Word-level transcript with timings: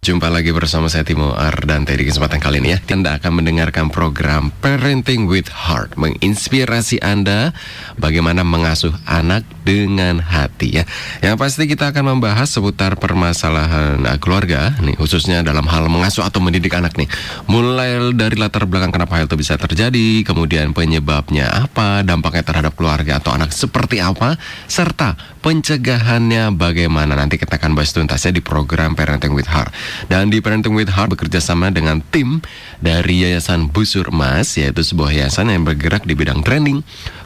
Jumpa 0.00 0.32
lagi 0.32 0.48
bersama 0.48 0.88
saya 0.88 1.04
Timo 1.04 1.36
Ardante 1.36 1.92
di 1.92 2.08
kesempatan 2.08 2.40
kali 2.40 2.64
ini 2.64 2.72
ya. 2.72 2.80
Anda 2.88 3.20
akan 3.20 3.44
mendengarkan 3.44 3.92
program 3.92 4.48
Parenting 4.64 5.28
with 5.28 5.52
Heart 5.52 6.00
Menginspirasi 6.00 7.04
Anda 7.04 7.52
bagaimana 8.00 8.40
mengasuh 8.40 8.96
anak 9.04 9.44
dengan 9.60 10.24
hati 10.24 10.80
ya. 10.80 10.88
Yang 11.20 11.36
pasti 11.36 11.68
kita 11.68 11.92
akan 11.92 12.16
membahas 12.16 12.48
seputar 12.48 12.96
permasalahan 12.96 14.00
uh, 14.08 14.16
keluarga 14.16 14.72
nih 14.80 14.96
Khususnya 14.96 15.44
dalam 15.44 15.68
hal 15.68 15.84
mengasuh 15.92 16.24
atau 16.24 16.40
mendidik 16.40 16.72
anak 16.72 16.96
nih. 16.96 17.04
Mulai 17.44 18.00
dari 18.16 18.40
latar 18.40 18.64
belakang 18.64 18.96
kenapa 18.96 19.20
hal 19.20 19.28
itu 19.28 19.36
bisa 19.36 19.60
terjadi 19.60 20.24
Kemudian 20.24 20.72
penyebabnya 20.72 21.68
apa 21.68 22.00
Dampaknya 22.08 22.40
terhadap 22.40 22.72
keluarga 22.72 23.20
atau 23.20 23.36
anak 23.36 23.52
seperti 23.52 24.00
apa 24.00 24.40
Serta 24.64 25.12
pencegahannya 25.44 26.56
bagaimana. 26.56 27.20
Nanti 27.20 27.36
kita 27.36 27.60
akan 27.60 27.76
bahas 27.76 27.92
tuntasnya 27.92 28.32
di 28.32 28.40
program 28.40 28.96
Parenting 28.96 29.36
with 29.36 29.52
Heart 29.52 29.89
dan 30.08 30.28
di 30.28 30.42
Parenting 30.42 30.74
with 30.74 30.92
Heart 30.92 31.14
bekerja 31.18 31.42
sama 31.42 31.70
dengan 31.70 32.02
tim 32.12 32.42
dari 32.78 33.26
Yayasan 33.26 33.70
Busur 33.70 34.10
Emas, 34.10 34.56
yaitu 34.56 34.82
sebuah 34.82 35.14
yayasan 35.14 35.50
yang 35.52 35.66
bergerak 35.66 36.06
di 36.06 36.14
bidang 36.14 36.42
training, 36.42 36.82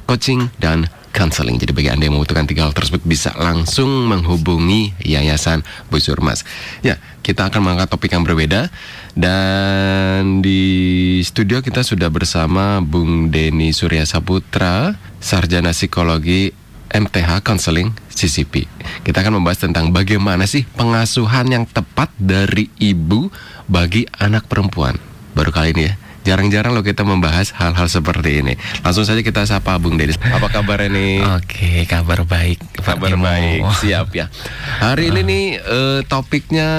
coaching, 0.09 0.51
dan 0.59 0.89
counseling. 1.15 1.57
Jadi 1.63 1.71
bagi 1.71 1.89
Anda 1.95 2.11
yang 2.11 2.19
membutuhkan 2.19 2.51
tiga 2.51 2.67
hal 2.67 2.75
tersebut 2.75 3.07
bisa 3.07 3.31
langsung 3.39 4.11
menghubungi 4.11 4.99
Yayasan 5.07 5.63
Busur 5.89 6.19
Emas. 6.19 6.43
Ya, 6.83 6.99
kita 7.23 7.47
akan 7.47 7.63
mengangkat 7.63 7.95
topik 7.95 8.11
yang 8.11 8.27
berbeda 8.27 8.69
dan 9.15 10.43
di 10.43 11.23
studio 11.23 11.63
kita 11.63 11.87
sudah 11.87 12.11
bersama 12.11 12.83
Bung 12.83 13.31
Denny 13.31 13.71
Surya 13.71 14.03
Saputra, 14.03 14.99
sarjana 15.23 15.71
psikologi 15.71 16.64
MTH 16.95 17.43
Counseling 17.43 17.91
CCP. 18.15 18.71
Kita 19.03 19.27
akan 19.27 19.43
membahas 19.43 19.67
tentang 19.67 19.91
bagaimana 19.91 20.47
sih 20.47 20.63
pengasuhan 20.79 21.51
yang 21.51 21.65
tepat 21.67 22.15
dari 22.15 22.71
ibu 22.79 23.35
bagi 23.67 24.07
anak 24.23 24.47
perempuan. 24.47 24.95
Baru 25.35 25.51
kali 25.51 25.75
ini 25.75 25.85
ya. 25.91 25.95
Jarang-jarang 26.25 26.73
loh 26.73 26.81
kita 26.81 27.05
membahas 27.05 27.53
hal-hal 27.53 27.85
seperti 27.85 28.41
ini. 28.41 28.57
Langsung 28.81 29.05
saja 29.05 29.21
kita 29.21 29.45
sapa 29.45 29.77
Bung 29.77 30.01
Dedis. 30.01 30.17
Apa 30.23 30.49
kabar 30.49 30.81
ini? 30.81 31.21
Oke, 31.21 31.85
kabar 31.85 32.25
baik. 32.25 32.65
Kabar 32.81 33.13
baik. 33.13 33.61
Siap 33.85 34.09
ya. 34.17 34.33
Hari 34.81 35.13
ini 35.13 35.21
nih 35.21 35.45
uh, 35.61 36.01
topiknya 36.09 36.71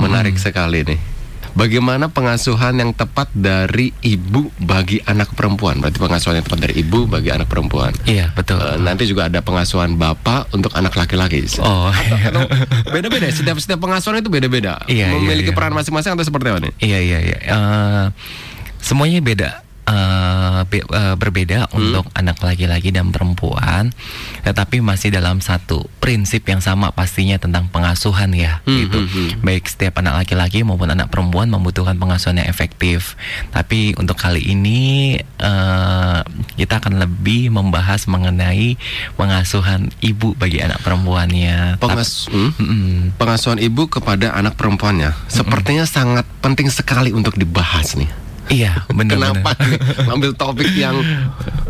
menarik 0.00 0.40
hmm. 0.40 0.44
sekali 0.48 0.88
nih. 0.88 1.15
Bagaimana 1.56 2.12
pengasuhan 2.12 2.76
yang 2.76 2.92
tepat 2.92 3.32
dari 3.32 3.88
ibu 4.04 4.52
bagi 4.60 5.00
anak 5.08 5.32
perempuan? 5.32 5.80
Berarti 5.80 5.96
pengasuhan 5.96 6.36
yang 6.36 6.44
tepat 6.44 6.60
dari 6.68 6.84
ibu 6.84 7.08
bagi 7.08 7.32
anak 7.32 7.48
perempuan. 7.48 7.96
Iya 8.04 8.28
betul. 8.36 8.60
Uh, 8.60 8.76
nanti 8.76 9.08
juga 9.08 9.32
ada 9.32 9.40
pengasuhan 9.40 9.96
bapak 9.96 10.52
untuk 10.52 10.76
anak 10.76 10.92
laki-laki. 10.92 11.48
Oh. 11.64 11.88
Beda-beda. 12.92 13.32
Setiap 13.32 13.56
setiap 13.56 13.80
pengasuhan 13.80 14.20
itu 14.20 14.28
beda-beda. 14.28 14.84
Iya, 14.84 15.16
Memiliki 15.16 15.48
iya, 15.48 15.56
iya. 15.56 15.56
peran 15.56 15.72
masing-masing 15.72 16.12
atau 16.12 16.28
seperti 16.28 16.46
apa 16.52 16.60
nih? 16.60 16.72
Iya 16.76 16.98
iya 17.00 17.18
iya. 17.24 17.38
Uh, 17.48 18.06
semuanya 18.84 19.24
beda 19.24 19.66
uh, 19.86 20.25
be, 20.64 20.80
uh, 20.88 21.18
berbeda 21.18 21.68
hmm. 21.68 21.76
untuk 21.76 22.04
anak 22.16 22.40
laki-laki 22.40 22.88
dan 22.94 23.12
perempuan, 23.12 23.92
tetapi 24.46 24.80
masih 24.80 25.12
dalam 25.12 25.44
satu 25.44 25.84
prinsip 26.00 26.46
yang 26.48 26.64
sama 26.64 26.94
pastinya 26.94 27.36
tentang 27.36 27.68
pengasuhan 27.68 28.32
ya, 28.32 28.64
hmm, 28.64 28.78
gitu. 28.86 28.98
Hmm, 29.02 29.10
hmm. 29.10 29.30
Baik 29.44 29.68
setiap 29.68 30.00
anak 30.00 30.24
laki-laki 30.24 30.64
maupun 30.64 30.88
anak 30.88 31.12
perempuan 31.12 31.50
membutuhkan 31.50 31.98
pengasuhan 32.00 32.40
yang 32.40 32.48
efektif. 32.48 33.18
Tapi 33.52 33.92
untuk 34.00 34.16
kali 34.16 34.40
ini 34.40 35.18
uh, 35.42 36.22
kita 36.56 36.80
akan 36.80 37.02
lebih 37.02 37.52
membahas 37.52 38.08
mengenai 38.08 38.78
pengasuhan 39.18 39.90
ibu 40.00 40.32
bagi 40.38 40.62
anak 40.62 40.80
perempuannya. 40.80 41.82
Pengas 41.82 42.30
hmm? 42.30 42.50
Hmm. 42.56 42.98
Pengasuhan 43.18 43.58
ibu 43.58 43.90
kepada 43.90 44.32
anak 44.32 44.54
perempuannya, 44.54 45.12
sepertinya 45.26 45.84
hmm. 45.84 45.92
sangat 45.92 46.24
penting 46.38 46.70
sekali 46.70 47.10
untuk 47.10 47.34
dibahas 47.34 47.98
nih. 47.98 48.25
Iya, 48.46 48.86
benar. 48.94 49.34
Kenapa 49.34 49.50
ngambil 50.06 50.30
topik 50.38 50.70
yang 50.78 50.96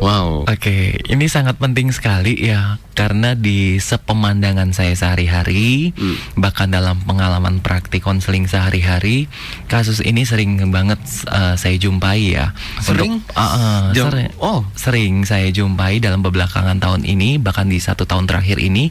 wow? 0.01 0.45
Oke, 0.45 0.57
okay, 0.61 0.83
ini 1.09 1.27
sangat 1.27 1.57
penting 1.57 1.89
sekali 1.93 2.37
ya 2.37 2.77
karena 2.97 3.37
di 3.37 3.77
sepemandangan 3.77 4.73
saya 4.73 4.97
sehari-hari, 4.97 5.93
hmm. 5.93 6.41
bahkan 6.41 6.73
dalam 6.73 6.97
pengalaman 7.05 7.61
praktik 7.61 8.01
konseling 8.01 8.49
sehari-hari, 8.49 9.29
kasus 9.69 10.01
ini 10.01 10.25
sering 10.25 10.57
banget 10.73 10.97
uh, 11.29 11.53
saya 11.61 11.77
jumpai 11.77 12.33
ya. 12.33 12.57
Sering? 12.81 13.21
Untuk, 13.21 13.37
uh, 13.37 13.45
uh, 13.45 13.81
sering. 13.93 14.33
Oh, 14.41 14.65
sering 14.73 15.29
saya 15.29 15.53
jumpai 15.53 16.01
dalam 16.01 16.25
belakangan 16.25 16.81
tahun 16.81 17.05
ini, 17.05 17.37
bahkan 17.37 17.69
di 17.69 17.77
satu 17.77 18.09
tahun 18.09 18.25
terakhir 18.25 18.57
ini 18.65 18.89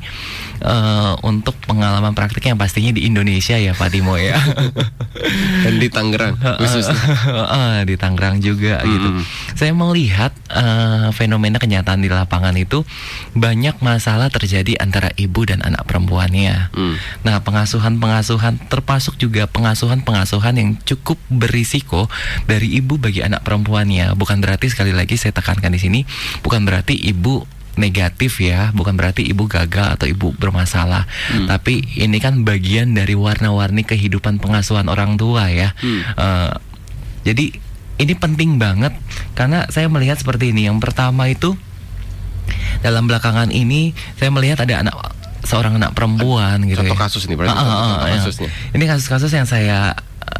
uh, 0.61 1.17
untuk 1.25 1.57
pengalaman 1.66 2.13
praktik 2.13 2.45
yang 2.45 2.61
pastinya 2.61 2.93
di 2.93 3.09
Indonesia 3.09 3.57
ya, 3.57 3.73
Pak 3.73 3.89
Timo 3.89 4.22
ya. 4.22 4.37
Dan 5.66 5.81
di 5.81 5.89
Tangerang 5.89 6.37
khususnya. 6.37 6.93
Uh, 7.25 7.81
di 7.89 7.97
Tangerang 7.97 8.37
juga 8.37 8.85
hmm. 8.85 8.89
gitu. 8.93 9.09
Saya 9.57 9.73
melihat 9.73 10.29
uh, 10.53 11.09
fenomena 11.09 11.57
kenyataan 11.57 12.05
di 12.05 12.09
lapangan 12.11 12.53
itu 12.53 12.85
banyak 13.33 13.81
masalah 13.95 14.28
terjadi 14.28 14.75
antara 14.83 15.16
ibu 15.16 15.47
dan 15.47 15.63
anak 15.63 15.88
perempuannya. 15.88 16.75
Hmm. 16.75 17.00
Nah, 17.23 17.39
pengasuhan-pengasuhan 17.39 18.67
termasuk 18.67 19.16
juga 19.16 19.47
pengasuhan-pengasuhan 19.47 20.59
yang 20.59 20.69
cukup 20.83 21.16
berisiko 21.31 22.11
dari 22.44 22.75
ibu 22.75 23.00
bagi 23.00 23.23
anak 23.23 23.47
perempuannya. 23.47 24.11
Bukan 24.19 24.44
berarti 24.44 24.67
sekali 24.67 24.91
lagi 24.91 25.16
saya 25.16 25.31
tekankan 25.31 25.72
di 25.72 25.79
sini, 25.79 26.00
bukan 26.44 26.67
berarti 26.67 27.00
ibu 27.00 27.47
negatif 27.79 28.39
ya, 28.44 28.72
bukan 28.72 28.95
berarti 28.95 29.23
ibu 29.23 29.47
gagal 29.47 29.95
atau 29.95 30.07
ibu 30.07 30.35
bermasalah. 30.35 31.07
Hmm. 31.31 31.47
Tapi 31.47 32.00
ini 32.00 32.19
kan 32.19 32.44
bagian 32.44 32.91
dari 32.95 33.16
warna-warni 33.16 33.88
kehidupan 33.88 34.44
pengasuhan 34.44 34.91
orang 34.91 35.16
tua 35.16 35.47
ya. 35.51 35.72
Hmm. 35.79 36.01
Uh, 36.19 36.51
jadi 37.23 37.55
ini 37.95 38.13
penting 38.16 38.59
banget 38.59 38.91
karena 39.39 39.67
saya 39.72 39.88
melihat 39.88 40.19
seperti 40.19 40.51
ini. 40.51 40.67
Yang 40.67 40.84
pertama 40.84 41.31
itu 41.31 41.55
dalam 42.81 43.09
belakangan 43.09 43.50
ini 43.50 43.95
saya 44.19 44.29
melihat 44.29 44.61
ada 44.63 44.85
anak 44.85 44.95
seorang 45.45 45.78
anak 45.78 45.94
perempuan 45.94 46.66
gitu 46.66 46.81
Contoh 46.81 46.97
ya. 46.97 47.01
kasus 47.06 47.23
ini 47.29 47.38
berarti 47.38 47.53
uh, 47.53 48.01
uh, 48.01 48.09
kasusnya. 48.17 48.50
Ini 48.73 48.83
kasus-kasus 48.89 49.31
yang 49.31 49.45
saya 49.45 49.94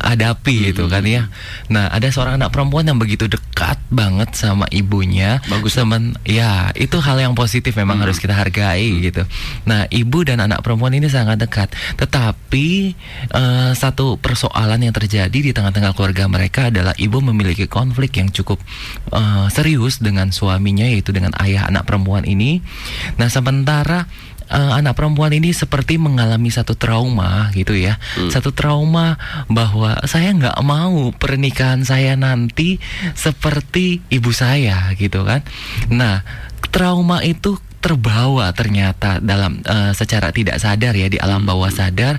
hadapi 0.05 0.55
hmm. 0.55 0.66
gitu 0.71 0.83
kan 0.85 1.01
ya. 1.01 1.27
Nah, 1.73 1.89
ada 1.89 2.05
seorang 2.13 2.38
anak 2.38 2.53
perempuan 2.53 2.85
yang 2.85 3.01
begitu 3.01 3.25
dekat 3.25 3.81
banget 3.89 4.38
sama 4.38 4.69
ibunya. 4.69 5.41
Bagus. 5.49 5.73
Teman, 5.73 6.13
ya 6.21 6.69
itu 6.77 7.01
hal 7.01 7.17
yang 7.17 7.33
positif 7.33 7.73
memang 7.73 7.97
hmm. 7.97 8.03
harus 8.05 8.17
kita 8.21 8.38
hargai 8.38 8.85
hmm. 8.85 9.01
gitu. 9.01 9.23
Nah, 9.65 9.89
ibu 9.89 10.21
dan 10.21 10.45
anak 10.45 10.61
perempuan 10.61 10.94
ini 10.94 11.09
sangat 11.09 11.41
dekat. 11.41 11.73
Tetapi 11.97 12.94
uh, 13.33 13.71
satu 13.73 14.21
persoalan 14.21 14.85
yang 14.85 14.94
terjadi 14.94 15.33
di 15.33 15.51
tengah-tengah 15.51 15.97
keluarga 15.97 16.29
mereka 16.29 16.69
adalah 16.69 16.94
ibu 17.01 17.17
memiliki 17.25 17.65
konflik 17.65 18.21
yang 18.21 18.29
cukup 18.29 18.61
uh, 19.09 19.49
serius 19.49 19.97
dengan 19.97 20.29
suaminya 20.29 20.85
yaitu 20.85 21.09
dengan 21.09 21.33
ayah 21.41 21.65
anak 21.65 21.89
perempuan 21.89 22.29
ini. 22.29 22.61
Nah, 23.17 23.27
sementara 23.27 24.05
uh, 24.50 24.78
anak 24.78 24.97
perempuan 24.97 25.33
ini 25.33 25.51
seperti 25.51 25.97
mengalami 25.97 26.50
satu 26.50 26.78
trauma 26.78 27.50
gitu 27.53 27.73
ya, 27.78 27.97
hmm. 28.17 28.31
satu 28.31 28.51
trauma 28.51 29.17
bahwa 29.51 30.00
saya 30.06 30.33
nggak 30.33 30.57
mau 30.66 31.11
pernikahan 31.16 31.85
saya 31.85 32.17
nanti 32.17 32.81
seperti 33.13 34.01
ibu 34.09 34.31
saya 34.33 34.94
gitu 34.97 35.25
kan. 35.25 35.41
Nah, 35.89 36.25
trauma 36.73 37.22
itu 37.22 37.57
terbawa 37.85 38.50
ternyata 38.50 39.22
dalam 39.22 39.62
uh, 39.62 39.94
secara 39.94 40.34
tidak 40.34 40.57
sadar 40.57 40.97
ya 40.97 41.06
di 41.06 41.22
alam 41.22 41.46
bawah 41.46 41.69
sadar. 41.69 42.18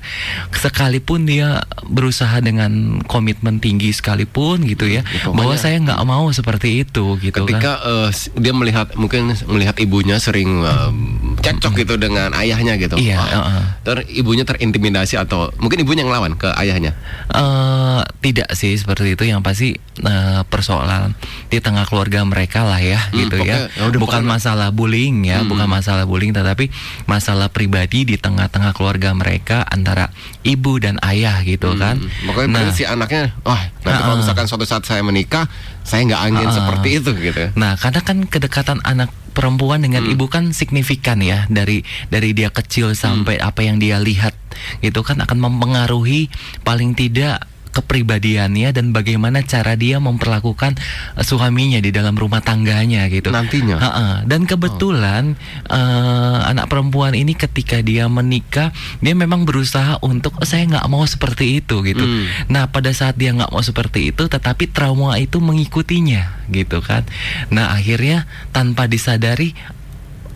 Sekalipun 0.54 1.26
dia 1.26 1.66
berusaha 1.90 2.38
dengan 2.38 3.02
komitmen 3.02 3.58
tinggi 3.58 3.90
sekalipun 3.90 4.62
gitu 4.62 4.86
ya, 4.86 5.02
ya 5.02 5.34
bahwa 5.34 5.58
saya 5.58 5.82
nggak 5.82 5.98
mau 6.06 6.30
seperti 6.30 6.86
itu 6.86 7.18
gitu 7.18 7.42
ketika 7.42 7.82
kan. 7.82 8.06
uh, 8.06 8.08
dia 8.38 8.54
melihat 8.54 8.94
mungkin 8.94 9.34
melihat 9.50 9.74
ibunya 9.82 10.22
sering 10.22 10.62
uh, 10.62 10.94
cekcok 11.42 11.82
gitu 11.82 11.98
dengan 11.98 12.30
ayahnya 12.38 12.78
gitu. 12.78 12.94
Iya, 12.94 13.18
uh, 13.18 13.38
uh. 13.42 13.64
ter 13.82 14.06
ibunya 14.14 14.46
terintimidasi 14.46 15.18
atau 15.18 15.50
mungkin 15.58 15.82
ibunya 15.82 16.06
yang 16.06 16.14
lawan 16.14 16.38
ke 16.38 16.46
ayahnya? 16.62 16.94
Uh, 17.34 18.06
tidak 18.22 18.54
sih 18.54 18.78
seperti 18.78 19.18
itu. 19.18 19.26
Yang 19.26 19.42
pasti 19.42 19.68
uh, 20.06 20.46
persoalan 20.46 21.18
di 21.50 21.58
tengah 21.58 21.90
keluarga 21.90 22.22
mereka 22.22 22.62
lah 22.62 22.78
ya 22.78 23.02
hmm, 23.10 23.18
gitu 23.18 23.36
ya, 23.42 23.66
ya 23.66 23.90
bukan 23.98 24.22
masalah 24.22 24.70
bullying 24.70 25.26
ya 25.26 25.42
hmm 25.42 25.55
bukan 25.56 25.68
masalah 25.72 26.04
bullying 26.04 26.36
tetapi 26.36 26.68
masalah 27.08 27.48
pribadi 27.48 28.04
di 28.04 28.20
tengah-tengah 28.20 28.76
keluarga 28.76 29.16
mereka 29.16 29.64
antara 29.64 30.12
ibu 30.44 30.76
dan 30.76 31.00
ayah 31.00 31.40
gitu 31.42 31.72
hmm. 31.72 31.80
kan. 31.80 31.96
Makanya 32.28 32.48
nah, 32.52 32.72
si 32.76 32.84
anaknya, 32.84 33.32
wah 33.42 33.72
nanti 33.82 34.00
uh, 34.00 34.04
kalau 34.04 34.16
misalkan 34.20 34.46
suatu 34.46 34.68
saat 34.68 34.84
saya 34.84 35.00
menikah, 35.00 35.48
saya 35.82 36.04
nggak 36.04 36.22
angin 36.22 36.48
uh, 36.48 36.54
seperti 36.54 36.88
itu 37.00 37.10
gitu. 37.16 37.42
Nah, 37.56 37.80
karena 37.80 38.00
kan 38.04 38.28
kedekatan 38.28 38.84
anak 38.84 39.08
perempuan 39.36 39.84
dengan 39.84 40.04
hmm. 40.04 40.12
ibu 40.16 40.32
kan 40.32 40.56
signifikan 40.56 41.20
ya 41.20 41.44
dari 41.52 41.84
dari 42.08 42.32
dia 42.32 42.48
kecil 42.48 42.96
sampai 42.96 43.36
hmm. 43.36 43.48
apa 43.48 43.60
yang 43.64 43.76
dia 43.76 44.00
lihat 44.00 44.32
itu 44.80 45.00
kan 45.04 45.20
akan 45.20 45.36
mempengaruhi 45.36 46.32
paling 46.64 46.96
tidak 46.96 47.44
kepribadiannya 47.76 48.72
dan 48.72 48.96
bagaimana 48.96 49.44
cara 49.44 49.76
dia 49.76 50.00
memperlakukan 50.00 50.80
uh, 51.16 51.20
suaminya 51.20 51.76
di 51.84 51.92
dalam 51.92 52.16
rumah 52.16 52.40
tangganya 52.40 53.04
gitu. 53.12 53.28
Nantinya. 53.28 53.76
Ha-ha. 53.76 54.06
Dan 54.24 54.48
kebetulan 54.48 55.36
uh, 55.68 56.48
anak 56.48 56.72
perempuan 56.72 57.12
ini 57.12 57.36
ketika 57.36 57.84
dia 57.84 58.08
menikah, 58.08 58.72
dia 59.04 59.12
memang 59.12 59.44
berusaha 59.44 60.00
untuk 60.00 60.40
"Oh, 60.40 60.48
saya 60.48 60.64
nggak 60.64 60.88
mau 60.88 61.04
seperti 61.04 61.60
itu 61.60 61.84
gitu. 61.84 62.04
Hmm. 62.04 62.24
Nah 62.48 62.72
pada 62.72 62.88
saat 62.96 63.20
dia 63.20 63.36
nggak 63.36 63.52
mau 63.52 63.60
seperti 63.60 64.16
itu, 64.16 64.24
tetapi 64.24 64.72
trauma 64.72 65.20
itu 65.20 65.36
mengikutinya 65.38 66.48
gitu 66.48 66.80
kan. 66.80 67.04
Nah 67.52 67.76
akhirnya 67.76 68.24
tanpa 68.56 68.88
disadari 68.88 69.52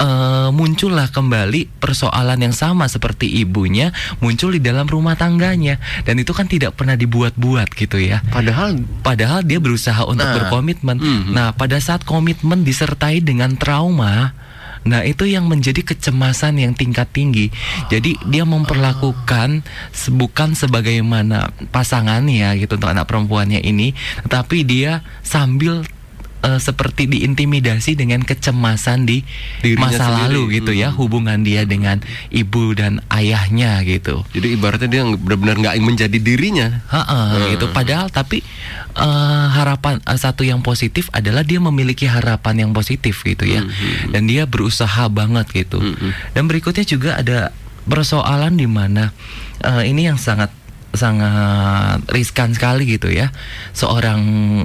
eh, 0.00 0.48
muncullah 0.50 1.12
kembali 1.12 1.78
persoalan 1.78 2.40
yang 2.40 2.56
sama 2.56 2.88
seperti 2.88 3.28
ibunya 3.44 3.92
muncul 4.18 4.50
di 4.50 4.58
dalam 4.58 4.88
rumah 4.88 5.14
tangganya 5.14 5.76
dan 6.02 6.16
itu 6.16 6.32
kan 6.32 6.48
tidak 6.48 6.74
pernah 6.74 6.96
dibuat-buat 6.96 7.68
gitu 7.76 8.00
ya. 8.00 8.24
Padahal 8.32 8.80
Padahal 9.00 9.44
dia 9.44 9.60
berusaha 9.60 10.02
untuk 10.06 10.24
Nah. 10.24 10.36
berkomitmen. 10.40 10.96
Mhm. 10.96 11.30
Nah, 11.34 11.50
pada 11.52 11.76
saat 11.82 12.06
komitmen 12.06 12.62
disertai 12.62 13.20
dengan 13.20 13.58
trauma, 13.58 14.32
nah 14.80 15.04
itu 15.04 15.28
yang 15.28 15.44
menjadi 15.44 15.82
kecemasan 15.84 16.56
yang 16.56 16.72
tingkat 16.72 17.10
tinggi. 17.12 17.52
Jadi 17.90 18.16
dia 18.30 18.48
memperlakukan 18.48 19.60
bukan 20.14 20.48
sebagaimana 20.56 21.52
pasangannya 21.68 22.56
gitu 22.56 22.78
untuk 22.78 22.88
anak 22.88 23.04
perempuannya 23.04 23.60
ini, 23.60 23.92
tetapi 24.24 24.64
dia 24.64 25.04
sambil 25.20 25.84
eh, 26.40 26.56
seperti 26.56 27.04
diintimidasi 27.06 27.94
dengan 27.94 28.20
kecemasan 28.20 29.04
di 29.04 29.20
Dirinya 29.60 29.86
masa 29.86 30.04
sendiri. 30.06 30.22
lalu 30.26 30.42
gitu 30.56 30.72
ya, 30.72 30.88
Mhm. 30.90 30.96
hubungan 30.96 31.38
dia 31.40 31.62
dengan 31.64 32.00
ibu 32.28 32.72
dan 32.72 33.00
ayahnya 33.08 33.80
gitu. 33.82 34.24
jadi 34.30 34.54
ibaratnya 34.54 34.88
dia 34.88 35.02
benar-benar 35.06 35.56
nggak 35.58 35.74
menjadi 35.80 36.18
dirinya. 36.18 36.82
Ha-ha, 36.86 37.20
Hmm. 37.36 37.50
gitu. 37.50 37.66
Padahal 37.70 38.08
tapi 38.08 38.40
eh, 38.90 39.46
harapan 39.50 40.02
eh, 40.02 40.18
satu 40.18 40.42
yang 40.42 40.60
positif 40.60 41.06
adalah 41.10 41.40
dia 41.40 41.58
memiliki 41.58 42.04
harapan 42.04 42.66
yang 42.66 42.70
positif 42.70 43.22
gitu 43.22 43.44
ya, 43.44 43.62
Hmm, 43.62 44.10
dan 44.10 44.26
dia 44.26 44.44
berusaha 44.44 45.06
banget 45.06 45.46
gitu. 45.54 45.78
Hmm. 45.78 46.10
Dan 46.32 46.44
berikutnya 46.44 46.82
juga 46.82 47.14
ada 47.14 47.54
persoalan 47.82 48.54
di 48.54 48.66
mana 48.66 49.14
eh, 49.60 49.84
ini 49.86 50.04
yang 50.04 50.16
sangat 50.16 50.48
sangat 50.90 52.02
riskan 52.10 52.50
sekali 52.54 52.86
gitu 52.86 53.10
ya. 53.10 53.30
Seorang 53.74 54.20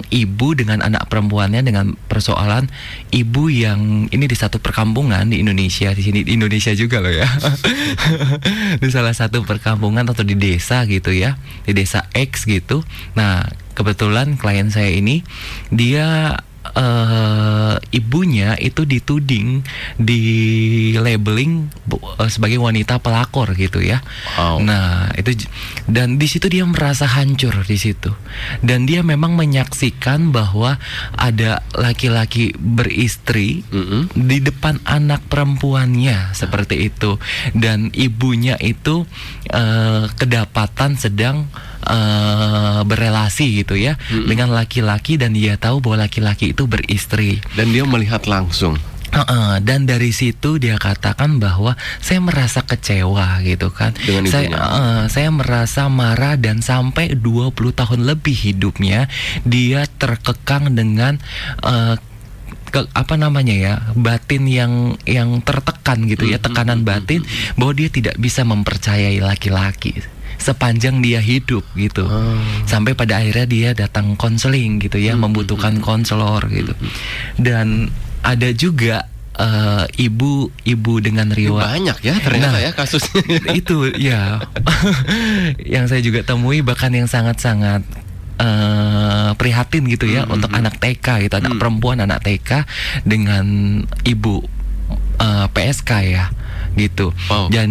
ibu 0.09 0.47
dengan 0.57 0.81
anak 0.81 1.09
perempuannya 1.09 1.61
dengan 1.61 1.93
persoalan 2.09 2.69
ibu 3.13 3.49
yang 3.49 4.09
ini 4.09 4.25
di 4.25 4.37
satu 4.37 4.57
perkampungan 4.57 5.29
di 5.29 5.41
Indonesia 5.41 5.93
di 5.93 6.01
sini 6.01 6.19
di 6.25 6.33
Indonesia 6.33 6.73
juga 6.73 7.01
loh 7.01 7.13
ya. 7.13 7.27
Di 8.81 8.87
salah 8.91 9.13
satu 9.15 9.41
perkampungan 9.47 10.05
atau 10.05 10.21
di 10.21 10.35
desa 10.35 10.83
gitu 10.85 11.09
ya 11.13 11.37
di 11.63 11.73
desa 11.73 12.05
X 12.13 12.45
gitu. 12.45 12.83
Nah 13.17 13.45
kebetulan 13.75 14.39
klien 14.39 14.69
saya 14.71 14.91
ini 14.91 15.21
dia 15.69 16.39
eh 16.73 17.75
ibunya 17.93 18.57
itu 18.57 18.87
dituding 18.87 19.61
di 19.99 20.23
labeling 20.97 21.69
eh, 22.21 22.29
sebagai 22.31 22.57
wanita 22.57 22.97
pelakor 22.97 23.53
gitu 23.53 23.83
ya. 23.83 24.01
Wow. 24.39 24.63
Nah, 24.63 25.13
itu 25.13 25.45
dan 25.85 26.17
di 26.17 26.25
situ 26.25 26.49
dia 26.49 26.65
merasa 26.65 27.05
hancur 27.05 27.53
di 27.67 27.77
situ. 27.77 28.11
Dan 28.65 28.89
dia 28.89 29.05
memang 29.05 29.37
menyaksikan 29.37 30.33
bahwa 30.33 30.81
ada 31.15 31.61
laki-laki 31.75 32.55
beristri 32.57 33.63
Mm-mm. 33.69 34.11
di 34.15 34.37
depan 34.41 34.81
anak 34.83 35.25
perempuannya 35.29 36.33
seperti 36.35 36.89
itu 36.89 37.17
dan 37.53 37.91
ibunya 37.95 38.55
itu 38.59 39.05
eh, 39.51 40.03
kedapatan 40.15 40.97
sedang 40.99 41.47
eh, 41.85 42.79
berelasi 42.83 43.63
gitu 43.63 43.77
ya 43.77 43.95
Mm-mm. 44.11 44.27
dengan 44.27 44.51
laki-laki 44.51 45.15
dan 45.15 45.31
dia 45.37 45.55
tahu 45.55 45.79
bahwa 45.79 46.09
laki-laki 46.09 46.51
itu 46.51 46.65
beristri. 46.65 47.39
Dan 47.53 47.71
dia 47.71 47.85
melihat 47.85 48.25
langsung. 48.25 48.75
Heeh, 49.15 49.63
dan 49.63 49.87
dari 49.87 50.11
situ 50.11 50.59
dia 50.59 50.75
katakan 50.75 51.39
bahwa 51.39 51.79
saya 52.03 52.19
merasa 52.19 52.67
kecewa 52.67 53.39
gitu 53.47 53.71
kan. 53.71 53.95
Dengan 54.03 54.27
saya 54.27 54.51
heeh, 54.51 54.99
saya 55.07 55.29
merasa 55.31 55.87
marah 55.87 56.35
dan 56.35 56.59
sampai 56.59 57.15
20 57.15 57.55
tahun 57.55 58.03
lebih 58.03 58.35
hidupnya 58.35 59.07
dia 59.47 59.87
terkekang 59.87 60.75
dengan 60.75 61.23
eh, 61.63 61.95
ke, 62.75 62.83
apa 62.91 63.15
namanya 63.15 63.55
ya 63.55 63.73
batin 63.95 64.51
yang 64.51 64.73
yang 65.07 65.39
tertekan 65.39 66.03
gitu 66.11 66.27
ya 66.27 66.35
tekanan 66.35 66.83
batin 66.83 67.23
bahwa 67.55 67.71
dia 67.71 67.87
tidak 67.87 68.19
bisa 68.19 68.43
mempercayai 68.43 69.23
laki-laki 69.23 70.03
sepanjang 70.37 70.99
dia 70.99 71.17
hidup 71.17 71.63
gitu 71.73 72.03
Oh. 72.03 72.37
sampai 72.63 72.91
pada 72.91 73.17
akhirnya 73.17 73.45
dia 73.45 73.69
datang 73.73 74.13
konseling 74.13 74.77
gitu 74.79 74.97
ya 74.97 75.13
Hmm, 75.13 75.25
membutuhkan 75.25 75.79
konselor 75.79 76.43
gitu 76.47 76.73
dan 77.35 77.89
ada 78.21 78.49
juga 78.49 79.05
eh, 79.33 79.83
ibu-ibu 80.01 80.93
dengan 80.97 81.27
riwayat 81.27 81.67
banyak 81.69 81.97
ya 82.01 82.15
ternyata 82.17 82.55
Nah, 82.55 82.61
ya 82.61 82.71
kasusnya. 82.71 83.19
itu 83.59 83.77
ya 83.93 84.39
yang 85.75 85.85
saya 85.85 85.99
juga 85.99 86.21
temui 86.21 86.61
bahkan 86.61 86.89
yang 86.89 87.05
sangat-sangat 87.05 87.83
eh, 88.37 89.29
prihatin 89.35 89.83
gitu 89.87 90.05
ya 90.05 90.23
Hmm, 90.23 90.35
untuk 90.35 90.49
hmm. 90.49 90.59
anak 90.59 90.75
TK 90.77 91.07
gitu 91.21 91.35
anak 91.35 91.51
Hmm. 91.51 91.59
perempuan 91.59 91.99
anak 91.99 92.19
TK 92.21 92.63
dengan 93.03 93.45
ibu 94.03 94.43
eh, 95.17 95.47
PSK 95.49 95.91
ya 96.05 96.25
gitu 96.75 97.11
Wow. 97.27 97.47
dan 97.49 97.69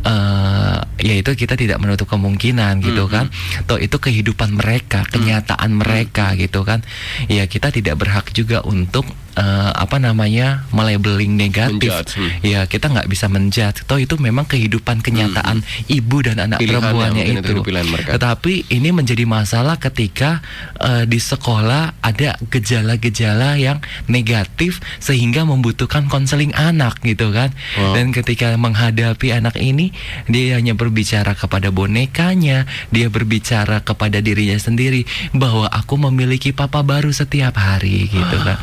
eh, 0.00 0.78
ya 1.00 1.14
itu 1.16 1.32
kita 1.34 1.56
tidak 1.56 1.80
menutup 1.80 2.06
kemungkinan 2.06 2.80
gitu 2.84 3.08
Hmm, 3.08 3.12
kan. 3.12 3.26
Toh 3.66 3.80
itu 3.80 3.96
kehidupan 3.96 4.54
mereka 4.54 5.02
kenyataan 5.08 5.72
mereka 5.74 6.36
gitu 6.36 6.62
kan. 6.62 6.84
Ya 7.26 7.48
kita 7.48 7.72
tidak 7.72 7.98
berhak 7.98 8.30
juga 8.30 8.60
untuk 8.62 9.08
eh, 9.34 9.70
apa 9.72 9.96
namanya 9.96 10.68
melabeling 10.70 11.34
negatif. 11.34 11.90
Menjudge, 11.90 12.12
hmm. 12.20 12.30
ya 12.44 12.60
kita 12.68 12.92
nggak 12.92 13.08
bisa 13.08 13.26
menjudge. 13.26 13.88
Toh 13.88 13.98
itu 13.98 14.14
memang 14.20 14.44
kehidupan 14.44 15.00
kenyataan 15.00 15.64
ibu 15.88 16.16
dan 16.20 16.38
anak 16.44 16.60
Pilihannya 16.60 16.80
perempuannya 16.84 17.24
itu. 17.24 17.40
itu 17.40 17.62
pilihan 17.64 17.86
tetapi 17.90 18.54
ini 18.70 18.88
menjadi 18.92 19.24
masalah 19.24 19.80
ketika 19.80 20.44
eh, 20.78 21.04
di 21.08 21.18
sekolah 21.18 21.98
ada 22.04 22.36
gejala-gejala 22.50 23.56
yang 23.56 23.78
negatif 24.06 24.78
sehingga 24.98 25.42
membutuhkan 25.48 26.06
konseling 26.10 26.52
anak 26.54 27.00
gitu 27.02 27.32
kan. 27.32 27.52
Wow. 27.78 27.94
dan 27.96 28.10
ketika 28.10 28.54
menghadapi 28.58 29.30
anak 29.32 29.56
ini 29.58 29.94
dia 30.26 30.58
hanya 30.58 30.74
berbicara 30.90 31.38
kepada 31.38 31.70
bonekanya 31.70 32.66
dia 32.90 33.06
berbicara 33.06 33.86
kepada 33.86 34.18
dirinya 34.18 34.58
sendiri 34.58 35.06
bahwa 35.30 35.70
aku 35.70 35.94
memiliki 36.10 36.50
papa 36.50 36.82
baru 36.82 37.14
setiap 37.14 37.54
hari 37.54 38.10
gitu 38.10 38.36
kan 38.42 38.58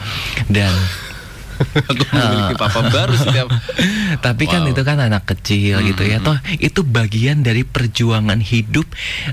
dan 0.52 0.76
Aku 1.90 2.04
memiliki 2.08 2.54
papa 2.56 2.82
baru 2.88 3.14
setiap 3.14 3.48
tapi 4.26 4.46
kan 4.46 4.60
Wow. 4.60 4.72
itu 4.72 4.82
kan 4.82 4.98
anak 4.98 5.24
kecil 5.26 5.80
gitu 5.82 6.02
ya. 6.02 6.18
Mhm. 6.18 6.26
Toh 6.26 6.38
itu 6.58 6.82
bagian 6.82 7.42
dari 7.42 7.62
perjuangan 7.62 8.38
hidup 8.38 8.88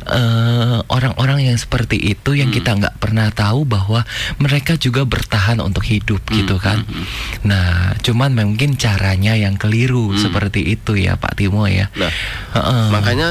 eh, 0.06 0.78
orang-orang 0.86 1.46
yang 1.46 1.56
seperti 1.56 1.96
itu 1.96 2.32
yang 2.32 2.48
Hmm. 2.48 2.56
kita 2.56 2.70
nggak 2.76 2.96
pernah 2.98 3.28
tahu 3.28 3.64
bahwa 3.64 4.04
mereka 4.36 4.74
juga 4.74 5.02
bertahan 5.02 5.58
untuk 5.58 5.82
hidup 5.82 6.20
gitu 6.28 6.54
Hmm, 6.54 6.62
kan. 6.62 6.78
hmm, 6.82 7.04
Nah, 7.44 7.74
cuman 7.98 8.30
mungkin 8.32 8.74
caranya 8.74 9.32
yang 9.32 9.54
keliru 9.54 10.12
Hmm. 10.12 10.20
seperti 10.20 10.60
itu 10.70 10.94
ya 10.94 11.14
Pak 11.14 11.34
Timo 11.34 11.64
ya. 11.64 11.88
Nah, 11.94 12.12
Heeh. 12.52 12.84
makanya 12.90 13.28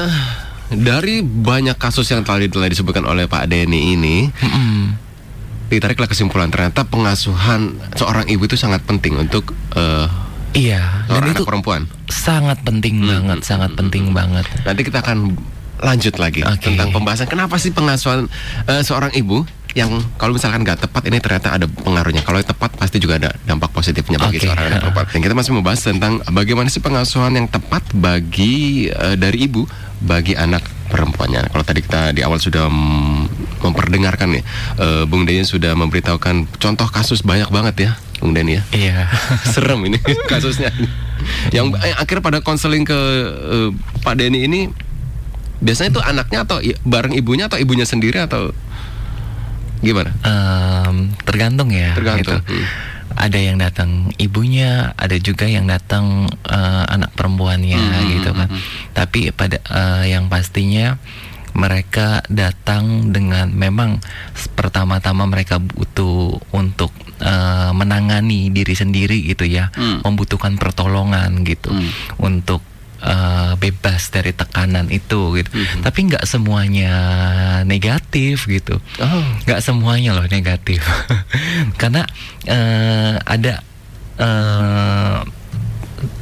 dari 0.66 1.20
banyak 1.20 1.76
kasus 1.76 2.08
yang 2.08 2.22
tadi 2.22 2.48
telah 2.48 2.66
disebutkan 2.66 3.04
oleh 3.04 3.24
Pak 3.24 3.46
Denny 3.46 3.94
ini 3.94 4.26
Mm-mm. 4.32 5.03
Ditariklah 5.66 6.06
kesimpulan 6.06 6.48
ternyata 6.48 6.84
pengasuhan 6.84 7.74
seorang 7.92 8.26
ibu 8.26 8.42
itu 8.42 8.54
sangat 8.54 8.82
penting 8.82 9.16
untuk 9.18 9.52
eh, 9.72 10.06
Iya, 10.54 10.78
dan 10.78 11.18
seorang 11.18 11.28
itu 11.28 11.34
anak 11.36 11.50
perempuan. 11.50 11.82
sangat 12.06 12.58
penting 12.62 13.02
Hmm, 13.02 13.10
banget, 13.10 13.38
hmm, 13.38 13.48
sangat 13.48 13.70
hmm, 13.74 13.78
penting 13.80 14.04
banget. 14.14 14.46
Nanti 14.62 14.80
kita 14.82 15.02
akan 15.02 15.34
lanjut 15.82 16.14
lagi 16.16 16.40
Oke. 16.40 16.70
tentang 16.70 16.94
pembahasan 16.94 17.26
kenapa 17.26 17.58
sih 17.58 17.74
pengasuhan 17.74 18.30
eh, 18.64 18.78
seorang 18.80 19.10
ibu 19.12 19.42
yang 19.74 19.90
kalau 20.14 20.30
misalkan 20.30 20.62
nggak 20.62 20.86
tepat 20.86 21.02
ini 21.04 21.18
ternyata 21.18 21.50
ada 21.50 21.66
pengaruhnya. 21.66 22.22
Kalau 22.22 22.38
tepat 22.38 22.70
pasti 22.78 23.02
juga 23.02 23.18
ada 23.18 23.34
dampak 23.42 23.74
positifnya 23.74 24.14
bagi 24.16 24.38
Oke. 24.38 24.46
seorang 24.46 24.64
anak 24.70 24.78
perempuan. 24.86 25.06
Dan 25.10 25.20
kita 25.20 25.34
masih 25.34 25.52
membahas 25.52 25.80
tentang 25.82 26.12
bagaimana 26.30 26.70
sih 26.70 26.78
pengasuhan 26.78 27.34
yang 27.34 27.50
tepat 27.50 27.82
bagi 27.90 28.86
eh, 28.86 29.18
dari 29.18 29.50
ibu 29.50 29.66
bagi 29.98 30.38
anak 30.38 30.62
perempuannya. 30.86 31.50
Kalau 31.50 31.64
tadi 31.66 31.82
kita 31.82 32.14
di 32.14 32.22
awal 32.22 32.38
sudah 32.38 32.70
memperdengarkan 33.64 34.28
nih, 34.30 34.44
eh, 34.76 35.02
Bung 35.04 35.24
Denny 35.24 35.42
sudah 35.42 35.72
memberitahukan 35.72 36.60
contoh 36.60 36.86
kasus 36.86 37.24
banyak 37.24 37.48
banget 37.48 37.74
ya, 37.80 37.90
Bung 38.20 38.30
Denny 38.30 38.60
ya. 38.60 38.62
Iya. 38.70 38.96
Serem 39.52 39.80
ini 39.84 39.96
kasusnya. 40.30 40.68
Yang 41.50 41.80
eh, 41.80 41.96
akhirnya 41.96 42.22
pada 42.22 42.38
konseling 42.38 42.84
ke 42.84 43.00
eh, 43.32 43.68
Pak 44.00 44.14
Denny 44.14 44.44
ini 44.44 44.60
biasanya 45.58 45.90
itu 45.90 46.02
anaknya 46.04 46.44
atau 46.44 46.60
bareng 46.84 47.16
ibunya 47.16 47.48
atau 47.48 47.56
ibunya 47.56 47.88
sendiri 47.88 48.20
atau 48.20 48.52
gimana? 49.80 50.12
Em, 50.20 51.12
tergantung 51.24 51.68
ya. 51.68 51.92
Tergantung. 51.96 52.40
gitu. 52.44 52.52
Hmm. 52.52 52.92
Ada 53.14 53.38
yang 53.38 53.62
datang 53.62 54.10
ibunya, 54.18 54.90
ada 54.98 55.14
juga 55.16 55.46
yang 55.46 55.64
datang 55.64 56.26
eh, 56.44 56.84
anak 56.90 57.14
perempuannya 57.14 57.78
Hmm, 57.78 58.04
gitu 58.10 58.30
kan. 58.32 58.48
hmm, 58.50 58.60
Tapi 58.92 59.30
pada 59.30 59.60
eh, 59.62 60.10
yang 60.10 60.26
pastinya 60.26 60.98
mereka 61.54 62.20
datang 62.26 63.10
dengan 63.10 63.48
memang 63.48 64.02
pertama-tama 64.52 65.24
mereka 65.24 65.56
butuh 65.58 66.38
untuk 66.50 66.90
eh, 67.16 67.70
menangani 67.70 68.50
diri 68.50 68.74
sendiri 68.74 69.22
gitu 69.24 69.46
ya, 69.46 69.70
Hmm. 69.70 70.02
membutuhkan 70.02 70.58
pertolongan 70.58 71.46
gitu 71.46 71.70
Hmm. 71.70 71.88
untuk 72.20 72.60
eh, 73.00 73.52
bebas 73.54 74.08
dari 74.08 74.32
tekanan 74.32 74.88
itu 74.88 75.36
gitu. 75.36 75.50
Mhm. 75.52 75.84
Tapi 75.84 75.98
nggak 76.08 76.24
semuanya 76.24 76.92
negatif 77.62 78.48
gitu 78.48 78.80
Oh. 78.96 79.24
nggak 79.44 79.60
semuanya 79.60 80.16
loh 80.16 80.24
negatif 80.24 80.80
karena 81.80 82.08
eh, 82.44 83.20
ada 83.20 83.60
eh, 84.16 85.16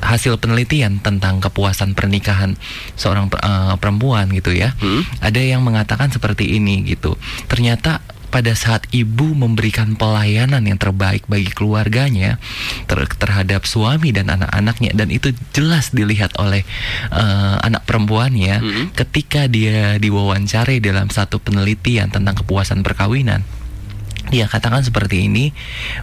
hasil 0.01 0.37
penelitian 0.37 0.99
tentang 0.99 1.39
kepuasan 1.39 1.93
pernikahan 1.93 2.57
seorang 2.95 3.29
eh, 3.33 3.75
perempuan 3.77 4.29
gitu 4.31 4.51
ya 4.51 4.75
Hmm. 4.79 5.03
ada 5.21 5.39
yang 5.39 5.63
mengatakan 5.63 6.09
seperti 6.09 6.57
ini 6.57 6.83
gitu 6.85 7.15
ternyata 7.47 8.01
pada 8.33 8.57
saat 8.57 8.89
ibu 8.97 9.37
memberikan 9.37 9.93
pelayanan 9.93 10.65
yang 10.65 10.81
terbaik 10.81 11.29
bagi 11.29 11.53
keluarganya 11.53 12.41
ter- 12.89 13.05
terhadap 13.13 13.69
suami 13.69 14.09
dan 14.09 14.33
anak-anaknya 14.33 14.97
dan 14.97 15.13
itu 15.13 15.37
jelas 15.53 15.93
dilihat 15.93 16.33
oleh 16.41 16.65
eh, 17.13 17.57
anak 17.61 17.85
perempuannya 17.85 18.57
Mhm. 18.59 18.85
ketika 18.97 19.45
dia 19.47 20.01
diwawancari 20.01 20.81
dalam 20.81 21.13
satu 21.13 21.39
penelitian 21.39 22.09
tentang 22.09 22.33
kepuasan 22.35 22.81
perkawinan 22.81 23.45
dia 24.33 24.49
katakan 24.49 24.81
seperti 24.81 25.29
ini 25.29 25.53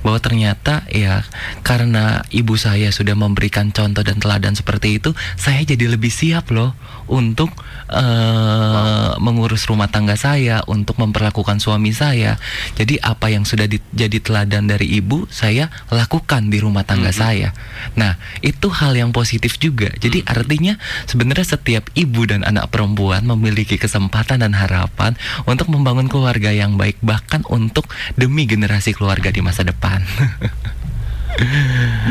bahwa 0.06 0.22
ternyata 0.22 0.86
ya 0.94 1.26
karena 1.66 2.22
ibu 2.30 2.54
saya 2.54 2.94
sudah 2.94 3.18
memberikan 3.18 3.74
contoh 3.74 4.06
dan 4.06 4.22
teladan 4.22 4.54
seperti 4.54 5.02
itu 5.02 5.18
saya 5.34 5.66
jadi 5.66 5.90
lebih 5.98 6.14
siap 6.14 6.54
loh 6.54 6.78
untuk 7.10 7.50
eh, 7.90 9.12
mengurus 9.18 9.66
rumah 9.66 9.90
tangga 9.90 10.14
saya 10.14 10.62
untuk 10.70 11.02
memperlakukan 11.02 11.58
suami 11.58 11.90
saya. 11.90 12.38
Jadi 12.78 13.02
apa 13.02 13.34
yang 13.34 13.44
sudah 13.44 13.66
di- 13.66 13.82
jadi 13.92 14.22
teladan 14.22 14.70
dari 14.70 14.86
ibu 15.02 15.26
saya 15.34 15.74
lakukan 15.90 16.54
di 16.54 16.62
rumah 16.62 16.86
tangga 16.86 17.10
saya. 17.10 17.52
Nah 17.98 18.22
itu 18.46 18.70
hal 18.70 18.94
yang 18.94 19.10
positif 19.10 19.58
juga. 19.58 19.90
Jadi 19.98 20.22
artinya 20.30 20.78
sebenarnya 21.10 21.58
setiap 21.58 21.90
ibu 21.98 22.30
dan 22.30 22.46
anak 22.46 22.70
perempuan 22.70 23.26
memiliki 23.26 23.82
kesempatan 23.82 24.46
dan 24.46 24.54
harapan 24.54 25.18
untuk 25.50 25.74
membangun 25.74 26.06
keluarga 26.06 26.54
yang 26.54 26.78
baik 26.78 27.02
bahkan 27.02 27.42
untuk 27.50 27.90
demi 28.20 28.44
generasi 28.44 28.92
keluarga 28.92 29.32
di 29.32 29.40
masa 29.40 29.64
depan. 29.64 30.04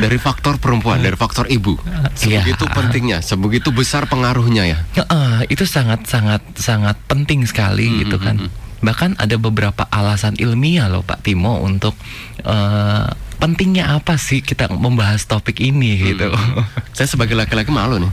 Dari 0.01 0.17
faktor 0.17 0.57
perempuan, 0.57 1.05
dari 1.05 1.13
faktor 1.13 1.45
ibu. 1.53 1.77
Sebegitu 2.17 2.65
pentingnya, 2.65 3.21
sebegitu 3.21 3.69
besar 3.77 4.09
pengaruhnya 4.09 4.65
ya. 4.65 4.79
Heeh, 4.97 5.53
itu 5.53 5.69
sangat 5.69 6.09
sangat 6.09 6.41
sangat 6.57 6.97
penting 7.05 7.45
sekali 7.45 7.93
Hmm, 7.93 7.99
gitu 8.09 8.17
hmm, 8.17 8.25
kan. 8.25 8.37
hmm. 8.41 8.51
Bahkan 8.81 9.11
ada 9.21 9.37
beberapa 9.37 9.85
alasan 9.91 10.39
ilmiah 10.41 10.89
loh 10.89 11.05
Pak 11.05 11.29
Timo 11.29 11.61
untuk 11.61 11.93
eh, 12.41 13.07
pentingnya 13.39 13.95
apa 13.95 14.19
sih 14.19 14.43
kita 14.43 14.67
membahas 14.69 15.25
topik 15.25 15.63
ini 15.63 16.13
gitu. 16.13 16.29
Saya 16.97 17.07
sebagai 17.07 17.39
laki-laki 17.39 17.71
malu 17.71 18.03
nih. 18.03 18.13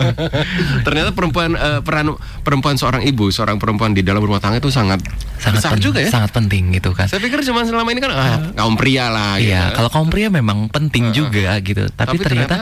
Ternyata 0.86 1.16
perempuan 1.16 1.56
eh, 1.56 1.80
peran 1.80 2.12
perempuan 2.44 2.76
seorang 2.76 3.00
ibu, 3.08 3.32
seorang 3.32 3.56
perempuan 3.56 3.96
di 3.96 4.04
dalam 4.04 4.20
rumah 4.20 4.38
tangga 4.44 4.60
itu 4.60 4.68
sangat, 4.68 5.00
sangat 5.40 5.64
besar 5.64 5.80
juga 5.80 5.98
ya. 6.04 6.12
sangat 6.12 6.30
penting 6.36 6.76
gitu 6.76 6.92
kan. 6.92 7.08
Saya 7.08 7.24
pikir 7.24 7.40
cuma 7.48 7.64
selama 7.64 7.88
ini 7.88 8.00
kan 8.04 8.12
ah, 8.12 8.38
kaum 8.52 8.76
pria 8.76 9.08
lah. 9.08 9.40
Iya, 9.40 9.72
gitu. 9.72 9.76
kalau 9.80 9.90
kaum 9.90 10.08
pria 10.12 10.28
memang 10.28 10.68
penting 10.68 11.08
Heeh. 11.10 11.16
juga 11.16 11.56
gitu. 11.64 11.88
Tapi, 11.88 12.20
Tapi 12.20 12.22
ternyata, 12.22 12.56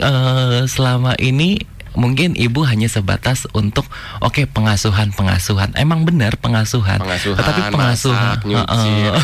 eh, 0.00 0.64
selama 0.64 1.12
ini 1.20 1.75
mungkin 1.96 2.32
ibu 2.32 2.62
hanya 2.62 2.86
sebatas 2.86 3.48
untuk 3.50 3.88
oke 4.20 4.44
pengasuhan 4.46 5.10
pengasuhan. 5.10 5.72
Emang 5.74 6.04
benar 6.04 6.36
pengasuhan. 6.36 7.00
Pengasuhan, 7.00 7.36
Tetapi 7.36 7.60
pengasuhan 7.68 8.36
masak, 8.36 8.44
nyuci. 8.44 8.92
Heeh. 9.02 9.16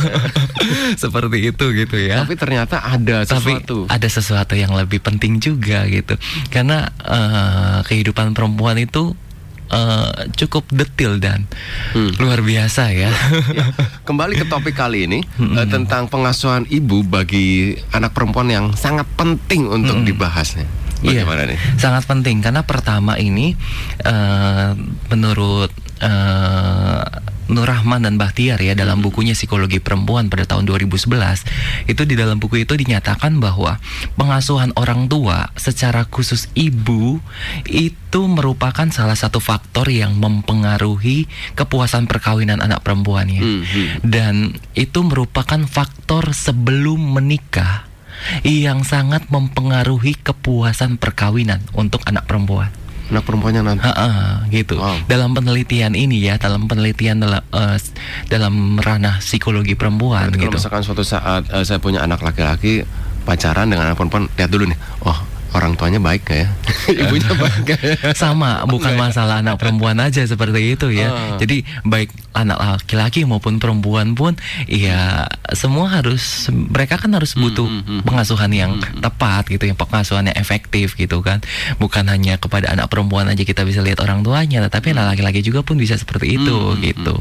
seperti 1.02 1.38
itu 1.46 1.64
gitu 1.76 1.96
ya. 1.96 2.24
Tapi 2.24 2.34
ternyata 2.34 2.80
ada 2.80 3.22
Tapi 3.22 3.60
sesuatu. 3.60 3.76
ada 3.86 4.08
sesuatu 4.08 4.54
yang 4.54 4.72
lebih 4.72 4.98
penting 4.98 5.36
juga 5.36 5.84
gitu. 5.86 6.16
Karena 6.48 6.88
eh, 6.98 7.78
kehidupan 7.84 8.32
perempuan 8.32 8.76
itu 8.76 9.12
eh, 9.68 10.10
cukup 10.34 10.68
detil 10.70 11.16
dan 11.16 11.44
Hmm. 11.92 12.08
luar 12.16 12.40
biasa 12.40 12.88
ya. 12.88 13.12
Ya, 13.52 13.66
Kembali 14.02 14.32
ke 14.34 14.44
topik 14.44 14.72
kali 14.72 15.04
ini 15.06 15.20
eh, 15.58 15.66
tentang 15.66 16.08
pengasuhan 16.08 16.64
ibu 16.66 17.00
bagi 17.02 17.72
anak 17.90 18.12
perempuan 18.12 18.48
yang 18.48 18.66
sangat 18.72 19.04
penting 19.14 19.66
untuk 19.66 20.00
dibahasnya. 20.02 20.64
Bagaimana 21.02 21.42
nih? 21.50 21.58
Iya, 21.58 21.78
Sangat 21.78 22.06
penting 22.06 22.40
karena 22.40 22.62
pertama 22.62 23.18
ini 23.18 23.58
eh, 24.06 24.70
menurut 25.10 25.70
eh, 25.98 27.02
Nur 27.52 27.68
Rahman 27.68 28.08
dan 28.08 28.16
Bahtiar 28.16 28.56
ya 28.64 28.72
dalam 28.72 29.04
bukunya 29.04 29.36
Psikologi 29.36 29.76
Perempuan 29.76 30.32
pada 30.32 30.48
tahun 30.48 30.64
2011 30.64 31.04
itu 31.90 32.02
di 32.08 32.14
dalam 32.16 32.40
buku 32.40 32.64
itu 32.64 32.72
dinyatakan 32.72 33.36
bahwa 33.42 33.76
pengasuhan 34.16 34.72
orang 34.80 35.10
tua 35.10 35.52
secara 35.58 36.08
khusus 36.08 36.48
ibu 36.56 37.20
itu 37.68 38.20
merupakan 38.24 38.88
salah 38.88 39.18
satu 39.18 39.36
faktor 39.36 39.92
yang 39.92 40.16
mempengaruhi 40.16 41.28
kepuasan 41.52 42.08
perkawinan 42.08 42.64
anak 42.64 42.80
perempuannya 42.80 43.40
Hmm, 43.42 43.64
hmm. 43.64 43.88
dan 44.06 44.54
itu 44.78 45.02
merupakan 45.02 45.58
faktor 45.66 46.30
sebelum 46.30 47.00
menikah 47.18 47.91
yang 48.46 48.86
sangat 48.86 49.28
mempengaruhi 49.28 50.18
kepuasan 50.20 50.98
perkawinan 50.98 51.62
untuk 51.74 52.02
anak 52.08 52.26
perempuan. 52.26 52.70
Anak 53.12 53.28
perempuannya 53.28 53.60
nanti. 53.60 53.84
Ha-ha, 53.84 54.48
gitu. 54.48 54.80
Wow. 54.80 55.04
Dalam 55.04 55.36
penelitian 55.36 55.92
ini 55.92 56.22
ya, 56.22 56.40
dalam 56.40 56.64
penelitian 56.64 57.20
dalam, 57.20 57.44
eh, 57.44 57.76
dalam 58.32 58.80
ranah 58.80 59.20
psikologi 59.20 59.76
perempuan 59.76 60.32
Berarti 60.32 60.38
Kalau 60.40 60.48
gitu. 60.48 60.56
misalkan 60.56 60.82
suatu 60.86 61.04
saat 61.04 61.44
eh, 61.52 61.64
saya 61.66 61.76
punya 61.76 62.00
anak 62.00 62.24
laki-laki 62.24 62.88
pacaran 63.28 63.68
dengan 63.68 63.92
anak 63.92 64.00
perempuan, 64.00 64.32
lihat 64.38 64.48
dulu 64.48 64.64
nih. 64.64 64.78
Oh, 65.04 65.18
orang 65.52 65.76
tuanya 65.76 66.00
baik 66.00 66.24
gak 66.24 66.38
ya? 66.40 66.48
Ibunya 67.04 67.32
baik 67.36 67.60
gak 67.68 67.80
ya? 67.84 67.96
Sama, 68.16 68.64
bukan 68.64 68.96
masalah 68.96 69.44
anak 69.44 69.60
perempuan 69.60 70.00
aja 70.00 70.24
seperti 70.24 70.72
itu 70.72 70.88
ya. 70.88 71.12
Ah. 71.12 71.36
Jadi 71.36 71.62
baik 71.84 72.08
anak 72.32 72.58
laki-laki 72.58 73.24
maupun 73.28 73.60
perempuan 73.60 74.16
pun, 74.16 74.34
ya 74.66 75.28
semua 75.52 75.92
harus 75.92 76.48
mereka 76.50 76.98
kan 76.98 77.12
harus 77.12 77.36
butuh 77.36 77.68
hmm, 77.68 77.82
hmm. 77.84 78.00
pengasuhan 78.08 78.50
yang 78.52 78.72
tepat 79.00 79.48
gitu, 79.52 79.68
yang 79.68 79.78
pengasuhan 79.78 80.28
yang 80.32 80.36
efektif 80.38 80.96
gitu 80.96 81.20
kan. 81.20 81.44
Bukan 81.76 82.08
hanya 82.08 82.40
kepada 82.40 82.72
anak 82.72 82.88
perempuan 82.88 83.28
aja 83.28 83.44
kita 83.44 83.62
bisa 83.62 83.84
lihat 83.84 84.00
orang 84.00 84.24
tuanya, 84.24 84.64
tetapi 84.66 84.96
anak 84.96 85.16
laki-laki 85.16 85.44
juga 85.44 85.60
pun 85.62 85.76
bisa 85.76 85.94
seperti 85.94 86.40
itu 86.40 86.52
Hmm, 86.52 86.78
hmm, 86.78 86.84
gitu. 86.84 87.14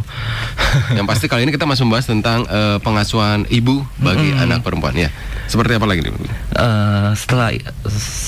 Yang 0.98 1.08
pasti 1.08 1.26
kali 1.28 1.48
ini 1.48 1.52
kita 1.54 1.68
masih 1.68 1.84
membahas 1.88 2.08
tentang 2.08 2.46
eh, 2.48 2.78
pengasuhan 2.80 3.48
ibu 3.50 3.84
bagi 4.00 4.32
anak 4.36 4.64
perempuan 4.64 4.96
ya. 4.96 5.10
Seperti 5.52 5.76
apa 5.76 5.88
lagi 5.90 6.06
nih? 6.06 6.12
Eh, 6.12 7.10
setelah 7.18 7.52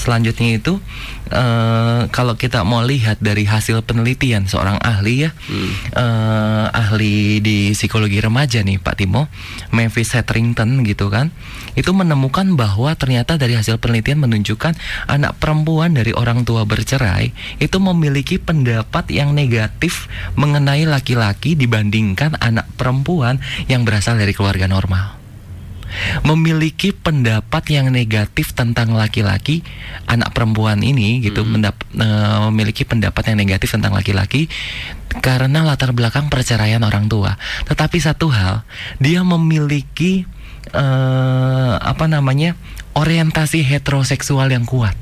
selanjutnya 0.03 0.59
itu 0.59 0.79
eh, 1.31 2.01
kalau 2.11 2.35
kita 2.35 2.67
mau 2.67 2.83
lihat 2.83 3.19
dari 3.23 3.47
hasil 3.47 3.83
penelitian 3.87 4.47
seorang 4.49 4.75
ahli 4.83 5.27
ya 5.27 5.31
eh, 5.95 6.65
ahli 6.73 7.39
di 7.39 7.71
psikologi 7.71 8.19
remaja 8.19 8.65
nih 8.65 8.81
Pak 8.81 8.99
Timo. 8.99 9.31
Mavis 9.71 10.11
Hetherington 10.17 10.83
gitu 10.83 11.07
kan. 11.07 11.29
Itu 11.77 11.95
menemukan 11.95 12.57
bahwa 12.59 12.93
ternyata 12.99 13.39
dari 13.39 13.55
hasil 13.55 13.79
penelitian 13.79 14.25
menunjukkan 14.25 14.75
anak 15.07 15.39
perempuan 15.39 15.95
dari 15.95 16.11
orang 16.11 16.43
tua 16.43 16.67
bercerai 16.67 17.31
itu 17.61 17.77
memiliki 17.79 18.37
pendapat 18.41 19.09
yang 19.13 19.31
negatif 19.31 20.11
mengenai 20.35 20.83
laki-laki 20.89 21.55
dibandingkan 21.55 22.35
anak 22.41 22.67
perempuan 22.75 23.39
yang 23.71 23.87
berasal 23.87 24.19
dari 24.19 24.33
keluarga 24.35 24.67
normal 24.67 25.22
memiliki 26.25 26.91
pendapat 26.91 27.63
yang 27.69 27.89
negatif 27.93 28.53
tentang 28.53 28.93
laki-laki 28.93 29.61
anak 30.09 30.33
perempuan 30.33 30.81
ini 30.81 31.21
gitu 31.21 31.45
mendap- 31.45 31.85
eh, 31.95 32.39
memiliki 32.49 32.83
pendapat 32.83 33.33
yang 33.33 33.37
negatif 33.39 33.73
tentang 33.73 33.93
laki-laki 33.93 34.49
karena 35.21 35.61
latar 35.61 35.93
belakang 35.93 36.27
perceraian 36.27 36.81
orang 36.81 37.05
tua. 37.05 37.37
Tetapi 37.69 37.97
satu 38.01 38.33
hal 38.33 38.65
dia 38.97 39.21
memiliki 39.21 40.25
eh, 40.73 41.73
apa 41.77 42.05
namanya 42.09 42.57
orientasi 42.93 43.65
heteroseksual 43.65 44.53
yang 44.53 44.65
kuat. 44.69 44.93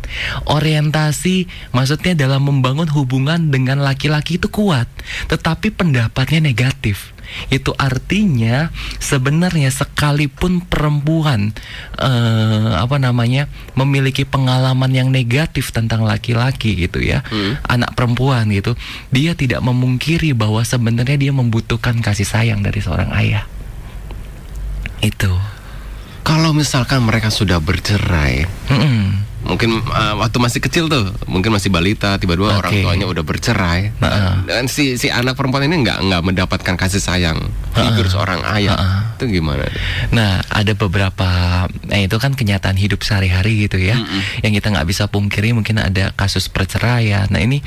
Orientasi 0.48 1.48
maksudnya 1.76 2.16
dalam 2.16 2.48
membangun 2.48 2.88
hubungan 2.92 3.52
dengan 3.52 3.84
laki-laki 3.84 4.40
itu 4.40 4.48
kuat 4.48 4.88
tetapi 5.28 5.72
pendapatnya 5.72 6.44
negatif 6.44 7.12
itu 7.50 7.72
artinya 7.76 8.70
sebenarnya 8.98 9.70
sekalipun 9.70 10.64
perempuan 10.66 11.52
eh, 11.98 12.70
apa 12.76 12.98
namanya 12.98 13.48
memiliki 13.74 14.24
pengalaman 14.24 14.92
yang 14.92 15.10
negatif 15.10 15.72
tentang 15.72 16.04
laki-laki 16.04 16.76
gitu 16.76 17.00
ya 17.00 17.24
Hmm. 17.32 17.56
anak 17.70 17.96
perempuan 17.96 18.50
gitu 18.52 18.76
dia 19.14 19.38
tidak 19.38 19.64
memungkiri 19.64 20.36
bahwa 20.36 20.66
sebenarnya 20.66 21.16
dia 21.16 21.32
membutuhkan 21.32 22.02
kasih 22.02 22.26
sayang 22.26 22.60
dari 22.60 22.82
seorang 22.84 23.14
ayah 23.16 23.46
itu 25.02 25.32
Kalau 26.22 26.54
misalkan 26.54 27.02
mereka 27.02 27.34
sudah 27.34 27.58
bercerai, 27.58 28.46
Mm-mm. 28.70 29.26
Mungkin 29.42 29.82
uh, 29.84 30.16
waktu 30.22 30.38
masih 30.38 30.60
kecil 30.62 30.86
tuh, 30.88 31.12
mungkin 31.26 31.52
masih 31.54 31.74
balita, 31.74 32.16
tiba-tiba 32.22 32.62
orang 32.62 32.72
Oke. 32.72 32.84
tuanya 32.86 33.06
udah 33.10 33.24
bercerai. 33.26 33.92
Heeh. 33.92 34.34
Dan 34.48 34.66
si 34.70 34.96
si 34.96 35.10
anak 35.10 35.38
perempuan 35.38 35.66
ini 35.66 35.82
nggak 35.82 35.98
nggak 36.08 36.22
mendapatkan 36.22 36.76
kasih 36.78 37.02
sayang 37.02 37.40
figur 37.74 38.08
seorang 38.08 38.42
ayah. 38.58 39.12
Itu 39.18 39.30
gimana? 39.30 39.70
Nah, 40.10 40.42
ada 40.50 40.74
beberapa, 40.74 41.30
nah 41.70 42.00
itu 42.02 42.18
kan 42.18 42.34
kenyataan 42.34 42.78
hidup 42.78 43.06
sehari-hari 43.06 43.70
gitu 43.70 43.78
ya, 43.78 43.98
yang 44.42 44.54
kita 44.54 44.74
nggak 44.74 44.88
bisa 44.90 45.06
pungkiri. 45.10 45.54
Mungkin 45.54 45.78
ada 45.78 46.14
kasus 46.18 46.50
perceraian. 46.50 47.30
Nah 47.30 47.42
ini 47.42 47.62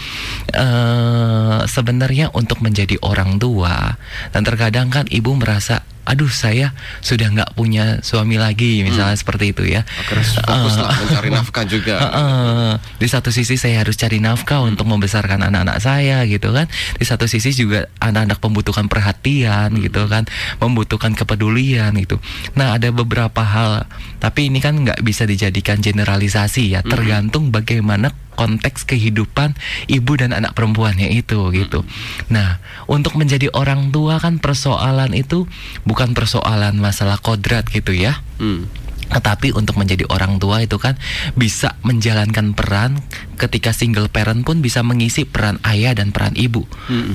eh 0.51 1.59
sebenarnya 1.67 2.35
untuk 2.35 2.61
menjadi 2.63 2.99
orang 3.03 3.39
tua 3.39 3.99
dan 4.35 4.43
terkadang 4.43 4.91
kan 4.91 5.07
ibu 5.11 5.35
merasa, 5.39 5.87
aduh 6.05 6.29
saya 6.29 6.77
sudah 7.01 7.33
nggak 7.33 7.51
punya 7.57 8.01
suami 8.05 8.37
lagi, 8.37 8.85
misalnya 8.85 9.17
seperti 9.17 9.57
itu 9.57 9.65
ya. 9.65 9.85
Akhirnya 9.85 10.25
fokus 10.45 10.77
lah 10.77 10.97
mencari 10.97 11.29
nafkah 11.33 11.65
juga. 11.65 11.95
Heeh. 12.01 12.71
Di 13.03 13.09
satu 13.09 13.33
sisi 13.33 13.57
saya 13.57 13.81
harus 13.81 13.97
cari 13.97 14.21
nafkah 14.21 14.61
untuk 14.65 14.85
membesarkan 14.89 15.41
anak-anak 15.49 15.81
saya 15.81 16.23
gitu 16.29 16.53
kan. 16.53 16.69
Di 16.97 17.05
satu 17.09 17.25
sisi 17.25 17.57
juga 17.57 17.89
anak-anak 18.01 18.39
membutuhkan 18.41 18.87
perhatian 18.87 19.73
gitu 19.81 20.05
kan, 20.07 20.29
membutuhkan 20.61 21.17
kepedulian 21.17 21.97
gitu. 21.97 22.21
Nah 22.55 22.77
ada 22.77 22.93
beberapa 22.93 23.41
hal, 23.41 23.89
tapi 24.21 24.53
ini 24.53 24.61
kan 24.61 24.77
nggak 24.77 25.01
bisa 25.01 25.25
dijadikan 25.25 25.81
generalisasi 25.81 26.77
ya, 26.77 26.81
tergantung 26.85 27.49
bagaimana 27.49 28.13
konteks 28.35 28.85
kehidupan 28.85 29.55
ibu 29.89 30.13
dan 30.19 30.35
anak 30.35 30.53
perempuannya 30.59 31.11
itu 31.15 31.51
gitu. 31.55 31.87
Nah, 32.29 32.59
untuk 32.91 33.15
menjadi 33.17 33.49
orang 33.55 33.95
tua 33.95 34.21
kan 34.21 34.43
persoalan 34.43 35.15
itu 35.17 35.47
bukan 35.87 36.13
persoalan 36.13 36.77
masalah 36.77 37.19
kodrat 37.23 37.71
gitu 37.71 37.95
ya. 37.95 38.21
Hmm. 38.37 38.67
Tetapi 39.05 39.53
untuk 39.53 39.77
menjadi 39.77 40.09
orang 40.09 40.41
tua 40.41 40.65
itu 40.65 40.81
kan 40.81 40.97
bisa 41.37 41.77
menjalankan 41.85 42.57
peran 42.57 43.05
ketika 43.37 43.77
single 43.77 44.09
parent 44.09 44.43
pun 44.43 44.65
bisa 44.65 44.81
mengisi 44.81 45.29
peran 45.29 45.61
ayah 45.69 45.93
dan 45.93 46.11
peran 46.11 46.33
ibu. 46.35 46.65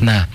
Nah, 0.05 0.29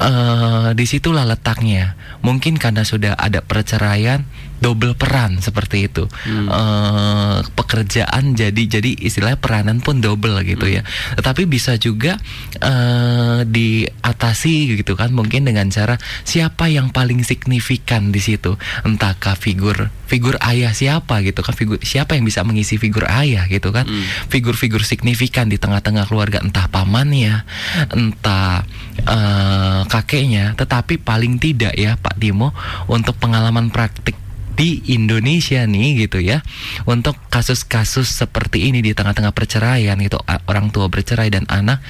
eh 0.00 0.68
di 0.72 0.84
situlah 0.88 1.28
letaknya. 1.28 1.94
Mungkin 2.24 2.56
karena 2.56 2.88
sudah 2.88 3.20
ada 3.20 3.44
perceraian, 3.44 4.24
double 4.62 4.94
peran 4.98 5.38
seperti 5.42 5.90
itu. 5.90 6.04
Eh 6.28 7.38
pekerjaan 7.54 8.34
jadi 8.34 8.62
jadi 8.66 8.90
istilahnya 8.98 9.38
peranan 9.38 9.78
pun 9.80 9.98
double 9.98 10.42
gitu 10.46 10.66
ya. 10.68 10.82
Tetapi 11.18 11.46
bisa 11.48 11.78
juga 11.78 12.18
eh 12.60 13.40
diatasi 13.44 14.78
gitu 14.78 14.94
kan 14.94 15.10
mungkin 15.14 15.46
dengan 15.46 15.68
cara 15.70 15.98
siapa 16.22 16.70
yang 16.70 16.90
paling 16.90 17.22
signifikan 17.22 18.10
di 18.14 18.20
situ. 18.22 18.56
Entahkah 18.86 19.34
figur 19.34 19.90
figur 20.04 20.36
ayah 20.44 20.70
siapa 20.70 21.24
gitu 21.24 21.40
kan 21.40 21.56
figur 21.56 21.80
siapa 21.80 22.14
yang 22.14 22.28
bisa 22.28 22.44
mengisi 22.44 22.76
figur 22.76 23.08
ayah 23.08 23.46
gitu 23.48 23.70
kan. 23.74 23.86
Figur-figur 24.28 24.82
signifikan 24.82 25.46
di 25.46 25.60
tengah-tengah 25.60 26.10
keluarga 26.10 26.42
entah 26.42 26.66
pamannya, 26.68 27.46
entah 27.94 28.66
eh, 28.98 29.82
kakeknya, 29.86 30.58
tetapi 30.58 30.98
paling 30.98 31.38
tidak 31.38 31.74
ya 31.78 31.94
Pak 31.98 32.18
Timo 32.18 32.50
untuk 32.90 33.16
pengalaman 33.20 33.70
praktik 33.70 34.18
di 34.54 34.80
Indonesia 34.90 35.66
nih 35.66 36.06
gitu 36.06 36.22
ya. 36.22 36.40
Untuk 36.86 37.18
kasus-kasus 37.28 38.06
seperti 38.06 38.70
ini 38.70 38.80
di 38.80 38.94
tengah-tengah 38.94 39.34
perceraian 39.34 39.98
gitu 40.00 40.18
orang 40.46 40.70
tua 40.70 40.86
bercerai 40.88 41.28
dan 41.28 41.44
anak 41.50 41.82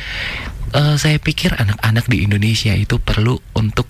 eh, 0.75 0.97
saya 0.97 1.17
pikir 1.21 1.55
anak-anak 1.55 2.09
di 2.09 2.25
Indonesia 2.25 2.75
itu 2.75 2.99
perlu 2.99 3.39
untuk 3.55 3.87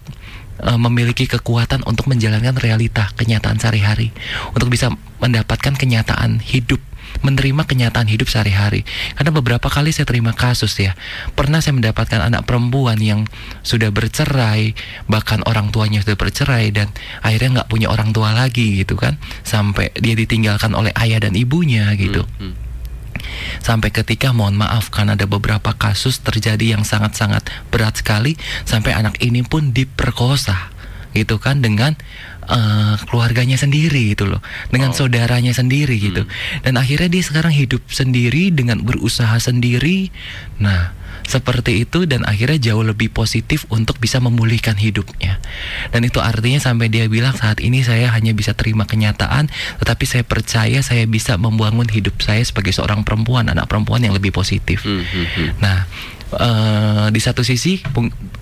eh, 0.62 0.78
memiliki 0.78 1.26
kekuatan 1.26 1.82
untuk 1.88 2.06
menjalankan 2.10 2.54
realita 2.60 3.10
kenyataan 3.18 3.58
sehari-hari. 3.58 4.14
Untuk 4.52 4.70
bisa 4.70 4.92
mendapatkan 5.22 5.74
kenyataan 5.74 6.42
hidup 6.44 6.82
menerima 7.22 7.62
kenyataan 7.68 8.10
hidup 8.10 8.26
sehari-hari. 8.26 8.82
Karena 9.14 9.30
beberapa 9.30 9.70
kali 9.70 9.94
saya 9.94 10.08
terima 10.08 10.34
kasus 10.34 10.74
ya 10.80 10.98
pernah 11.38 11.62
saya 11.62 11.78
mendapatkan 11.78 12.18
anak 12.18 12.48
perempuan 12.48 12.98
yang 12.98 13.28
sudah 13.62 13.94
bercerai 13.94 14.74
bahkan 15.06 15.44
orang 15.46 15.70
tuanya 15.70 16.02
sudah 16.02 16.18
bercerai 16.18 16.74
dan 16.74 16.90
akhirnya 17.22 17.62
nggak 17.62 17.70
punya 17.70 17.92
orang 17.92 18.10
tua 18.10 18.34
lagi 18.34 18.82
gitu 18.82 18.98
kan 18.98 19.20
sampai 19.46 19.94
dia 19.94 20.18
ditinggalkan 20.18 20.74
oleh 20.74 20.90
ayah 20.98 21.22
dan 21.22 21.36
ibunya 21.38 21.92
gitu. 21.94 22.26
Hmm. 22.40 22.63
Sampai 23.60 23.90
ketika 23.90 24.30
mohon 24.34 24.58
maaf 24.58 24.90
karena 24.92 25.16
ada 25.16 25.24
beberapa 25.24 25.72
kasus 25.74 26.20
terjadi 26.20 26.76
yang 26.78 26.82
sangat-sangat 26.82 27.46
berat 27.72 27.98
sekali 28.00 28.36
sampai 28.68 28.94
anak 28.94 29.18
ini 29.24 29.42
pun 29.46 29.70
diperkosa 29.72 30.74
gitu 31.14 31.38
kan 31.38 31.62
dengan 31.62 31.94
eh, 32.44 32.94
keluarganya 33.08 33.56
sendiri 33.56 34.12
gitu 34.12 34.28
loh. 34.28 34.44
Dengan 34.68 34.92
Oh. 34.92 34.96
saudaranya 35.00 35.56
sendiri 35.56 35.96
gitu. 35.96 36.28
Dan 36.60 36.76
akhirnya 36.76 37.08
dia 37.08 37.24
sekarang 37.24 37.56
hidup 37.56 37.80
sendiri 37.88 38.52
dengan 38.52 38.84
berusaha 38.84 39.32
sendiri. 39.40 40.12
Nah 40.60 40.92
seperti 41.26 41.82
itu 41.82 42.06
dan 42.06 42.22
akhirnya 42.22 42.70
jauh 42.72 42.86
lebih 42.86 43.10
positif 43.10 43.66
untuk 43.72 43.98
bisa 43.98 44.22
memulihkan 44.22 44.78
hidupnya 44.78 45.42
dan 45.90 46.06
itu 46.06 46.22
artinya 46.22 46.62
sampai 46.62 46.86
dia 46.92 47.10
bilang 47.10 47.34
saat 47.34 47.58
ini 47.58 47.82
saya 47.82 48.12
hanya 48.14 48.30
bisa 48.36 48.54
terima 48.54 48.86
kenyataan 48.86 49.50
tetapi 49.82 50.04
saya 50.06 50.22
percaya 50.22 50.78
saya 50.84 51.08
bisa 51.08 51.34
membangun 51.40 51.88
hidup 51.90 52.20
saya 52.22 52.44
sebagai 52.44 52.70
seorang 52.70 53.02
perempuan 53.02 53.50
anak 53.50 53.66
perempuan 53.66 54.04
yang 54.04 54.14
lebih 54.14 54.30
positif 54.30 54.84
Hmm, 54.84 55.00
hmm, 55.00 55.26
hmm. 55.26 55.48
Nah, 55.64 55.78
eh, 56.36 57.06
di 57.08 57.20
satu 57.20 57.40
sisi 57.40 57.80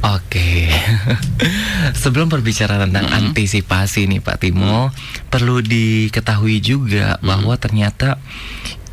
Oke, 0.03 0.67
sebelum 2.03 2.27
berbicara 2.27 2.83
tentang 2.83 3.07
antisipasi 3.07 4.11
nih 4.11 4.19
Pak 4.19 4.43
Timo, 4.43 4.91
perlu 5.31 5.63
diketahui 5.63 6.59
juga 6.59 7.15
bahwa 7.23 7.55
ternyata 7.63 8.19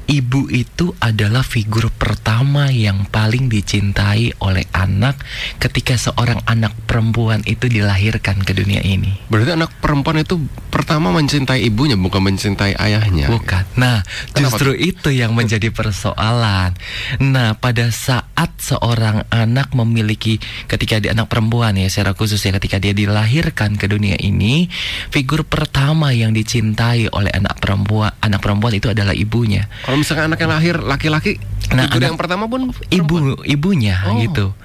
ibu 0.09 0.49
itu 0.49 0.97
adalah 0.97 1.45
figur 1.45 1.93
pertama 1.93 2.73
yang 2.73 3.05
paling 3.13 3.45
dicintai 3.45 4.33
oleh 4.41 4.65
anak 4.73 5.21
ketika 5.61 5.93
seorang 6.01 6.41
anak 6.49 6.73
perempuan 6.89 7.45
itu 7.45 7.69
dilahirkan 7.69 8.41
ke 8.41 8.57
dunia 8.57 8.81
ini. 8.81 9.13
Berarti 9.29 9.53
anak 9.53 9.69
perempuan 9.77 10.25
itu 10.25 10.41
pertama 10.73 11.13
mencintai 11.13 11.61
ibunya 11.61 11.93
bukan 11.93 12.25
mencintai 12.25 12.73
ayahnya. 12.81 13.29
Bukan. 13.29 13.63
Nah, 13.77 14.01
Kenapa 14.33 14.57
justru 14.57 14.73
itu 14.73 15.13
yang 15.13 15.37
menjadi 15.37 15.69
persoalan. 15.69 16.73
Nah, 17.21 17.53
pada 17.61 17.93
saat 17.93 18.57
seorang 18.57 19.29
anak 19.29 19.77
memiliki 19.77 20.41
ketika 20.65 20.97
dia 20.97 21.13
anak 21.13 21.29
perempuan 21.29 21.77
ya 21.77 21.85
secara 21.85 22.17
khusus 22.17 22.41
ya 22.41 22.49
ketika 22.57 22.81
dia 22.81 22.97
dilahirkan 22.97 23.77
ke 23.77 23.85
dunia 23.85 24.17
ini, 24.17 24.73
figur 25.13 25.45
pertama 25.45 26.09
yang 26.17 26.33
dicintai 26.33 27.13
oleh 27.13 27.29
anak 27.29 27.61
perempuan 27.61 28.09
anak 28.25 28.41
perempuan 28.41 28.73
itu 28.73 28.89
adalah 28.89 29.13
ibunya. 29.13 29.69
Kalau 29.85 29.98
misalkan 29.99 30.25
anak 30.25 30.39
yang 30.39 30.49
lahir 30.49 30.75
laki-laki, 30.79 31.37
Nah, 31.69 31.85
figur 31.85 31.99
anak- 32.01 32.09
yang 32.09 32.17
pertama 32.17 32.45
pun 32.47 32.71
Ibu 32.89 33.43
ibunya 33.45 33.99
Oh. 34.07 34.17
gitu. 34.17 34.55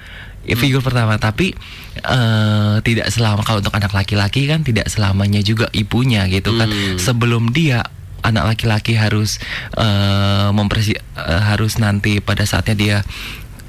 Ya, 0.45 0.53
figur 0.53 0.79
pertama 0.79 1.17
tapi 1.17 1.57
eh, 1.97 2.75
tidak 2.81 3.09
selama 3.09 3.41
kalau 3.41 3.65
untuk 3.65 3.73
anak 3.73 3.89
laki-laki 3.91 4.45
kan 4.45 4.61
tidak 4.61 4.85
selamanya 4.87 5.41
juga 5.41 5.69
ibunya 5.71 6.25
gitu 6.27 6.53
kan. 6.53 6.69
Hmm. 6.69 6.97
Sebelum 6.97 7.49
dia 7.49 7.81
anak 8.21 8.53
laki-laki 8.53 8.93
harus 8.93 9.41
eh, 9.73 10.49
mempersi 10.49 10.93
eh, 10.93 11.41
harus 11.41 11.77
nanti 11.77 12.21
pada 12.21 12.45
saatnya 12.45 12.75
dia 12.75 12.97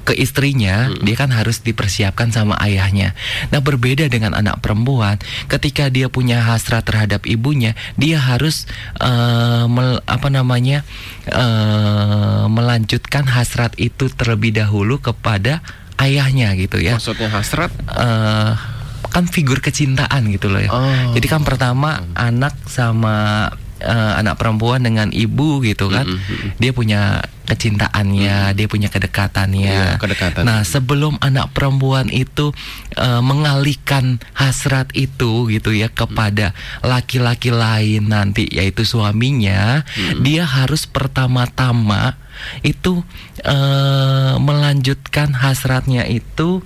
ke 0.07 0.15
istrinya, 0.15 0.87
dia 1.03 1.19
kan 1.19 1.35
harus 1.35 1.59
dipersiapkan 1.59 2.31
sama 2.31 2.55
ayahnya. 2.63 3.11
Nah, 3.51 3.59
berbeda 3.59 4.07
dengan 4.07 4.31
anak 4.31 4.63
perempuan, 4.63 5.19
ketika 5.51 5.91
dia 5.91 6.07
punya 6.07 6.39
hasrat 6.47 6.87
terhadap 6.87 7.27
ibunya, 7.27 7.75
dia 7.99 8.15
harus 8.23 8.63
eh, 9.03 9.65
mel- 9.67 9.99
apa 10.07 10.31
namanya 10.31 10.87
eh, 11.27 12.45
melanjutkan 12.47 13.27
hasrat 13.27 13.75
itu 13.75 14.07
terlebih 14.07 14.55
dahulu 14.55 15.03
kepada 15.03 15.59
ayahnya 15.99 16.55
gitu 16.55 16.79
ya. 16.79 16.95
maksudnya 16.95 17.27
hasrat. 17.27 17.75
Eh, 17.91 18.51
kan 19.07 19.25
figur 19.27 19.59
kecintaan 19.59 20.31
gitu 20.31 20.47
loh 20.47 20.63
ya. 20.63 20.71
Oh. 20.71 21.11
Jadi 21.11 21.27
kan 21.27 21.43
pertama 21.43 21.99
anak 22.15 22.55
sama 22.71 23.47
eh, 23.83 24.13
anak 24.23 24.39
perempuan 24.39 24.83
dengan 24.87 25.11
ibu 25.11 25.59
gitu 25.67 25.91
kan. 25.91 26.07
Mm, 26.07 26.17
mm, 26.17 26.37
mm. 26.37 26.49
Dia 26.63 26.71
punya 26.71 27.01
kecintaannya, 27.47 28.51
dia 28.51 28.67
punya 28.67 28.91
kedekatannya. 28.91 29.95
Iya, 29.95 29.95
kedekatan. 29.95 30.43
Nah, 30.43 30.67
sebelum 30.67 31.15
anak 31.23 31.55
perempuan 31.55 32.11
itu 32.11 32.51
eh, 32.99 33.21
mengalihkan 33.23 34.19
hasrat 34.35 34.91
itu 34.91 35.47
gitu 35.47 35.71
ya 35.71 35.87
kepada 35.87 36.51
laki-laki 36.83 37.49
lain 37.49 38.11
nanti 38.11 38.51
yaitu 38.51 38.83
suaminya, 38.83 39.87
dia 40.19 40.43
harus 40.43 40.83
pertama-tama 40.83 42.19
itu 42.61 43.01
eh, 43.41 44.35
melanjutkan 44.37 45.33
hasratnya 45.33 46.05
itu 46.05 46.61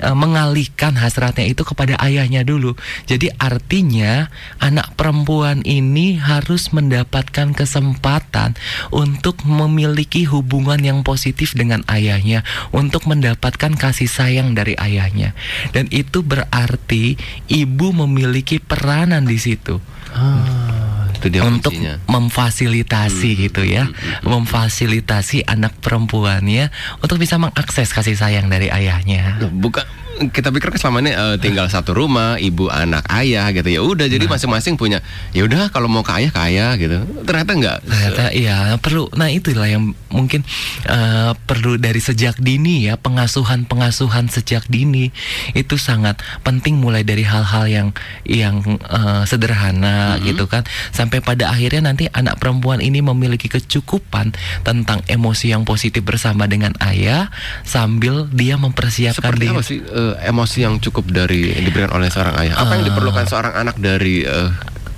eh, 0.00 0.16
mengalihkan 0.16 0.96
hasratnya 0.96 1.46
itu 1.46 1.62
kepada 1.62 1.98
ayahnya 2.02 2.42
dulu. 2.42 2.74
Jadi 3.04 3.30
artinya 3.36 4.28
anak 4.58 4.96
perempuan 4.96 5.62
ini 5.66 6.16
harus 6.16 6.72
mendapatkan 6.72 7.52
kesempatan 7.52 8.56
untuk 8.92 9.44
memiliki 9.44 10.24
hubungan 10.28 10.80
yang 10.80 11.00
positif 11.04 11.52
dengan 11.52 11.84
ayahnya, 11.90 12.46
untuk 12.72 13.04
mendapatkan 13.08 13.74
kasih 13.76 14.08
sayang 14.08 14.56
dari 14.56 14.78
ayahnya. 14.78 15.36
Dan 15.74 15.88
itu 15.92 16.22
berarti 16.24 17.18
ibu 17.50 17.92
memiliki 17.92 18.58
peranan 18.62 19.28
di 19.28 19.38
situ 19.38 19.78
Ah, 20.16 20.95
itu 21.26 21.34
dia 21.34 21.42
untuk 21.42 21.74
kuncinya. 21.74 21.98
memfasilitasi 22.06 23.30
Hmm, 23.34 23.42
gitu 23.50 23.62
ya, 23.66 23.84
memfasilitasi 24.22 25.42
anak 25.50 25.74
perempuannya 25.82 26.70
untuk 27.02 27.18
bisa 27.18 27.34
mengakses 27.36 27.90
kasih 27.90 28.14
sayang 28.14 28.46
dari 28.46 28.70
ayahnya. 28.70 29.42
Bukan 29.42 30.05
kita 30.32 30.48
pikir 30.48 30.72
kan 30.72 30.80
selama 30.80 30.98
ini 31.04 31.12
eh, 31.12 31.36
tinggal 31.38 31.68
satu 31.68 31.92
rumah, 31.92 32.40
ibu, 32.40 32.72
anak, 32.72 33.04
ayah 33.12 33.52
gitu 33.52 33.68
ya. 33.68 33.80
Udah 33.84 34.08
jadi 34.08 34.24
masing-masing 34.24 34.80
punya. 34.80 35.04
Ya 35.36 35.44
udah 35.44 35.68
kalau 35.68 35.86
mau 35.86 36.00
ke 36.00 36.12
ayah 36.16 36.30
ke 36.32 36.40
ayah 36.52 36.70
gitu. 36.80 36.96
Ternyata 37.24 37.52
enggak. 37.52 37.78
Ternyata 37.84 38.24
iya 38.32 38.56
perlu. 38.80 39.08
Nah 39.14 39.28
itulah 39.28 39.68
yang 39.68 39.92
mungkin 40.08 40.42
eh, 40.88 41.32
perlu 41.36 41.76
dari 41.76 42.00
sejak 42.00 42.40
dini 42.40 42.88
ya 42.88 42.96
pengasuhan 42.96 43.68
pengasuhan 43.68 44.32
sejak 44.32 44.64
dini 44.70 45.12
itu 45.52 45.76
sangat 45.76 46.22
penting 46.40 46.80
mulai 46.80 47.04
dari 47.04 47.26
hal-hal 47.26 47.68
yang 47.68 47.88
yang 48.24 48.64
eh, 48.80 49.22
sederhana 49.28 50.16
gitu 50.24 50.48
kan 50.48 50.64
sampai 50.94 51.20
pada 51.20 51.52
akhirnya 51.52 51.92
nanti 51.92 52.08
anak 52.08 52.40
perempuan 52.40 52.80
ini 52.80 53.04
memiliki 53.04 53.52
kecukupan 53.52 54.32
tentang 54.64 55.04
emosi 55.10 55.52
yang 55.52 55.68
positif 55.68 56.00
bersama 56.06 56.48
dengan 56.48 56.72
ayah 56.80 57.28
sambil 57.66 58.24
dia 58.32 58.56
mempersiapkan 58.56 59.36
Seperti 59.36 59.44
diri. 59.44 59.52
apa 59.52 59.62
sih 59.62 59.78
emosi 60.14 60.62
yang 60.62 60.78
cukup 60.78 61.10
dari 61.10 61.50
diberikan 61.58 61.90
oleh 61.90 62.06
seorang 62.06 62.38
ayah? 62.38 62.54
Apa 62.60 62.78
yang 62.78 62.84
Eh. 62.84 62.88
diperlukan 62.92 63.24
seorang 63.26 63.54
anak 63.56 63.76
dari 63.80 64.22
eh, 64.22 64.50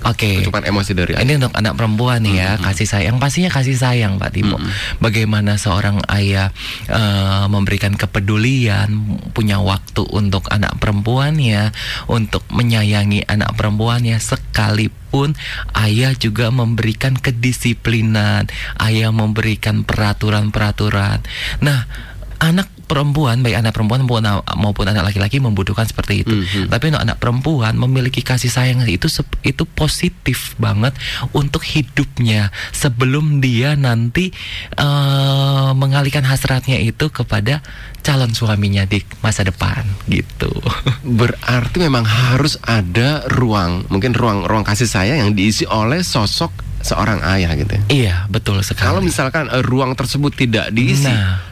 Oke. 0.06 0.38
kecukupan 0.38 0.62
emosi 0.62 0.92
dari 0.94 1.12
ayah? 1.18 1.26
Ini 1.26 1.42
untuk 1.42 1.58
anak 1.58 1.74
perempuan 1.74 2.22
nih 2.22 2.34
ya, 2.38 2.50
kasih 2.62 2.86
sayang 2.86 3.18
pastinya 3.18 3.50
kasih 3.50 3.74
sayang 3.74 4.14
Pak 4.14 4.30
Timo. 4.30 4.54
Bagaimana 5.02 5.58
seorang 5.58 5.98
ayah 6.14 6.54
eh, 6.86 7.44
memberikan 7.50 7.98
kepedulian, 7.98 8.94
punya 9.34 9.58
waktu 9.58 10.06
untuk 10.14 10.46
anak 10.54 10.78
perempuannya, 10.78 11.74
untuk 12.06 12.46
menyayangi 12.46 13.26
anak 13.26 13.58
perempuannya 13.58 14.22
sekalipun 14.22 15.34
ayah 15.74 16.14
juga 16.14 16.54
memberikan 16.54 17.18
kedisiplinan, 17.18 18.46
ayah 18.78 19.10
memberikan 19.10 19.82
peraturan-peraturan. 19.82 21.26
Nah, 21.58 21.90
anak 22.38 22.70
perempuan 22.88 23.44
baik 23.44 23.60
anak 23.60 23.76
perempuan 23.76 24.02
maupun, 24.02 24.86
anak 24.88 25.04
laki-laki 25.04 25.38
membutuhkan 25.38 25.84
seperti 25.84 26.24
itu. 26.24 26.32
Mhm. 26.32 26.72
Tapi 26.72 26.90
untuk 26.90 27.04
anak 27.04 27.16
perempuan 27.20 27.76
memiliki 27.76 28.24
kasih 28.24 28.48
sayang 28.48 28.80
itu 28.88 29.06
itu 29.44 29.62
positif 29.68 30.56
banget 30.56 30.96
untuk 31.36 31.62
hidupnya 31.62 32.48
sebelum 32.72 33.44
dia 33.44 33.76
nanti 33.76 34.32
eh, 34.74 35.70
mengalihkan 35.76 36.24
hasratnya 36.24 36.80
itu 36.80 37.12
kepada 37.12 37.60
calon 38.00 38.32
suaminya 38.32 38.88
di 38.88 39.04
masa 39.20 39.44
depan 39.44 39.84
gitu. 40.08 40.48
Berarti 41.20 41.76
memang 41.76 42.08
harus 42.08 42.56
ada 42.64 43.28
ruang, 43.28 43.84
mungkin 43.92 44.16
ruang 44.16 44.48
ruang 44.48 44.64
kasih 44.64 44.88
sayang 44.88 45.28
yang 45.28 45.30
diisi 45.36 45.68
oleh 45.68 46.00
sosok 46.00 46.64
seorang 46.78 47.20
ayah 47.36 47.52
gitu. 47.58 47.74
ya. 47.74 47.82
iya, 47.90 48.14
betul 48.30 48.62
sekali. 48.62 48.86
Kalau 48.86 49.00
misalkan 49.02 49.50
eh, 49.50 49.62
ruang 49.62 49.92
tersebut 49.98 50.32
tidak 50.32 50.70
diisi 50.70 51.10
Nah, 51.10 51.47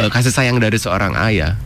eh, 0.00 0.10
kasih 0.10 0.32
sayang 0.34 0.58
dari 0.58 0.76
seorang 0.76 1.14
ayah 1.28 1.58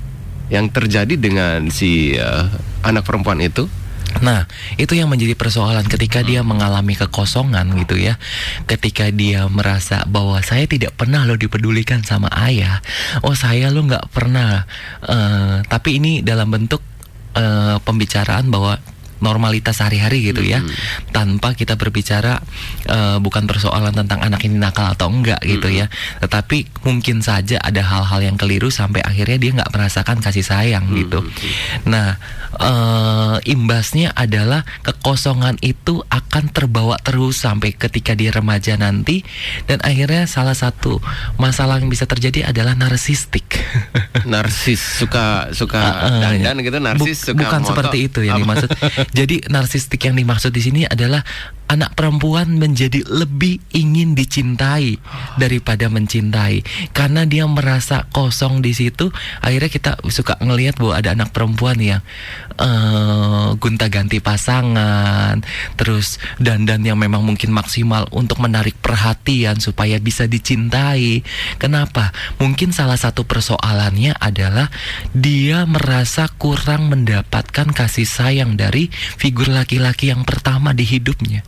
yang 0.51 0.69
terjadi 0.69 1.15
dengan 1.15 1.71
si 1.71 2.19
eh, 2.19 2.45
anak 2.83 3.07
perempuan 3.07 3.39
itu, 3.39 3.71
Nah, 4.19 4.51
itu 4.75 4.99
yang 4.99 5.07
menjadi 5.07 5.39
persoalan 5.39 5.87
ketika 5.87 6.27
dia 6.27 6.43
mengalami 6.43 6.99
kekosongan 6.99 7.71
gitu 7.79 7.95
ya. 7.95 8.19
Ketika 8.67 9.07
dia 9.15 9.47
merasa 9.47 10.03
bahwa 10.11 10.43
saya 10.43 10.67
tidak 10.67 10.99
pernah 10.99 11.23
lo 11.23 11.39
dipedulikan 11.39 12.03
sama 12.03 12.27
ayah. 12.43 12.83
Oh, 13.23 13.39
saya 13.39 13.71
lo 13.71 13.87
nggak 13.87 14.11
pernah. 14.11 14.67
Eh, 15.07 15.63
tapi 15.71 16.03
ini 16.03 16.27
dalam 16.27 16.51
bentuk 16.51 16.83
eh, 17.39 17.79
pembicaraan 17.81 18.51
bahwa 18.51 18.83
normalitas 19.21 19.81
sehari-hari 19.81 20.25
gitu 20.27 20.41
ya. 20.41 20.61
Tanpa 21.13 21.53
kita 21.53 21.77
berbicara 21.77 22.41
eh, 22.85 23.17
bukan 23.21 23.45
persoalan 23.45 23.93
tentang 23.93 24.21
anak 24.21 24.45
ini 24.45 24.57
nakal 24.57 24.93
atau 24.93 25.09
enggak 25.09 25.41
gitu 25.45 25.69
ya. 25.69 25.87
Tetapi 26.19 26.85
mungkin 26.85 27.21
saja 27.21 27.61
ada 27.61 27.81
hal-hal 27.81 28.21
yang 28.25 28.37
keliru 28.37 28.69
sampai 28.69 29.01
akhirnya 29.01 29.37
dia 29.37 29.51
nggak 29.57 29.71
merasakan 29.71 30.19
kasih 30.21 30.43
sayang 30.43 30.89
gitu. 30.93 31.21
Nah, 31.85 32.17
eh, 32.57 33.37
imbasnya 33.47 34.13
adalah 34.13 34.65
kekosongan 34.83 35.61
itu 35.61 36.03
akan 36.09 36.51
terbawa 36.51 36.97
terus 37.01 37.41
sampai 37.41 37.73
ketika 37.73 38.13
dia 38.13 38.31
remaja 38.31 38.75
nanti 38.75 39.23
dan 39.65 39.79
akhirnya 39.81 40.25
salah 40.25 40.55
satu 40.55 40.99
masalah 41.37 41.79
yang 41.79 41.89
bisa 41.89 42.05
terjadi 42.05 42.49
adalah 42.49 42.75
narsistik. 42.75 43.47
narsis 44.25 44.81
suka 45.01 45.51
suka 45.53 45.81
ah, 46.07 46.21
dandan 46.21 46.57
ya. 46.61 46.65
gitu, 46.67 46.79
narsis 46.79 47.19
Buk- 47.23 47.27
suka 47.35 47.41
bukan 47.41 47.61
moto. 47.61 47.69
seperti 47.73 47.99
itu 48.07 48.21
yang 48.25 48.37
Apa? 48.39 48.43
dimaksud. 48.45 48.71
Jadi 49.11 49.47
narsistik 49.51 50.07
yang 50.07 50.17
dimaksud 50.17 50.55
di 50.55 50.63
sini 50.63 50.83
adalah 50.87 51.23
anak 51.71 51.95
perempuan 51.95 52.59
menjadi 52.59 53.07
lebih 53.07 53.63
ingin 53.71 54.19
dicintai 54.19 54.99
daripada 55.39 55.87
mencintai. 55.87 56.67
Karena 56.91 57.23
dia 57.23 57.47
merasa 57.47 58.11
kosong 58.11 58.59
di 58.59 58.75
situ 58.75 59.15
akhirnya 59.39 59.71
kita 59.71 59.93
suka 60.11 60.35
ngelihat 60.43 60.83
bahwa 60.83 60.95
ada 60.99 61.15
anak 61.15 61.31
perempuan 61.31 61.79
yang 61.79 62.03
eh, 62.59 63.49
gonta-ganti 63.55 64.19
pasangan 64.19 65.39
terus 65.79 66.19
dandan 66.43 66.83
yang 66.83 66.99
memang 66.99 67.23
mungkin 67.23 67.55
maksimal 67.55 68.11
untuk 68.11 68.43
menarik 68.43 68.75
perhatian 68.83 69.63
supaya 69.63 70.03
bisa 70.03 70.27
dicintai. 70.27 71.23
Kenapa? 71.63 72.11
Mungkin 72.43 72.75
salah 72.75 72.99
satu 72.99 73.23
persoalannya 73.23 74.19
adalah 74.19 74.75
dia 75.15 75.63
merasa 75.71 76.27
kurang 76.35 76.91
mendapatkan 76.91 77.71
kasih 77.71 78.09
sayang 78.11 78.59
dari 78.59 78.91
figur 79.19 79.49
laki-laki 79.51 80.13
yang 80.13 80.23
pertama 80.23 80.71
di 80.77 80.85
hidupnya 80.85 81.43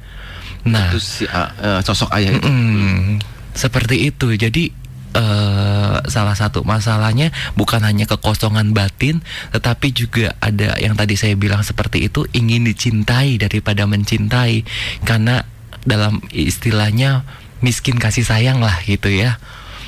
nah 0.62 0.94
Itu 0.94 1.02
si 1.02 1.24
eh, 1.26 1.80
sosok 1.82 2.10
ayah 2.14 2.38
itu. 2.38 2.46
Mm, 2.46 3.18
seperti 3.50 4.08
itu. 4.08 4.30
Jadi 4.34 4.70
eh, 5.12 5.96
salah 6.06 6.36
satu 6.36 6.62
masalahnya 6.62 7.34
bukan 7.58 7.82
hanya 7.84 8.08
kekosongan 8.08 8.70
batin, 8.70 9.20
tetapi 9.52 9.90
juga 9.90 10.38
ada 10.40 10.78
yang 10.80 10.96
tadi 10.96 11.18
saya 11.18 11.34
bilang 11.36 11.66
seperti 11.66 12.08
itu 12.08 12.24
ingin 12.32 12.62
dicintai 12.62 13.42
daripada 13.42 13.84
mencintai, 13.84 14.64
karena 15.02 15.44
dalam 15.82 16.22
istilahnya 16.30 17.26
miskin 17.58 17.98
kasih 17.98 18.22
sayang 18.22 18.62
lah 18.62 18.82
gitu 18.86 19.10
ya. 19.10 19.38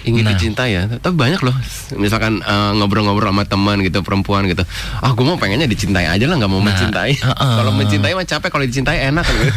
Ingin 0.05 0.23
Nah. 0.23 0.33
dicintai 0.33 0.71
ya 0.71 0.83
tapi 0.95 1.14
banyak 1.14 1.40
loh 1.40 1.57
misalkan 1.95 2.38
eh, 2.38 2.71
ngobrol-ngobrol 2.75 3.29
sama 3.29 3.45
teman 3.45 3.81
gitu 3.81 4.01
perempuan 4.01 4.45
gitu 4.45 4.62
ah 4.99 5.11
gue 5.11 5.23
mau 5.23 5.35
pengennya 5.35 5.64
dicintai 5.64 6.07
aja 6.07 6.25
lah 6.25 6.37
nggak 6.37 6.47
mau 6.47 6.59
Nah, 6.59 6.71
mencintai 6.71 7.12
uh-uh. 7.25 7.55
kalau 7.57 7.73
mencintai 7.73 8.12
mah 8.12 8.23
capek 8.23 8.49
kalau 8.49 8.64
dicintai 8.64 8.99
enak 9.05 9.25
gitu. 9.25 9.49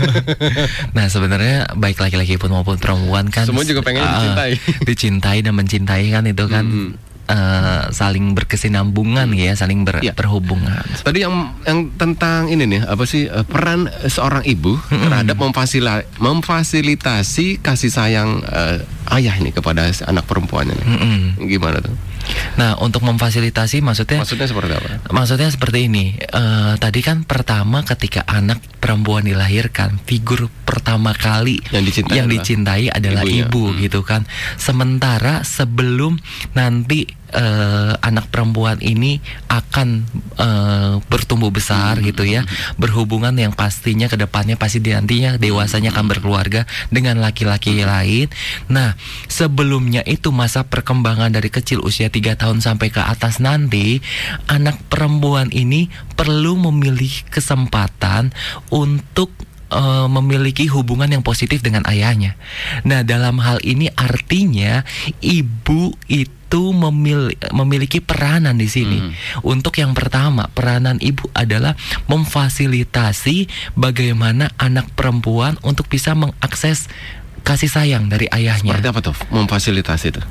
Nah 0.95 1.05
sebenarnya 1.05 1.71
baik 1.73 1.97
laki-laki 1.97 2.35
pun 2.35 2.49
maupun 2.49 2.75
perempuan 2.75 3.27
kan 3.27 3.43
Semua 3.43 3.61
juga 3.61 3.79
pengen 3.81 4.01
ah, 4.01 4.15
dicintai. 4.15 4.51
dicintai 4.89 5.37
dan 5.41 5.53
mencintai 5.53 6.03
kan 6.09 6.23
itu 6.23 6.45
kan 6.45 6.65
Mm. 6.67 6.91
eh, 7.27 7.83
saling 7.91 8.31
berkesinambungan 8.31 9.27
ya, 9.33 9.51
saling 9.53 9.83
ber- 9.83 9.99
Iya. 9.99 10.11
berhubungan. 10.13 10.79
Tadi 10.97 11.19
yang 11.19 11.35
yang 11.61 11.91
tentang 11.93 12.47
ini 12.47 12.63
nih 12.65 12.81
apa 12.81 13.03
sih 13.03 13.25
eh, 13.25 13.43
peran 13.43 13.83
seorang 14.01 14.43
ibu 14.43 14.79
terhadap 14.87 15.35
memfasila- 15.35 16.07
memfasilitasi 16.17 17.59
kasih 17.59 17.89
sayang 17.89 18.39
eh, 18.43 18.79
ayah 19.15 19.35
ini 19.39 19.55
kepada 19.55 19.87
anak 19.87 20.25
perempuannya 20.27 20.75
nih. 20.75 20.87
Mm-mm. 20.87 21.19
Gimana 21.47 21.79
tuh? 21.79 21.95
Nah, 22.55 22.75
untuk 22.79 23.05
memfasilitasi 23.05 23.79
maksudnya 23.79 24.17
Maksudnya 24.19 24.47
seperti 24.47 24.71
apa? 24.73 24.89
Maksudnya 25.13 25.49
seperti 25.49 25.79
ini. 25.85 26.05
eh, 26.17 26.73
tadi 26.77 26.99
kan 27.01 27.23
pertama 27.23 27.81
ketika 27.83 28.25
anak 28.25 28.59
perempuan 28.77 29.23
dilahirkan, 29.23 29.99
figur 30.03 30.49
pertama 30.63 31.11
kali 31.11 31.59
Yang 31.69 31.83
dicintai 31.93 32.15
yang 32.15 32.27
adalah 32.27 32.35
dicintai 32.39 32.85
adalah 32.89 33.23
ibunya. 33.23 33.45
ibu 33.45 33.63
Hmm. 33.67 33.77
gitu 33.79 33.99
kan. 34.01 34.21
Sementara 34.57 35.41
sebelum 35.43 36.17
nanti 36.53 37.05
eh, 37.27 37.93
anak 37.99 38.31
perempuan 38.31 38.79
ini 38.79 39.19
akan 39.51 40.07
eh, 40.39 40.95
bertumbuh 41.03 41.51
besar 41.51 41.99
Hmm. 41.99 42.07
gitu 42.07 42.23
ya, 42.23 42.47
berhubungan 42.75 43.35
yang 43.35 43.51
pastinya 43.51 44.07
ke 44.07 44.15
depannya 44.15 44.55
pasti 44.55 44.79
di 44.79 44.95
nantinya 44.95 45.35
dewasanya 45.35 45.91
akan 45.91 46.07
berkeluarga 46.07 46.63
dengan 46.87 47.19
laki-laki 47.19 47.83
lain. 47.83 48.31
Nah, 48.67 48.95
sebelumnya 49.27 50.07
itu 50.07 50.31
masa 50.31 50.63
perkembangan 50.63 51.27
dari 51.27 51.51
kecil 51.51 51.83
usia 51.83 52.07
3 52.17 52.33
tahun 52.41 52.57
sampai 52.65 52.89
ke 52.89 53.01
atas 53.01 53.37
nanti, 53.37 54.01
anak 54.49 54.81
perempuan 54.89 55.53
ini 55.53 55.93
perlu 56.17 56.57
memilih 56.57 57.29
kesempatan 57.29 58.33
untuk 58.73 59.29
eh, 59.69 60.07
memiliki 60.09 60.65
hubungan 60.73 61.13
yang 61.13 61.21
positif 61.21 61.61
dengan 61.61 61.85
ayahnya. 61.85 62.33
Nah, 62.87 63.05
dalam 63.05 63.37
hal 63.37 63.61
ini 63.61 63.91
artinya 63.93 64.81
ibu 65.21 65.93
itu 66.09 66.63
memil- 66.73 67.35
memiliki 67.51 67.99
peranan 67.99 68.55
di 68.55 68.71
sini. 68.71 68.97
Hmm. 69.03 69.11
Untuk 69.43 69.77
yang 69.77 69.91
pertama, 69.91 70.47
peranan 70.49 70.97
ibu 71.03 71.27
adalah 71.35 71.75
memfasilitasi 72.07 73.51
bagaimana 73.75 74.55
anak 74.57 74.89
perempuan 74.95 75.59
untuk 75.61 75.91
bisa 75.91 76.15
mengakses 76.15 76.87
kasih 77.47 77.71
sayang 77.71 78.11
dari 78.11 78.27
ayahnya. 78.27 78.75
Seperti 78.75 78.91
apa 78.91 78.99
tuh? 78.99 79.15
Memfasilitasi 79.31 80.05
itu. 80.11 80.23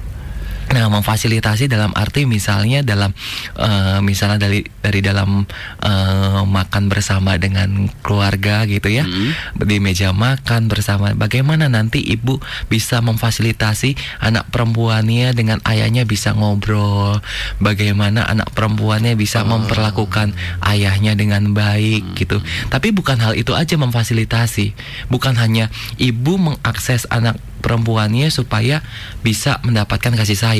Nah, 0.66 0.90
memfasilitasi 0.92 1.70
dalam 1.70 1.94
arti 1.96 2.28
misalnya 2.28 2.84
dalam 2.84 3.14
eh, 3.56 3.98
misalnya 4.04 4.36
dari 4.36 4.66
dari 4.84 5.00
dalam 5.00 5.48
eh, 5.80 6.42
makan 6.44 6.92
bersama 6.92 7.40
dengan 7.40 7.88
keluarga 8.04 8.68
gitu 8.68 8.92
ya. 8.92 9.08
Hmm. 9.08 9.32
Di 9.56 9.80
meja 9.80 10.12
makan 10.12 10.68
bersama 10.68 11.16
bagaimana 11.16 11.66
nanti 11.70 12.02
ibu 12.02 12.38
bisa 12.68 13.00
memfasilitasi 13.00 14.20
anak 14.20 14.50
perempuannya 14.52 15.32
dengan 15.32 15.58
ayahnya 15.64 16.04
bisa 16.04 16.36
ngobrol, 16.36 17.18
bagaimana 17.62 18.26
anak 18.28 18.52
perempuannya 18.52 19.16
bisa 19.16 19.42
Oh. 19.46 19.58
memperlakukan 19.58 20.34
ayahnya 20.64 21.14
dengan 21.14 21.54
baik 21.54 22.18
gitu. 22.18 22.42
Tapi 22.68 22.90
bukan 22.90 23.22
hal 23.22 23.38
itu 23.38 23.54
aja 23.54 23.78
memfasilitasi. 23.78 24.74
Bukan 25.06 25.38
hanya 25.38 25.70
ibu 26.02 26.34
mengakses 26.40 27.06
anak 27.12 27.38
perempuannya 27.66 28.30
supaya 28.30 28.82
bisa 29.26 29.58
mendapatkan 29.66 30.14
kasih 30.14 30.38
sayang. 30.38 30.55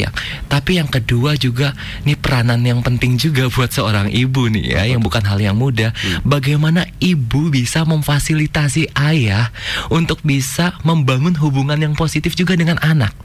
Tapi 0.51 0.83
yang 0.83 0.91
kedua 0.91 1.39
juga 1.41 1.73
nih 2.05 2.19
peranan 2.21 2.61
yang 2.61 2.85
penting 2.85 3.17
juga 3.17 3.49
buat 3.55 3.73
seorang 3.73 4.13
ibu 4.13 4.53
nih 4.53 4.77
ya, 4.77 4.83
yang 4.85 5.01
bukan 5.01 5.25
hal 5.25 5.41
yang 5.41 5.57
mudah. 5.57 5.97
Bagaimana 6.27 6.85
ibu 7.01 7.49
bisa 7.49 7.87
memfasilitasi 7.89 8.93
ayah 8.99 9.49
untuk 9.89 10.21
bisa 10.21 10.77
membangun 10.85 11.33
hubungan 11.41 11.81
yang 11.81 11.95
positif 11.97 12.37
juga 12.37 12.59
dengan 12.59 12.77
anak 12.83 13.17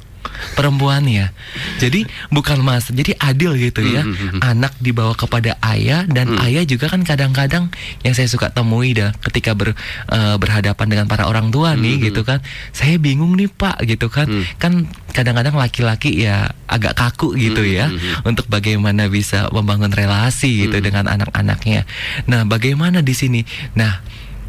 perempuannya. 0.56 1.34
Jadi 1.78 2.06
bukan 2.30 2.62
mas, 2.62 2.90
jadi 2.90 3.18
adil 3.18 3.58
gitu 3.58 3.82
ya. 3.84 4.06
Anak 4.42 4.78
dibawa 4.80 5.14
kepada 5.18 5.58
ayah 5.66 6.06
dan 6.08 6.38
ayah 6.42 6.64
juga 6.66 6.90
kan 6.92 7.02
kadang-kadang 7.04 7.70
yang 8.06 8.14
saya 8.14 8.28
suka 8.30 8.50
temui 8.54 8.94
dah 8.96 9.12
ketika 9.30 9.54
ber, 9.58 9.74
eh, 10.12 10.36
berhadapan 10.38 10.88
dengan 10.88 11.06
para 11.10 11.28
orang 11.28 11.50
tua 11.50 11.74
nih 11.76 12.12
gitu 12.12 12.22
kan. 12.26 12.42
Saya 12.72 12.98
bingung 12.98 13.34
nih 13.38 13.50
Pak 13.52 13.86
gitu 13.86 14.08
kan. 14.08 14.30
Kan 14.58 14.88
kadang-kadang 15.12 15.56
laki-laki 15.60 16.24
ya 16.24 16.56
agak 16.72 16.96
kaku 16.96 17.36
gitu 17.36 17.68
ya 17.68 17.92
untuk 18.24 18.48
bagaimana 18.48 19.12
bisa 19.12 19.52
membangun 19.52 19.92
relasi 19.92 20.68
gitu 20.68 20.80
dengan 20.80 21.12
anak-anaknya. 21.12 21.84
Nah, 22.32 22.48
bagaimana 22.48 23.04
di 23.04 23.12
sini? 23.12 23.42
Nah, 23.76 24.00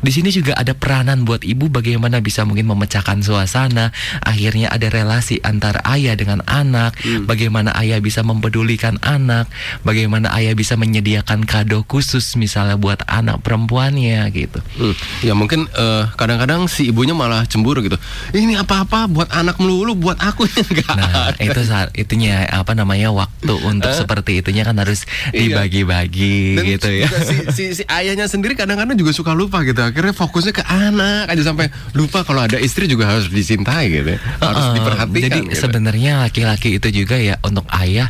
di 0.03 0.11
sini 0.11 0.29
juga 0.29 0.59
ada 0.59 0.75
peranan 0.75 1.23
buat 1.23 1.41
ibu 1.41 1.71
bagaimana 1.71 2.19
bisa 2.19 2.43
mungkin 2.43 2.67
memecahkan 2.67 3.23
suasana. 3.23 3.95
Akhirnya 4.19 4.69
ada 4.69 4.91
relasi 4.91 5.39
antara 5.41 5.79
ayah 5.89 6.19
dengan 6.19 6.43
anak. 6.45 6.99
Bagaimana 7.25 7.71
ayah 7.79 7.99
bisa 7.99 8.21
mempedulikan 8.21 8.99
anak. 9.01 9.47
Bagaimana 9.81 10.35
ayah 10.35 10.53
bisa 10.53 10.75
menyediakan 10.75 11.47
kado 11.47 11.87
khusus 11.87 12.35
misalnya 12.35 12.75
buat 12.75 12.99
anak 13.07 13.41
perempuannya 13.41 14.27
gitu. 14.35 14.59
Hmm. 14.75 14.95
Ya 15.23 15.33
mungkin 15.33 15.71
eh, 15.71 16.05
kadang-kadang 16.15 16.67
si 16.67 16.91
ibunya 16.91 17.15
malah 17.15 17.47
cemburu 17.47 17.79
gitu. 17.81 17.95
Ini 18.35 18.59
apa-apa 18.59 19.07
buat 19.07 19.31
anak 19.31 19.63
melulu, 19.63 19.95
buat 19.95 20.19
aku 20.19 20.51
enggak. 20.67 20.93
Nah, 20.99 21.31
itu 21.39 21.61
saat 21.63 21.95
itunya 21.95 22.43
apa 22.51 22.75
namanya 22.75 23.15
waktu 23.15 23.55
untuk 23.63 23.95
seperti 23.95 24.43
itunya 24.43 24.67
kan 24.67 24.75
harus 24.77 25.07
Iya. 25.31 25.63
dibagi-bagi 25.63 26.59
Dan 26.59 26.65
gitu 26.67 26.89
ya. 26.91 27.07
si, 27.23 27.37
si, 27.53 27.65
si 27.79 27.83
ayahnya 27.87 28.27
sendiri 28.27 28.59
kadang-kadang 28.59 28.99
juga 28.99 29.15
suka 29.15 29.31
lupa 29.33 29.63
gitu. 29.63 29.79
Akhirnya 29.93 30.17
fokusnya 30.17 30.57
ke 30.57 30.65
anak 30.65 31.29
aja 31.29 31.43
sampai 31.45 31.69
lupa 31.93 32.25
kalau 32.25 32.49
ada 32.49 32.57
istri 32.57 32.89
juga 32.89 33.13
harus 33.13 33.29
dicintai 33.29 33.93
gitu. 33.93 34.17
ya. 34.17 34.21
Harus 34.41 34.65
Uh-uh. 34.73 34.77
diperhatikan. 34.81 35.21
Jadi 35.29 35.41
gitu. 35.53 35.61
sebenarnya 35.61 36.13
laki-laki 36.25 36.81
itu 36.81 36.89
juga 37.05 37.21
ya 37.21 37.37
untuk 37.45 37.69
ayah 37.77 38.09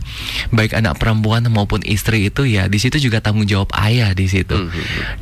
baik 0.54 0.78
anak 0.78 1.02
perempuan 1.02 1.42
maupun 1.50 1.82
istri 1.82 2.30
itu 2.30 2.46
ya 2.46 2.70
di 2.70 2.78
situ 2.78 3.02
juga 3.02 3.18
tanggung 3.18 3.50
jawab 3.50 3.74
ayah 3.82 4.14
di 4.14 4.30
situ. 4.30 4.54
Hmm, 4.54 4.70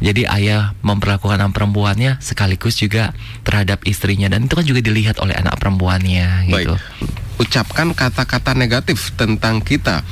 Jadi 0.05 0.29
ayah 0.29 0.77
memperlakukan 0.85 1.41
anak 1.41 1.57
perempuannya 1.57 2.21
sekaligus 2.21 2.77
juga 2.77 3.17
terhadap 3.49 3.81
istrinya 3.89 4.29
dan 4.29 4.45
itu 4.45 4.53
kan 4.53 4.67
juga 4.69 4.85
dilihat 4.85 5.17
oleh 5.25 5.33
anak 5.33 5.57
perempuannya 5.57 6.53
gitu. 6.53 6.77
Baik. 6.77 7.09
Ucapkan 7.41 7.97
kata-kata 7.97 8.53
negatif 8.53 9.17
tentang 9.17 9.65
kita. 9.65 10.05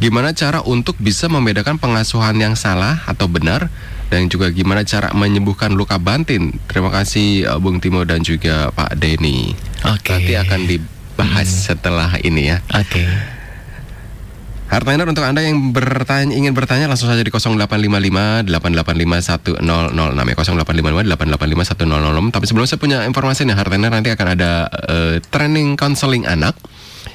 Gimana 0.00 0.32
cara 0.32 0.64
untuk 0.64 0.96
bisa 0.96 1.28
membedakan 1.28 1.76
pengasuhan 1.76 2.32
yang 2.40 2.56
salah 2.56 3.04
atau 3.04 3.28
benar 3.28 3.68
dan 4.10 4.26
juga 4.26 4.50
gimana 4.50 4.82
cara 4.82 5.14
menyembuhkan 5.14 5.70
luka 5.72 5.96
batin. 5.96 6.50
Terima 6.66 6.90
kasih 6.90 7.46
uh, 7.46 7.58
Bung 7.62 7.78
Timo 7.78 8.02
dan 8.02 8.26
juga 8.26 8.74
Pak 8.74 8.98
Denny. 8.98 9.54
Oke. 9.86 10.10
Nanti 10.12 10.34
akan 10.34 10.60
dibahas 10.66 11.48
setelah 11.48 12.18
ini 12.20 12.50
ya. 12.50 12.58
Oke. 12.74 13.06
Hardliner 14.70 15.02
untuk 15.10 15.26
Anda 15.26 15.42
yang 15.42 15.74
bertanya 15.74 16.30
ingin 16.30 16.54
bertanya 16.54 16.86
langsung 16.86 17.10
saja 17.10 17.26
di 17.26 17.30
0855 17.34 18.46
885 18.46 19.66
1006 19.66 19.66
ya 19.66 20.34
0855 20.38 21.10
885 21.10 21.74
1006 21.74 22.30
tapi 22.30 22.44
sebelum 22.46 22.66
saya 22.70 22.78
punya 22.78 22.98
informasi 23.02 23.50
nih 23.50 23.58
Hardliner 23.58 23.90
nanti 23.90 24.14
akan 24.14 24.26
ada 24.38 24.70
eh, 24.70 25.18
training 25.26 25.74
counseling 25.74 26.22
anak 26.22 26.54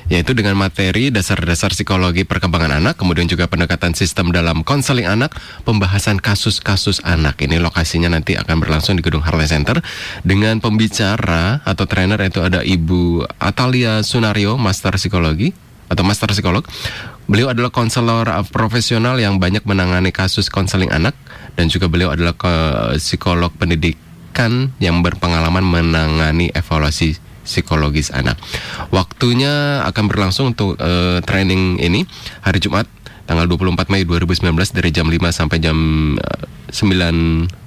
yaitu 0.07 0.37
dengan 0.37 0.53
materi 0.53 1.09
dasar-dasar 1.09 1.73
psikologi 1.73 2.27
perkembangan 2.27 2.77
anak, 2.77 2.95
kemudian 2.99 3.25
juga 3.25 3.49
pendekatan 3.49 3.97
sistem 3.97 4.29
dalam 4.29 4.61
konseling 4.61 5.09
anak, 5.09 5.33
pembahasan 5.65 6.21
kasus-kasus 6.21 7.01
anak. 7.01 7.41
Ini 7.41 7.57
lokasinya 7.57 8.13
nanti 8.13 8.37
akan 8.37 8.61
berlangsung 8.61 8.97
di 8.97 9.03
gedung 9.05 9.25
Harley 9.25 9.49
Center 9.49 9.81
dengan 10.21 10.61
pembicara 10.61 11.65
atau 11.65 11.89
trainer 11.89 12.21
itu 12.21 12.41
ada 12.45 12.61
Ibu 12.61 13.25
Atalia 13.41 14.05
Sunario, 14.05 14.57
Master 14.61 14.93
Psikologi 14.97 15.53
atau 15.89 16.01
Master 16.05 16.29
Psikolog. 16.33 16.65
Beliau 17.25 17.49
adalah 17.49 17.73
konselor 17.73 18.29
uh, 18.29 18.45
profesional 18.45 19.17
yang 19.17 19.41
banyak 19.41 19.65
menangani 19.65 20.13
kasus 20.13 20.53
konseling 20.53 20.93
anak 20.93 21.17
dan 21.57 21.73
juga 21.73 21.89
beliau 21.89 22.13
adalah 22.13 22.37
ke- 22.37 23.01
psikolog 23.01 23.49
pendidikan 23.57 24.69
yang 24.77 25.01
berpengalaman 25.01 25.65
menangani 25.65 26.53
evaluasi 26.53 27.17
psikologis 27.45 28.09
anak. 28.11 28.35
Waktunya 28.91 29.85
akan 29.85 30.03
berlangsung 30.09 30.57
untuk 30.57 30.75
eh, 30.81 31.21
training 31.23 31.79
ini 31.79 32.03
hari 32.41 32.59
Jumat 32.59 32.89
tanggal 33.29 33.45
24 33.49 33.89
Mei 33.93 34.05
2019 34.05 34.53
dari 34.73 34.89
jam 34.93 35.07
5 35.07 35.17
sampai 35.29 35.57
jam 35.61 35.77
eh, 36.17 36.73
9 36.73 37.65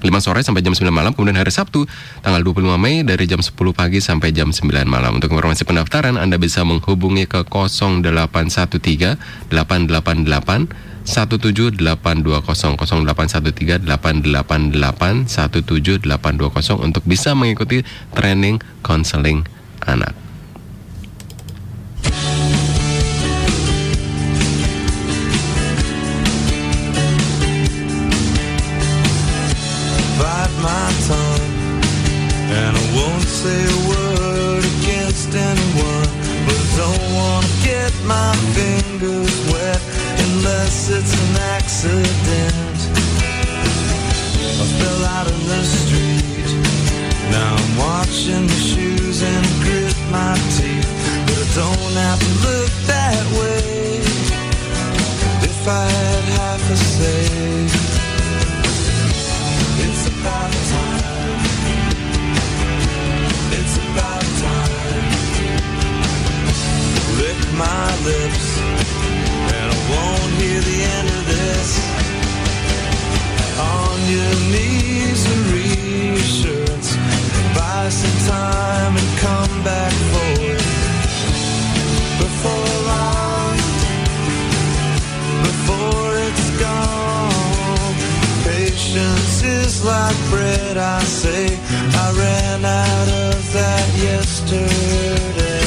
5 0.00 0.08
sore 0.24 0.40
sampai 0.40 0.64
jam 0.64 0.72
9 0.72 0.88
malam 0.88 1.12
Kemudian 1.12 1.36
hari 1.36 1.52
Sabtu 1.52 1.84
tanggal 2.24 2.40
25 2.40 2.72
Mei 2.80 3.04
dari 3.04 3.28
jam 3.28 3.44
10 3.44 3.52
pagi 3.76 4.00
sampai 4.00 4.32
jam 4.32 4.48
9 4.48 4.64
malam 4.88 5.20
Untuk 5.20 5.28
informasi 5.28 5.68
pendaftaran 5.68 6.16
Anda 6.16 6.40
bisa 6.40 6.64
menghubungi 6.64 7.28
ke 7.28 7.44
0813 7.44 9.20
888 9.52 10.89
17820 11.04 12.24
0813 12.26 13.84
888 13.88 15.28
17820 15.28 16.84
untuk 16.84 17.02
bisa 17.08 17.32
mengikuti 17.34 17.82
training 18.14 18.60
konseling 18.82 19.44
anak. 19.84 20.12
bite 30.20 30.54
my 30.62 30.92
tongue 31.08 31.48
And 32.50 32.76
I 32.76 32.84
won't 32.96 33.22
say 33.24 33.60
a 33.64 33.78
word 33.88 34.64
against 34.74 35.30
anyone 35.34 36.10
But 36.46 36.58
I 36.60 36.68
don't 36.76 37.06
wanna 37.16 37.52
get 37.64 37.92
my 38.04 38.34
fingers 38.56 39.34
wet 39.52 39.89
Unless 40.40 40.88
it's 40.88 41.12
an 41.12 41.36
accident 41.52 42.78
I 44.56 44.64
fell 44.80 45.04
out 45.04 45.26
in 45.28 45.40
the 45.52 45.62
street 45.64 46.50
Now 47.30 47.56
I'm 47.60 47.76
watching 47.76 48.46
my 48.46 48.60
shoes 48.72 49.22
and 49.22 49.46
grit 49.60 49.96
my 50.10 50.32
teeth 50.56 50.88
But 51.26 51.36
I 51.36 51.48
don't 51.60 51.94
have 52.08 52.20
to 52.24 52.32
look 52.48 52.72
that 52.88 53.20
way 53.36 54.00
If 55.44 55.68
I 55.68 55.84
had 55.84 56.24
half 56.40 56.70
a 56.70 56.76
say. 56.76 57.60
It's 59.84 60.06
about 60.08 60.52
time. 60.72 61.40
It's 63.58 63.76
about 63.76 64.24
time. 64.40 65.04
Lick 67.20 67.40
my 67.60 67.88
lips, 68.08 68.48
won't 69.92 70.32
hear 70.40 70.60
the 70.70 70.78
end 70.96 71.08
of 71.18 71.24
this. 71.34 71.68
On 73.58 73.98
your 74.14 74.34
knees 74.52 75.20
and 75.32 75.42
reassurance. 75.56 76.88
Buy 77.58 77.88
some 78.00 78.18
time 78.34 78.92
and 79.00 79.10
come 79.26 79.54
back 79.64 79.92
for 80.12 80.32
it. 80.52 80.62
Before 82.24 82.72
long, 82.92 83.56
before 85.48 86.10
it's 86.26 86.48
gone. 86.64 87.94
Patience 88.44 89.42
is 89.42 89.84
like 89.84 90.18
bread, 90.30 90.76
I 90.76 91.00
say. 91.20 91.58
I 92.04 92.06
ran 92.24 92.64
out 92.64 93.08
of 93.28 93.52
that 93.52 93.86
yesterday. 94.08 95.59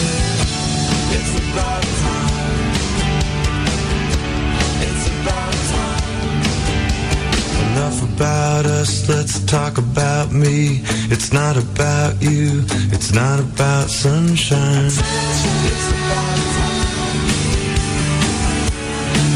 Let's 9.09 9.39
talk 9.45 9.77
about 9.77 10.31
me. 10.31 10.81
It's 11.11 11.33
not 11.33 11.57
about 11.57 12.21
you, 12.21 12.63
it's 12.91 13.11
not 13.11 13.39
about 13.39 13.89
sunshine. 13.89 14.85
It's 14.85 15.87
about 15.91 16.37
time. 16.57 16.83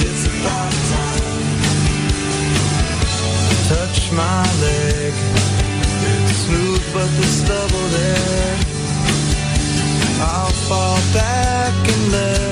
It's 0.07 0.25
about 0.27 0.71
time. 0.91 1.23
Touch 3.71 4.11
my 4.11 4.43
leg. 4.61 5.13
It's 6.09 6.37
smooth, 6.45 6.83
but 6.93 7.09
the 7.17 7.27
stubble 7.39 7.87
there. 7.97 8.57
I'll 10.19 10.55
fall 10.67 10.97
back 11.13 11.73
and 11.93 12.11
let 12.11 12.46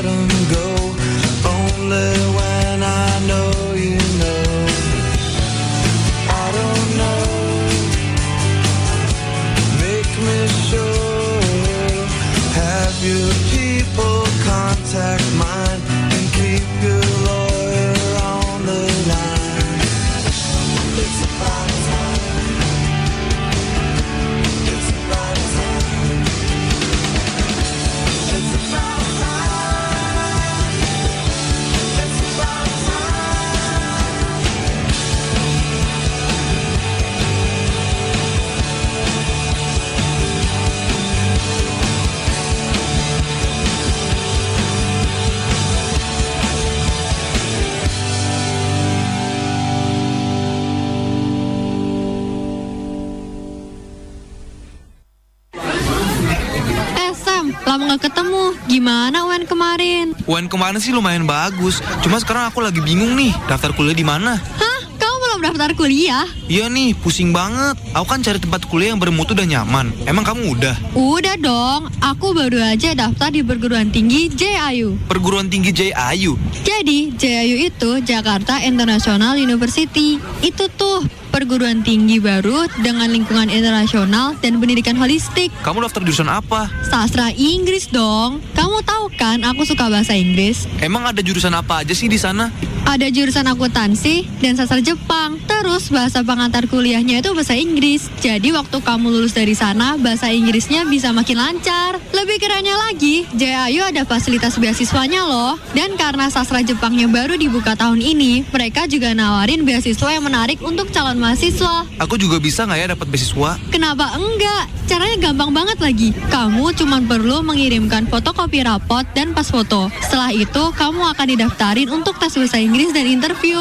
Gimana 58.85 59.25
UN 59.25 59.49
kemarin? 59.49 60.13
UN 60.29 60.45
kemarin 60.45 60.77
sih 60.77 60.93
lumayan 60.93 61.25
bagus. 61.25 61.81
Cuma 62.05 62.21
sekarang 62.21 62.53
aku 62.53 62.61
lagi 62.61 62.85
bingung 62.85 63.17
nih, 63.17 63.33
daftar 63.49 63.73
kuliah 63.73 63.97
di 63.97 64.05
mana? 64.05 64.37
Hah? 64.37 64.79
Kamu 65.01 65.15
belum 65.25 65.39
daftar 65.41 65.73
kuliah? 65.73 66.29
Iya 66.45 66.69
nih, 66.69 66.93
pusing 66.93 67.33
banget. 67.33 67.81
Aku 67.97 68.05
kan 68.05 68.21
cari 68.21 68.37
tempat 68.37 68.69
kuliah 68.69 68.93
yang 68.93 69.01
bermutu 69.01 69.33
dan 69.33 69.49
nyaman. 69.49 69.89
Emang 70.05 70.21
kamu 70.21 70.53
udah? 70.53 70.77
Udah 70.93 71.33
dong, 71.33 71.89
aku 71.97 72.37
baru 72.37 72.61
aja 72.61 72.93
daftar 72.93 73.33
di 73.33 73.41
perguruan 73.41 73.89
tinggi 73.89 74.29
JIU. 74.29 75.01
Perguruan 75.09 75.49
tinggi 75.49 75.73
JIU. 75.73 76.37
Jadi, 76.61 77.09
JIU 77.17 77.65
itu 77.65 78.05
Jakarta 78.05 78.61
International 78.61 79.33
University. 79.33 80.21
Itu 80.45 80.69
tuh 80.77 81.01
perguruan 81.35 81.83
tinggi 81.83 82.23
baru 82.23 82.63
dengan 82.79 83.11
lingkungan 83.11 83.51
internasional 83.51 84.39
dan 84.39 84.55
pendidikan 84.55 84.95
holistik. 84.95 85.51
Kamu 85.67 85.83
daftar 85.83 85.99
jurusan 86.07 86.31
apa? 86.31 86.71
Sastra 86.87 87.27
Inggris 87.35 87.91
dong. 87.91 88.39
Kamu 88.55 88.79
tahu 88.87 89.11
kan 89.19 89.43
aku 89.43 89.67
suka 89.67 89.91
bahasa 89.91 90.15
Inggris. 90.15 90.63
Emang 90.79 91.03
ada 91.03 91.19
jurusan 91.19 91.51
apa 91.51 91.83
aja 91.83 91.91
sih 91.91 92.07
di 92.07 92.15
sana? 92.15 92.47
Ada 92.85 93.11
jurusan 93.11 93.49
akuntansi 93.49 94.39
dan 94.39 94.55
sastra 94.55 94.79
Jepang. 94.79 95.41
Terus 95.49 95.89
bahasa 95.89 96.21
pengantar 96.21 96.69
kuliahnya 96.69 97.19
itu 97.19 97.33
bahasa 97.35 97.57
Inggris. 97.57 98.07
Jadi 98.23 98.53
waktu 98.55 98.77
kamu 98.77 99.09
lulus 99.09 99.35
dari 99.35 99.57
sana, 99.57 99.97
bahasa 99.99 100.29
Inggrisnya 100.31 100.87
bisa 100.87 101.09
makin 101.09 101.41
lancar. 101.41 101.97
Lebih 102.13 102.37
kerennya 102.37 102.77
lagi, 102.77 103.25
JIU 103.35 103.89
ada 103.89 104.05
fasilitas 104.05 104.55
beasiswanya 104.61 105.25
loh. 105.25 105.57
Dan 105.73 105.97
karena 105.97 106.29
sastra 106.29 106.61
Jepangnya 106.61 107.09
baru 107.09 107.35
dibuka 107.35 107.73
tahun 107.73 107.99
ini, 107.99 108.47
mereka 108.53 108.85
juga 108.85 109.11
nawarin 109.17 109.65
beasiswa 109.65 110.13
yang 110.13 110.23
menarik 110.23 110.61
untuk 110.61 110.93
calon 110.93 111.17
mahasiswa. 111.25 111.89
Aku 111.97 112.21
juga 112.21 112.37
bisa 112.37 112.69
nggak 112.69 112.77
ya 112.77 112.87
dapat 112.93 113.07
beasiswa? 113.09 113.57
Kenapa 113.73 114.13
enggak? 114.13 114.69
Caranya 114.85 115.17
gampang 115.17 115.49
banget 115.49 115.77
lagi. 115.81 116.09
Kamu 116.29 116.69
cuma 116.77 117.01
perlu 117.01 117.41
mengirimkan 117.41 118.05
fotokopi 118.05 118.61
rapot 118.61 119.01
dan 119.17 119.33
pas 119.33 119.49
foto. 119.49 119.89
Setelah 120.05 120.29
itu, 120.29 120.63
kamu 120.77 121.01
akan 121.17 121.27
didaftarin 121.33 121.89
untuk 121.89 122.21
tes 122.21 122.37
bahasa 122.37 122.61
Inggris 122.61 122.93
dan 122.93 123.09
interview. 123.09 123.57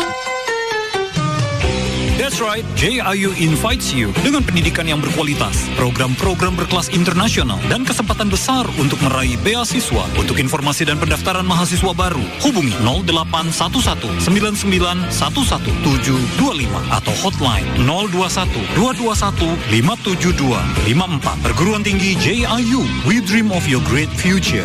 That's 2.14 2.38
right, 2.38 2.62
JIU 2.78 3.34
invites 3.42 3.90
you 3.90 4.14
dengan 4.22 4.46
pendidikan 4.46 4.86
yang 4.86 5.02
berkualitas, 5.02 5.66
program-program 5.74 6.54
berkelas 6.54 6.94
internasional, 6.94 7.58
dan 7.66 7.82
kesempatan 7.82 8.30
besar 8.30 8.62
untuk 8.78 9.02
meraih 9.02 9.34
beasiswa. 9.42 10.06
Untuk 10.14 10.38
informasi 10.38 10.86
dan 10.86 11.02
pendaftaran 11.02 11.42
mahasiswa 11.42 11.90
baru, 11.90 12.22
hubungi 12.46 12.70
0811 12.86 14.22
99 14.22 15.10
11725 15.10 16.70
atau 16.94 17.14
hotline 17.18 17.66
021 17.82 18.62
221 18.78 19.58
572 19.74 20.54
54. 20.86 21.42
Perguruan 21.42 21.82
Tinggi 21.82 22.14
JIU, 22.14 22.86
we 23.10 23.18
dream 23.26 23.50
of 23.50 23.66
your 23.66 23.82
great 23.90 24.08
future. 24.14 24.62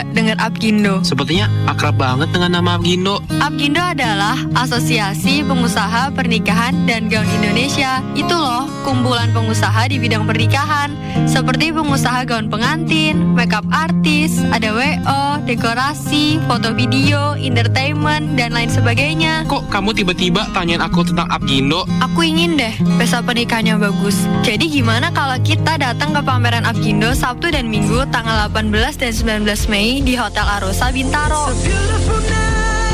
Nggak 0.00 0.16
dengar 0.16 0.36
Apgindo? 0.40 1.04
Sepertinya 1.04 1.44
akrab 1.68 2.00
banget 2.00 2.32
dengan 2.32 2.56
nama 2.56 2.80
Gindo. 2.80 3.20
Apgindo 3.36 3.84
adalah 3.84 4.40
Asosiasi 4.56 5.44
Pengusaha 5.44 6.08
Pernikahan 6.16 6.88
dan 6.88 7.12
Gaun 7.12 7.28
Indonesia. 7.36 8.00
Itu 8.16 8.32
loh, 8.32 8.64
kumpulan 8.80 9.28
pengusaha 9.36 9.92
di 9.92 10.00
bidang 10.00 10.24
pernikahan. 10.24 10.96
Seperti 11.28 11.74
pengusaha 11.74 12.24
gaun 12.24 12.48
pengantin, 12.48 13.36
makeup 13.36 13.66
artis, 13.68 14.40
ada 14.54 14.72
WO, 14.72 15.22
dekorasi, 15.44 16.40
foto 16.48 16.72
video, 16.72 17.36
entertainment, 17.36 18.40
dan 18.40 18.56
lain 18.56 18.72
sebagainya. 18.72 19.44
Kok 19.52 19.68
kamu 19.68 19.92
tiba-tiba 19.92 20.48
tanyain 20.56 20.80
aku 20.80 21.04
tentang 21.04 21.28
Apgindo? 21.28 21.84
Aku 22.00 22.24
ingin 22.24 22.56
deh 22.56 22.72
pesta 22.96 23.20
pernikahannya 23.20 23.76
bagus. 23.76 24.24
Jadi 24.46 24.70
gimana 24.70 25.12
kalau 25.12 25.36
kita 25.44 25.76
datang 25.76 26.16
ke 26.16 26.20
pameran 26.24 26.64
Apgindo 26.64 27.12
Sabtu 27.12 27.52
dan 27.52 27.68
Minggu 27.68 28.06
tanggal 28.08 28.48
18 28.48 28.96
dan 28.96 29.12
19 29.44 29.68
Mei 29.68 29.89
di 29.98 30.14
Hotel 30.16 30.46
Arosa 30.46 30.92
Bintaro. 30.92 32.19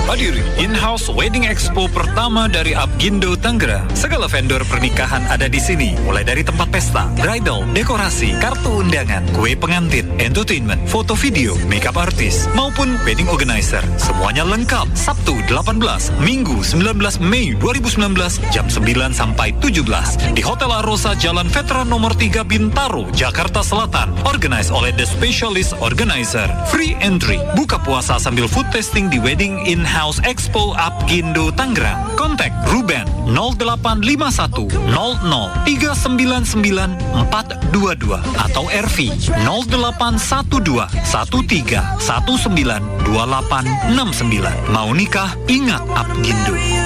Hadiri 0.06 0.38
in-house 0.62 1.10
wedding 1.10 1.50
expo 1.50 1.90
pertama 1.90 2.46
dari 2.46 2.78
Apgindo 2.78 3.34
Tangerang. 3.34 3.90
Segala 3.90 4.30
vendor 4.30 4.62
pernikahan 4.70 5.26
ada 5.26 5.50
di 5.50 5.58
sini, 5.58 5.98
mulai 6.06 6.22
dari 6.22 6.46
tempat 6.46 6.70
pesta, 6.70 7.10
bridal, 7.18 7.66
dekorasi, 7.74 8.38
kartu 8.38 8.86
undangan, 8.86 9.26
kue 9.34 9.58
pengantin, 9.58 10.06
entertainment, 10.22 10.78
foto 10.86 11.18
video, 11.18 11.58
makeup 11.66 11.98
artist, 11.98 12.46
maupun 12.54 12.94
wedding 13.02 13.26
organizer. 13.26 13.82
Semuanya 13.98 14.46
lengkap. 14.46 14.86
Sabtu 14.94 15.42
18, 15.50 16.22
Minggu 16.22 16.62
19 16.62 17.18
Mei 17.18 17.58
2019 17.58 18.38
jam 18.54 18.70
9 18.70 19.10
sampai 19.10 19.58
17 19.58 20.38
di 20.38 20.42
Hotel 20.46 20.70
Arosa 20.70 21.18
Jalan 21.18 21.50
Veteran 21.50 21.90
nomor 21.90 22.14
3 22.14 22.46
Bintaro, 22.46 23.10
Jakarta 23.10 23.58
Selatan. 23.58 24.14
Organized 24.22 24.70
oleh 24.70 24.94
The 24.94 25.02
Specialist 25.02 25.74
Organizer. 25.82 26.46
Free 26.70 26.94
entry. 27.02 27.42
Buka 27.58 27.82
puasa 27.82 28.22
sambil 28.22 28.46
food 28.46 28.70
testing 28.70 29.10
di 29.10 29.18
Wedding 29.18 29.66
in 29.66 29.82
In-House 29.96 30.20
Expo 30.28 30.76
Apgindo 30.76 31.48
Tangerang. 31.56 31.96
Kontak 32.20 32.52
Ruben 32.68 33.08
0851 33.32 34.68
00 34.68 35.24
399 35.64 37.00
422 37.32 38.20
atau 38.36 38.68
RV 38.68 38.98
0812 39.40 40.84
13 41.00 41.80
19 41.96 43.08
2869. 43.08 44.68
Mau 44.68 44.92
nikah? 44.92 45.32
Ingat 45.48 45.80
Apgindo. 45.96 46.85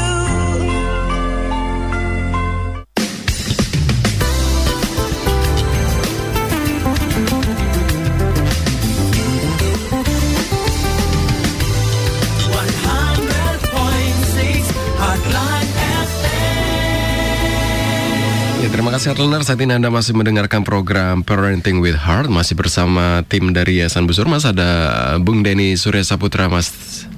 Terima 19.00 19.16
kasih 19.16 19.24
Atlenar. 19.24 19.42
Saat 19.48 19.64
ini 19.64 19.72
Anda 19.72 19.88
masih 19.88 20.12
mendengarkan 20.12 20.60
program 20.60 21.24
Parenting 21.24 21.80
with 21.80 21.96
Heart. 21.96 22.28
Masih 22.28 22.52
bersama 22.52 23.24
tim 23.32 23.48
dari 23.56 23.80
Yayasan 23.80 24.04
Busur. 24.04 24.28
Mas 24.28 24.44
ada 24.44 25.16
Bung 25.16 25.40
Denny 25.40 25.72
Surya 25.80 26.04
Saputra 26.04 26.52
Mas 26.52 26.68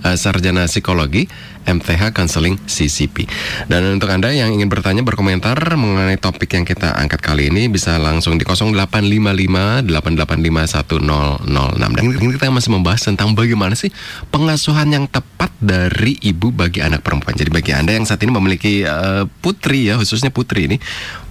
eh, 0.07 0.15
Sarjana 0.15 0.71
Psikologi 0.71 1.27
MTH 1.67 2.15
Counseling 2.15 2.59
CCP. 2.67 3.27
Dan 3.71 3.99
untuk 3.99 4.11
Anda 4.11 4.35
yang 4.35 4.55
ingin 4.55 4.67
bertanya 4.67 5.03
berkomentar 5.05 5.57
mengenai 5.79 6.19
topik 6.19 6.57
yang 6.57 6.67
kita 6.67 6.95
angkat 6.99 7.23
kali 7.23 7.49
ini 7.49 7.71
bisa 7.71 7.97
langsung 7.97 8.37
di 8.41 8.45
0855 8.45 9.87
885 9.87 11.47
1006. 11.47 11.97
Dan 11.97 12.03
ini 12.19 12.33
kita 12.35 12.51
masih 12.51 12.71
membahas 12.75 13.01
tentang 13.07 13.37
bagaimana 13.37 13.79
sih 13.79 13.95
pengasuhan 14.33 14.89
yang 14.91 15.05
tepat 15.07 15.55
dari 15.63 16.19
ibu 16.27 16.51
bagi 16.51 16.83
anak 16.83 17.07
perempuan. 17.07 17.39
Jadi 17.39 17.51
bagi 17.55 17.71
Anda 17.71 17.95
yang 17.95 18.05
saat 18.09 18.21
ini 18.27 18.35
memiliki 18.35 18.83
eh, 18.83 19.25
putri 19.41 19.87
ya, 19.89 19.95
khususnya 20.01 20.35
putri 20.35 20.67
ini 20.67 20.77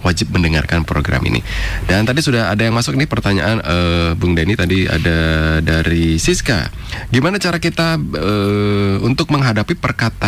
wajib 0.02 0.32
mendengarkan 0.32 0.88
program 0.88 1.22
ini. 1.28 1.44
Dan 1.84 2.08
tadi 2.08 2.24
sudah 2.24 2.48
ada 2.48 2.64
yang 2.64 2.74
masuk 2.74 2.96
nih 2.96 3.06
pertanyaan 3.06 3.60
eh, 3.60 4.10
Bung 4.16 4.32
Denny 4.32 4.56
tadi 4.56 4.88
ada 4.88 5.18
dari 5.60 6.16
Siska. 6.16 6.72
Gimana 7.12 7.36
cara 7.36 7.60
kita 7.60 8.00
eh, 8.00 8.94
untuk 9.04 9.28
menghadapi 9.28 9.76
perkataan 9.76 10.21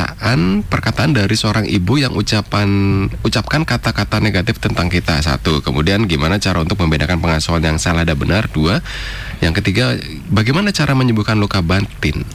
perkataan 0.66 1.14
dari 1.14 1.38
seorang 1.38 1.70
ibu 1.70 1.95
yang 1.95 2.18
ucapan 2.18 2.66
ucapkan 3.22 3.62
kata-kata 3.62 4.18
negatif 4.18 4.59
tentang 4.59 4.90
kita 4.90 5.22
satu. 5.22 5.62
Kemudian 5.62 6.11
gimana 6.11 6.42
cara 6.42 6.59
untuk 6.59 6.82
membedakan 6.82 7.22
pengasuhan 7.22 7.62
yang 7.62 7.78
salah 7.78 8.03
dan 8.03 8.18
benar 8.18 8.51
dua. 8.51 8.82
Yang 9.38 9.62
ketiga 9.62 9.95
bagaimana 10.30 10.74
cara 10.74 10.99
menyembuhkan 10.99 11.38
luka 11.38 11.62
batin. 11.62 12.26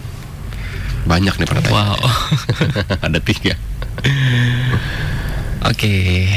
Banyak 1.04 1.36
nih 1.36 1.48
pertanyaan. 1.48 2.00
Wow. 2.00 2.00
ada 3.08 3.20
tiga. 3.20 3.60
Oke. 5.68 6.28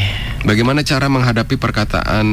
Bagaimana 0.42 0.82
cara 0.82 1.06
menghadapi 1.06 1.54
perkataan 1.54 2.26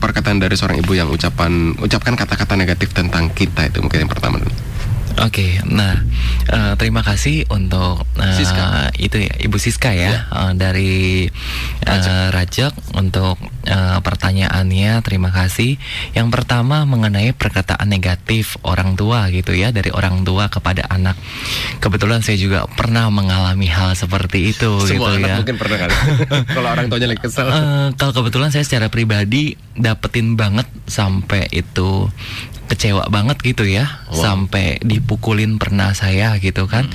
perkataan 0.00 0.40
dari 0.40 0.56
seorang 0.56 0.80
ibu 0.80 0.96
yang 0.96 1.12
ucapan 1.12 1.76
ucapkan 1.76 2.16
kata-kata 2.16 2.56
negatif 2.56 2.96
tentang 2.96 3.28
kita 3.36 3.68
itu 3.68 3.84
mungkin 3.84 4.08
yang 4.08 4.12
pertama 4.12 4.40
dulu. 4.40 4.69
Oke, 5.18 5.58
nah 5.66 5.98
eh, 6.48 6.72
terima 6.78 7.02
kasih 7.02 7.44
untuk 7.50 8.06
eh, 8.16 8.34
Siska. 8.38 8.94
itu 8.96 9.18
ya 9.20 9.34
Ibu 9.42 9.58
Siska 9.58 9.90
ya 9.92 10.30
eh, 10.30 10.52
dari 10.54 11.26
eh, 11.84 12.26
Rajak 12.30 12.72
untuk 12.96 13.36
eh, 13.66 13.98
pertanyaannya 14.00 15.02
terima 15.02 15.34
kasih. 15.34 15.76
Yang 16.14 16.28
pertama 16.30 16.86
mengenai 16.86 17.34
perkataan 17.34 17.90
negatif 17.90 18.56
orang 18.62 18.94
tua 18.94 19.28
gitu 19.28 19.52
ya 19.52 19.74
dari 19.74 19.90
orang 19.92 20.22
tua 20.22 20.48
kepada 20.48 20.86
anak. 20.88 21.18
Kebetulan 21.82 22.22
saya 22.22 22.38
juga 22.40 22.64
pernah 22.70 23.10
mengalami 23.12 23.68
hal 23.68 23.92
seperti 23.92 24.54
itu 24.54 24.80
Semua 24.86 25.12
gitu 25.12 25.20
anak 25.20 25.28
ya. 25.28 25.36
mungkin 25.42 25.56
pernah 25.58 25.76
kali. 25.84 25.94
Kalau 26.56 26.68
orang 26.70 26.86
tuanya 26.88 27.08
lagi 27.12 27.20
kesel. 27.20 27.46
Eh, 27.50 27.88
kalau 27.98 28.12
kebetulan 28.14 28.48
saya 28.48 28.64
secara 28.64 28.88
pribadi 28.88 29.52
dapetin 29.76 30.38
banget 30.38 30.64
sampai 30.86 31.50
itu 31.52 32.08
kecewa 32.70 33.10
banget 33.10 33.42
gitu 33.42 33.66
ya 33.66 33.98
Wow. 34.10 34.22
sampai 34.26 34.82
dipukulin 34.82 35.54
pernah 35.58 35.94
saya 35.94 36.34
gitu 36.42 36.66
kan. 36.66 36.86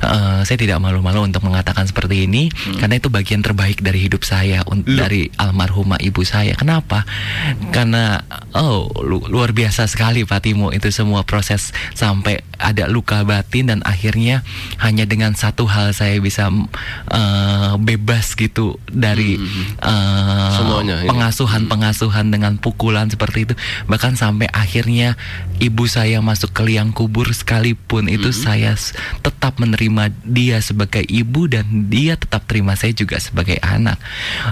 Eh, 0.00 0.40
saya 0.44 0.56
tidak 0.60 0.80
malu-malu 0.80 1.24
untuk 1.24 1.40
mengatakan 1.40 1.84
seperti 1.84 2.28
ini 2.28 2.52
karena 2.76 2.96
itu 2.96 3.08
bagian 3.08 3.40
terbaik 3.40 3.80
dari 3.80 4.04
hidup 4.04 4.20
saya 4.20 4.60
Loh. 4.68 4.84
dari 4.84 5.32
almarhumah 5.36 5.96
ibu 6.00 6.20
saya. 6.24 6.52
Kenapa? 6.52 7.08
Karena 7.72 8.20
oh 8.52 8.88
lu- 9.00 9.24
luar 9.28 9.52
biasa 9.52 9.88
sekali 9.88 10.28
Pak 10.28 10.44
Timo. 10.44 10.68
Itu 10.72 10.92
semua 10.92 11.24
proses 11.24 11.72
sampai 11.92 12.40
ada 12.58 12.84
luka 12.84 13.24
batin 13.24 13.70
dan 13.70 13.80
akhirnya 13.84 14.44
hanya 14.80 15.08
dengan 15.08 15.32
satu 15.32 15.64
hal 15.64 15.92
saya 15.92 16.20
bisa 16.20 16.52
eh, 17.08 17.72
bebas 17.80 18.32
gitu 18.34 18.76
dari 18.86 19.40
eh, 19.80 20.50
Semuanya 20.52 21.02
ini. 21.02 21.08
pengasuhan-pengasuhan 21.08 22.28
dengan 22.28 22.56
pukulan 22.56 23.08
seperti 23.08 23.50
itu. 23.50 23.54
Bahkan 23.88 24.14
sampai 24.14 24.48
akhirnya 24.52 25.17
ibu 25.58 25.84
saya 25.84 26.18
masuk 26.18 26.50
ke 26.50 26.62
liang 26.64 26.90
kubur 26.90 27.28
sekalipun 27.28 28.06
itu 28.06 28.30
saya 28.34 28.72
s- 28.72 28.94
tetap 29.20 29.58
menerima 29.58 30.10
dia 30.22 30.58
sebagai 30.58 31.02
ibu 31.02 31.46
dan 31.46 31.88
dia 31.88 32.14
tetap 32.14 32.44
terima 32.44 32.74
saya 32.74 32.92
juga 32.92 33.18
sebagai 33.18 33.58
anak. 33.60 33.98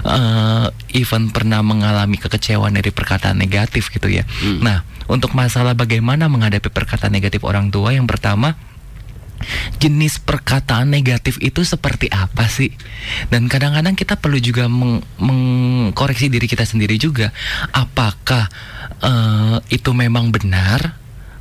Eh, 0.03 0.67
even 0.95 1.29
pernah 1.29 1.59
mengalami 1.61 2.15
kekecewaan 2.15 2.73
dari 2.73 2.89
perkataan 2.89 3.35
negatif 3.35 3.89
gitu 3.89 4.07
ya. 4.07 4.23
Nah 4.59 4.81
untuk 5.07 5.31
masalah 5.31 5.71
bagaimana 5.71 6.27
menghadapi 6.27 6.67
perkataan 6.67 7.09
negatif 7.09 7.41
orang 7.41 7.71
tua 7.71 7.95
yang 7.95 8.05
pertama 8.05 8.59
jenis 9.77 10.19
perkataan 10.21 10.89
negatif 10.89 11.37
itu 11.41 11.63
seperti 11.63 12.09
apa 12.11 12.45
sih? 12.49 12.73
Dan 13.31 13.47
kadang-kadang 13.47 13.93
kita 13.93 14.17
perlu 14.17 14.37
juga 14.41 14.69
meng- 14.69 15.03
mengkoreksi 15.17 16.31
diri 16.31 16.45
kita 16.49 16.65
sendiri 16.65 16.97
juga. 16.97 17.31
Apakah 17.71 18.49
eh, 19.01 19.57
itu 19.71 19.91
memang 19.93 20.33
benar 20.33 20.97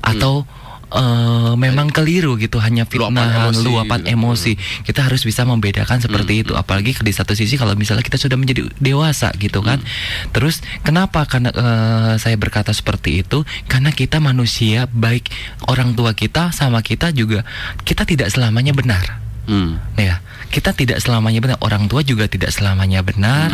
atau 0.06 0.46
eh, 0.92 1.52
memang 1.58 1.90
keliru 1.90 2.38
gitu 2.38 2.62
hanya 2.62 2.86
Luapan 2.86 3.12
fitnahan, 3.18 3.50
emosi 3.50 3.64
luapan 3.66 4.00
gitu. 4.02 4.12
emosi. 4.14 4.52
Kita 4.86 5.00
harus 5.06 5.22
bisa 5.26 5.42
membedakan 5.42 5.98
seperti 5.98 6.46
itu. 6.46 6.52
Apalagi 6.54 6.94
di 7.02 7.12
satu 7.12 7.34
sisi 7.34 7.58
kalau 7.58 7.74
misalnya 7.74 8.06
kita 8.06 8.16
sudah 8.20 8.38
menjadi 8.38 8.70
dewasa 8.78 9.34
gitu 9.36 9.60
kan. 9.60 9.82
Terus 10.30 10.62
kenapa 10.86 11.26
karena 11.26 11.50
eh, 11.50 12.14
saya 12.22 12.36
berkata 12.38 12.70
seperti 12.70 13.26
itu? 13.26 13.42
Karena 13.66 13.90
kita 13.90 14.22
manusia 14.22 14.86
baik 14.88 15.28
orang 15.66 15.98
tua 15.98 16.14
kita 16.14 16.54
sama 16.54 16.80
kita 16.80 17.10
juga 17.10 17.42
kita 17.82 18.06
tidak 18.06 18.30
selamanya 18.30 18.70
benar. 18.70 19.25
Hmm. 19.46 19.82
Ya, 19.98 20.22
kita 20.50 20.74
tidak 20.74 21.02
selamanya 21.02 21.42
benar. 21.42 21.58
Orang 21.62 21.90
tua 21.90 22.06
juga 22.06 22.30
tidak 22.30 22.54
selamanya 22.54 23.02
benar. 23.02 23.50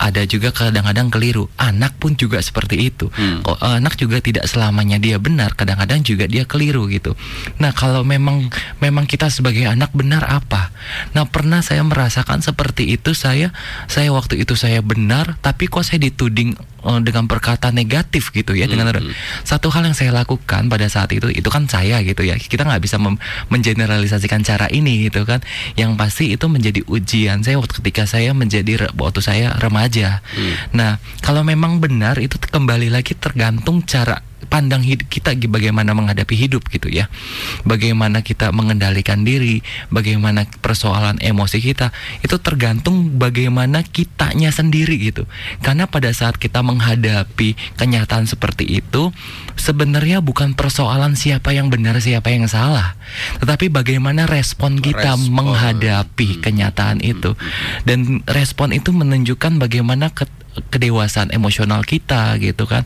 Ada 0.00 0.24
juga 0.24 0.54
kadang-kadang 0.54 1.12
keliru. 1.12 1.48
Anak 1.60 1.96
pun 2.00 2.16
juga 2.16 2.40
seperti 2.40 2.88
itu. 2.92 3.12
Hmm. 3.12 3.44
Kok 3.44 3.60
anak 3.60 4.00
juga 4.00 4.20
tidak 4.24 4.48
selamanya 4.48 4.96
dia 4.96 5.20
benar. 5.20 5.52
Kadang-kadang 5.52 6.00
juga 6.00 6.24
dia 6.24 6.48
keliru 6.48 6.88
gitu. 6.88 7.12
Nah, 7.60 7.76
kalau 7.76 8.04
memang 8.04 8.48
memang 8.80 9.04
kita 9.04 9.28
sebagai 9.28 9.68
anak 9.68 9.92
benar 9.92 10.24
apa? 10.24 10.72
Nah, 11.12 11.28
pernah 11.28 11.60
saya 11.60 11.84
merasakan 11.84 12.40
seperti 12.40 12.96
itu. 12.96 13.12
Saya 13.12 13.52
saya 13.88 14.12
waktu 14.14 14.40
itu 14.40 14.56
saya 14.56 14.80
benar, 14.80 15.36
tapi 15.44 15.68
kok 15.68 15.84
saya 15.84 16.00
dituding 16.00 16.56
eh, 16.56 16.79
dengan 17.04 17.28
perkataan 17.28 17.76
negatif 17.76 18.32
gitu 18.32 18.56
ya. 18.56 18.64
Dengan 18.64 18.92
satu 19.44 19.68
hal 19.68 19.84
yang 19.84 19.96
saya 19.96 20.14
lakukan 20.14 20.72
pada 20.72 20.86
saat 20.88 21.12
itu 21.12 21.28
itu 21.28 21.48
kan 21.52 21.68
saya 21.68 22.00
gitu 22.00 22.24
ya. 22.24 22.38
Kita 22.40 22.64
nggak 22.64 22.82
bisa 22.82 22.96
mem- 22.96 23.20
mengeneralisasikan 23.52 24.40
cara 24.46 24.66
ini 24.72 25.10
gitu 25.10 25.26
kan. 25.28 25.44
Yang 25.76 25.90
pasti 26.00 26.24
itu 26.32 26.46
menjadi 26.48 26.80
ujian 26.88 27.42
saya 27.44 27.60
waktu 27.60 27.74
ketika 27.84 28.08
saya 28.08 28.32
menjadi 28.32 28.88
waktu 28.96 29.20
saya 29.20 29.52
remaja. 29.58 30.24
Nah, 30.72 30.96
kalau 31.20 31.44
memang 31.44 31.82
benar 31.82 32.16
itu 32.16 32.38
kembali 32.40 32.88
lagi 32.88 33.12
tergantung 33.18 33.84
cara 33.84 34.29
pandang 34.50 34.82
hidup 34.82 35.06
kita 35.06 35.32
bagaimana 35.46 35.94
menghadapi 35.94 36.34
hidup 36.34 36.66
gitu 36.68 36.90
ya. 36.90 37.06
Bagaimana 37.62 38.26
kita 38.26 38.50
mengendalikan 38.50 39.22
diri, 39.22 39.62
bagaimana 39.94 40.44
persoalan 40.58 41.22
emosi 41.22 41.62
kita 41.62 41.94
itu 42.26 42.36
tergantung 42.42 43.14
bagaimana 43.16 43.86
kitanya 43.86 44.50
sendiri 44.50 44.98
gitu. 44.98 45.30
Karena 45.62 45.86
pada 45.86 46.10
saat 46.10 46.36
kita 46.36 46.60
menghadapi 46.66 47.54
kenyataan 47.78 48.26
seperti 48.26 48.82
itu 48.82 49.14
sebenarnya 49.54 50.18
bukan 50.18 50.58
persoalan 50.58 51.14
siapa 51.14 51.54
yang 51.54 51.70
benar 51.70 52.02
siapa 52.02 52.32
yang 52.34 52.50
salah, 52.50 52.98
tetapi 53.38 53.70
bagaimana 53.70 54.26
respon 54.26 54.82
kita 54.82 55.14
Respon. 55.14 55.30
menghadapi 55.36 56.42
kenyataan 56.42 56.98
itu. 57.04 57.38
Dan 57.86 58.24
respon 58.26 58.74
itu 58.74 58.90
menunjukkan 58.90 59.60
bagaimana 59.62 60.10
ke- 60.10 60.39
kedewasaan 60.68 61.30
emosional 61.30 61.86
kita 61.86 62.34
gitu 62.42 62.66
kan. 62.66 62.82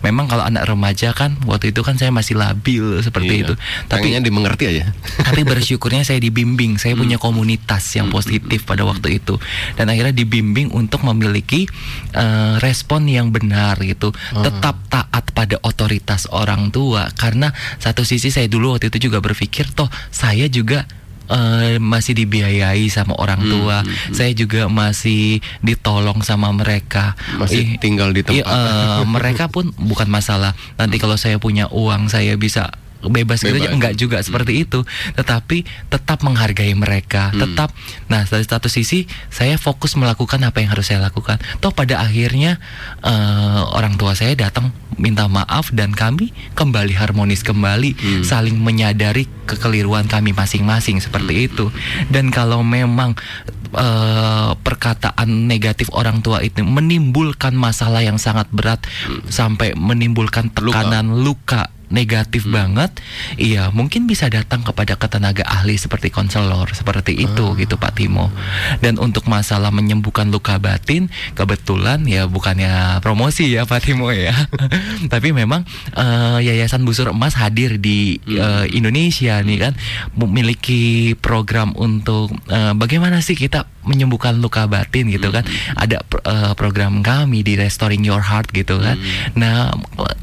Memang 0.00 0.30
kalau 0.30 0.46
anak 0.46 0.64
remaja 0.64 1.10
kan 1.12 1.34
waktu 1.44 1.74
itu 1.74 1.82
kan 1.82 1.98
saya 1.98 2.14
masih 2.14 2.38
labil 2.38 3.02
seperti 3.02 3.42
Iya. 3.42 3.44
itu. 3.44 3.54
Tapi 3.86 4.08
Pengennya 4.08 4.22
dimengerti 4.22 4.64
aja. 4.70 4.84
tapi 5.26 5.42
bersyukurnya 5.42 6.06
saya 6.06 6.18
dibimbing, 6.18 6.78
saya 6.78 6.94
punya 6.94 7.18
komunitas 7.18 7.84
yang 7.94 8.08
positif 8.08 8.62
pada 8.64 8.86
waktu 8.86 9.18
itu 9.18 9.36
dan 9.74 9.90
akhirnya 9.90 10.14
dibimbing 10.14 10.70
untuk 10.70 11.02
memiliki 11.02 11.66
eh, 12.12 12.54
respon 12.58 13.10
yang 13.10 13.28
benar 13.28 13.76
gitu, 13.82 14.14
tetap 14.32 14.78
taat 14.88 15.30
pada 15.34 15.58
otoritas 15.62 16.30
orang 16.30 16.70
tua 16.70 17.10
karena 17.14 17.50
satu 17.76 18.02
sisi 18.02 18.30
saya 18.30 18.46
dulu 18.46 18.74
waktu 18.74 18.88
itu 18.88 19.10
juga 19.10 19.18
berpikir 19.18 19.70
toh 19.70 19.86
saya 20.08 20.46
juga 20.46 20.86
eh, 21.28 21.76
masih 21.78 22.12
dibiayai 22.14 22.88
sama 22.88 23.14
orang 23.14 23.38
Hmm, 23.38 23.50
tua. 23.50 23.78
Saya 24.10 24.32
juga 24.32 24.66
masih 24.66 25.38
ditolong 25.60 26.20
sama 26.20 26.48
mereka. 26.50 27.12
Masih 27.36 27.64
Ih, 27.64 27.78
tinggal 27.78 28.10
di 28.10 28.20
tempat. 28.22 28.44
eh, 28.44 29.02
mereka 29.04 29.46
pun 29.46 29.70
bukan 29.74 30.08
masalah. 30.08 30.52
Nanti 30.74 30.96
kalau 30.96 31.14
saya 31.14 31.36
punya 31.36 31.68
uang, 31.68 32.08
saya 32.08 32.34
bisa 32.34 32.72
bebas 33.00 33.40
gitu 33.40 33.54
aja 33.54 33.70
enggak 33.70 33.94
juga 33.94 34.18
seperti 34.18 34.66
itu 34.66 34.82
tetapi 35.14 35.62
tetap 35.86 36.20
menghargai 36.20 36.74
mereka 36.74 37.30
Hmm. 37.30 37.40
tetap 37.44 37.70
nah 38.06 38.22
dari 38.22 38.42
satu 38.42 38.66
sisi 38.66 39.04
saya 39.28 39.54
fokus 39.54 39.94
melakukan 39.94 40.40
apa 40.40 40.58
yang 40.58 40.72
harus 40.72 40.86
saya 40.86 40.98
lakukan 41.00 41.38
toh 41.58 41.70
pada 41.70 42.00
akhirnya 42.00 42.58
eh, 43.00 43.60
orang 43.70 43.94
tua 43.94 44.12
saya 44.12 44.34
datang 44.34 44.70
minta 44.96 45.30
maaf 45.30 45.70
dan 45.70 45.94
kami 45.94 46.34
kembali 46.54 46.92
harmonis 46.92 47.42
kembali 47.42 47.90
Hmm. 47.94 48.22
saling 48.22 48.58
menyadari 48.58 49.30
kekeliruan 49.46 50.06
kami 50.06 50.32
masing-masing 50.32 50.98
seperti 50.98 51.34
Hmm. 51.34 51.46
itu 51.46 51.64
dan 52.08 52.28
kalau 52.28 52.60
memang 52.60 53.14
eh, 53.68 54.50
perkataan 54.56 55.28
negatif 55.44 55.92
orang 55.92 56.18
tua 56.18 56.40
itu 56.40 56.64
menimbulkan 56.64 57.52
masalah 57.52 58.00
yang 58.00 58.16
sangat 58.16 58.48
berat 58.48 58.80
sampai 59.28 59.76
menimbulkan 59.76 60.48
Hmm. 60.48 60.64
Luka. 60.64 60.72
tekanan 60.72 61.06
luka 61.20 61.62
negatif 61.88 62.44
Hmm. 62.44 62.54
banget, 62.54 62.90
iya 63.36 63.68
mungkin 63.68 64.04
bisa 64.04 64.28
datang 64.28 64.60
kepada 64.62 64.94
ketenaga 64.94 65.44
ahli 65.44 65.74
seperti 65.74 66.08
konselor 66.08 66.68
seperti 66.72 67.16
itu 67.16 67.44
Ah. 67.44 67.56
gitu 67.56 67.74
Pak 67.74 67.96
Timo. 67.96 68.28
Dan 68.78 68.96
untuk 68.96 69.24
masalah 69.26 69.68
menyembuhkan 69.68 70.28
luka 70.28 70.56
batin, 70.56 71.08
kebetulan 71.32 72.04
ya 72.04 72.24
bukannya 72.24 73.00
promosi 73.00 73.50
ya 73.50 73.64
Pak 73.64 73.80
Timo 73.82 74.08
ya, 74.10 74.32
tapi 75.12 75.32
memang 75.32 75.64
eh, 75.92 76.38
Yayasan 76.44 76.84
Busur 76.84 77.10
Emas 77.10 77.34
hadir 77.34 77.76
di 77.76 78.20
Hmm. 78.22 78.36
eh, 78.38 78.66
Indonesia 78.72 79.40
nih 79.40 79.58
kan 79.58 79.72
memiliki 80.14 81.12
program 81.14 81.72
untuk 81.74 82.30
eh, 82.46 82.72
bagaimana 82.72 83.18
sih 83.18 83.34
kita 83.34 83.64
menyembuhkan 83.88 84.36
luka 84.36 84.64
batin 84.64 85.08
gitu 85.08 85.28
kan. 85.28 85.42
Hmm. 85.42 85.80
Ada 85.80 85.96
eh, 86.04 86.52
program 86.52 87.00
kami 87.00 87.40
di 87.40 87.56
Restoring 87.56 88.00
Your 88.00 88.20
Heart 88.20 88.52
gitu 88.52 88.78
kan. 88.78 89.00
Nah, 89.34 89.72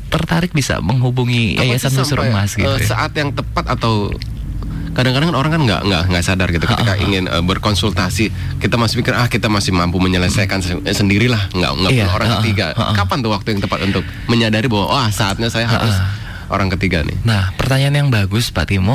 tertarik 0.08 0.54
bisa 0.54 0.78
menghubungi 0.80 1.58
Hmm. 1.58 1.66
Apa 1.66 1.76
Yayasan 1.76 1.92
sampai, 1.98 2.30
Emas 2.30 2.52
gitu. 2.54 2.70
ya. 2.70 2.86
saat 2.86 3.12
yang 3.12 3.30
tepat 3.30 3.66
atau 3.68 4.14
kadang-kadang 4.92 5.28
kan 5.28 5.38
orang 5.38 5.52
kan 5.52 5.62
nggak 5.62 5.82
nggak 5.84 6.04
nggak 6.08 6.24
sadar 6.24 6.48
gitu 6.50 6.66
ketika 6.66 6.96
ingin 6.98 7.28
eh, 7.28 7.44
berkonsultasi 7.44 8.32
kita 8.58 8.76
masih 8.76 9.04
pikir 9.04 9.12
ah 9.12 9.28
kita 9.28 9.52
masih 9.52 9.76
mampu 9.76 10.00
menyelesaikan 10.00 10.64
eh, 10.82 10.96
sendirilah 10.96 11.52
nggak 11.52 11.72
nggak 11.76 11.92
Iya, 11.92 12.04
perlu 12.06 12.16
orang 12.16 12.30
ketiga 12.40 12.66
kapan 12.96 13.20
tuh 13.20 13.28
waktu 13.30 13.48
yang 13.50 13.62
tepat 13.62 13.80
untuk 13.84 14.04
menyadari 14.26 14.72
bahwa 14.72 14.88
wah 14.90 15.08
saatnya 15.10 15.52
saya 15.52 15.68
Ha, 15.68 15.74
harus 15.76 15.92
ha. 15.92 16.06
Orang 16.50 16.70
ketiga 16.78 17.02
nih. 17.02 17.18
Nah, 17.26 17.54
pertanyaan 17.58 18.06
yang 18.06 18.10
bagus 18.14 18.54
Pak 18.54 18.70
Timo. 18.70 18.94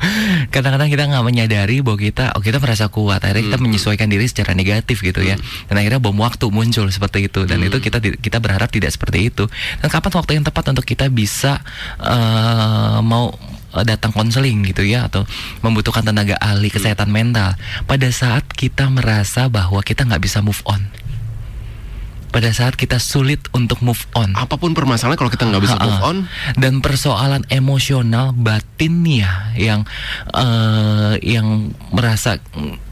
Kadang-kadang 0.54 0.88
kita 0.88 1.04
nggak 1.08 1.24
menyadari 1.24 1.84
bahwa 1.84 1.98
kita, 2.00 2.32
oh 2.36 2.42
kita 2.42 2.56
merasa 2.62 2.88
kuat, 2.88 3.20
akhirnya 3.20 3.52
kita 3.52 3.58
menyesuaikan 3.60 4.08
diri 4.08 4.24
secara 4.28 4.56
negatif 4.56 5.04
gitu 5.04 5.20
ya. 5.20 5.36
Dan 5.68 5.74
akhirnya 5.80 6.00
bom 6.00 6.16
waktu 6.16 6.48
muncul 6.48 6.88
seperti 6.88 7.28
itu. 7.28 7.44
Dan 7.44 7.60
itu 7.64 7.76
kita 7.80 8.00
kita 8.00 8.38
berharap 8.40 8.72
tidak 8.72 8.92
seperti 8.92 9.28
itu. 9.28 9.44
Dan 9.80 9.88
kapan 9.92 10.12
waktu 10.16 10.32
yang 10.40 10.44
tepat 10.44 10.64
untuk 10.72 10.86
kita 10.88 11.12
bisa 11.12 11.60
eh, 12.00 12.98
mau 13.04 13.32
eh, 13.76 13.84
datang 13.84 14.16
konseling 14.16 14.64
gitu 14.64 14.84
ya? 14.84 15.08
Atau 15.08 15.28
membutuhkan 15.60 16.04
tenaga 16.04 16.40
ahli 16.40 16.72
kesehatan 16.72 17.12
mental. 17.12 17.54
Pada 17.84 18.08
saat 18.08 18.48
kita 18.52 18.88
merasa 18.88 19.52
bahwa 19.52 19.84
kita 19.84 20.08
nggak 20.08 20.22
bisa 20.22 20.40
move 20.40 20.64
on 20.64 21.05
pada 22.36 22.52
saat 22.52 22.76
kita 22.76 23.00
sulit 23.00 23.40
untuk 23.50 23.80
move 23.80 24.04
on. 24.12 24.36
Apa 24.36 24.60
pun 24.60 24.76
permasalahan 24.76 25.16
kalau 25.16 25.32
kita 25.32 25.48
nggak 25.48 25.64
bisa 25.64 25.80
move 25.80 26.04
on. 26.04 26.16
Dan 26.52 26.84
persoalan 26.84 27.48
emosional 27.48 28.36
batinnya 28.36 29.56
yang 29.56 29.88
eh, 30.30 31.16
yang 31.24 31.72
merasa 31.88 32.36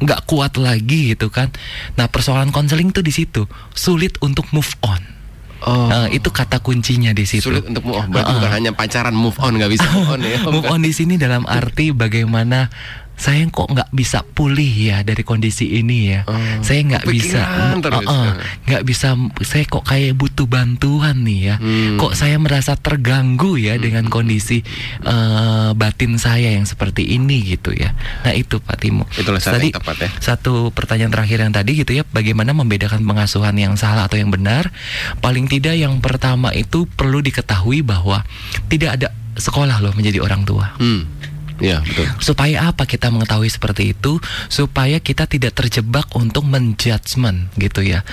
nggak 0.00 0.24
kuat 0.24 0.56
lagi 0.56 1.12
gitu 1.12 1.28
kan. 1.28 1.52
Nah 1.94 2.08
persoalan 2.08 2.48
konseling 2.48 2.88
tuh 2.88 3.04
di 3.04 3.12
situ. 3.12 3.44
Sulit 3.70 4.16
untuk 4.18 4.48
move 4.50 4.72
on. 4.80 5.12
Oh, 5.60 5.88
Eh, 5.88 6.20
itu 6.20 6.28
kata 6.28 6.60
kuncinya 6.60 7.12
di 7.12 7.24
situ. 7.24 7.44
Sulit 7.44 7.64
untuk 7.64 7.84
move 7.84 7.96
on. 7.98 8.08
Berarti 8.08 8.24
Ha-ha. 8.26 8.38
bukan 8.38 8.52
hanya 8.52 8.70
pacaran 8.72 9.12
move 9.12 9.36
on 9.38 9.56
nggak 9.56 9.72
bisa 9.72 9.84
move 9.92 10.08
on 10.08 10.20
ya. 10.20 10.40
Move 10.40 10.68
on 10.68 10.80
di 10.80 10.92
sini 10.92 11.20
dalam 11.20 11.44
arti 11.44 11.92
bagaimana 11.92 12.72
saya 13.14 13.46
kok 13.46 13.70
nggak 13.70 13.90
bisa 13.94 14.26
pulih 14.26 14.68
ya 14.68 15.06
dari 15.06 15.22
kondisi 15.22 15.78
ini 15.78 16.10
ya. 16.10 16.20
Oh, 16.26 16.34
saya 16.60 16.82
nggak 16.82 17.06
bisa, 17.06 17.40
kepikiran 17.40 17.76
terus. 17.78 18.04
Uh-uh, 18.04 18.30
nggak 18.66 18.82
bisa. 18.82 19.08
Saya 19.46 19.64
kok 19.70 19.84
kayak 19.86 20.18
butuh 20.18 20.46
bantuan 20.50 21.22
nih 21.22 21.54
ya. 21.54 21.56
Hmm. 21.62 21.94
Kok 21.96 22.12
saya 22.18 22.36
merasa 22.42 22.74
terganggu 22.74 23.54
ya 23.54 23.78
dengan 23.78 24.10
kondisi 24.10 24.66
eh, 25.06 25.70
batin 25.72 26.18
saya 26.18 26.52
yang 26.58 26.66
seperti 26.66 27.14
ini 27.14 27.54
gitu 27.54 27.70
ya. 27.70 27.94
Nah 28.26 28.34
itu 28.34 28.58
Pak 28.58 28.76
Timo. 28.82 29.06
Itulah 29.14 29.38
saat 29.38 29.62
tadi 29.62 29.70
tepat 29.70 29.96
ya. 30.02 30.10
satu 30.18 30.74
pertanyaan 30.74 31.14
terakhir 31.14 31.38
yang 31.38 31.54
tadi 31.54 31.70
gitu 31.78 31.94
ya, 31.94 32.02
bagaimana 32.10 32.50
membedakan 32.50 33.06
pengasuhan 33.06 33.54
yang 33.54 33.78
salah 33.78 34.10
atau 34.10 34.18
yang 34.18 34.34
benar? 34.34 34.74
Paling 35.22 35.46
tidak 35.46 35.78
yang 35.78 36.02
pertama 36.02 36.50
itu 36.50 36.90
perlu 36.90 37.22
diketahui 37.22 37.86
bahwa 37.86 38.26
tidak 38.66 38.98
ada 38.98 39.08
sekolah 39.38 39.78
loh 39.82 39.94
menjadi 39.94 40.18
orang 40.18 40.42
tua. 40.42 40.74
hmm 40.82 41.33
ya 41.62 41.82
betul 41.84 42.06
Supaya 42.22 42.70
apa 42.70 42.88
kita 42.88 43.12
mengetahui 43.12 43.50
seperti 43.50 43.92
itu? 43.92 44.18
Supaya 44.48 44.98
kita 44.98 45.28
tidak 45.28 45.54
terjebak 45.54 46.08
untuk 46.16 46.46
menjudgment 46.48 47.52
gitu 47.60 47.84
ya. 47.84 48.06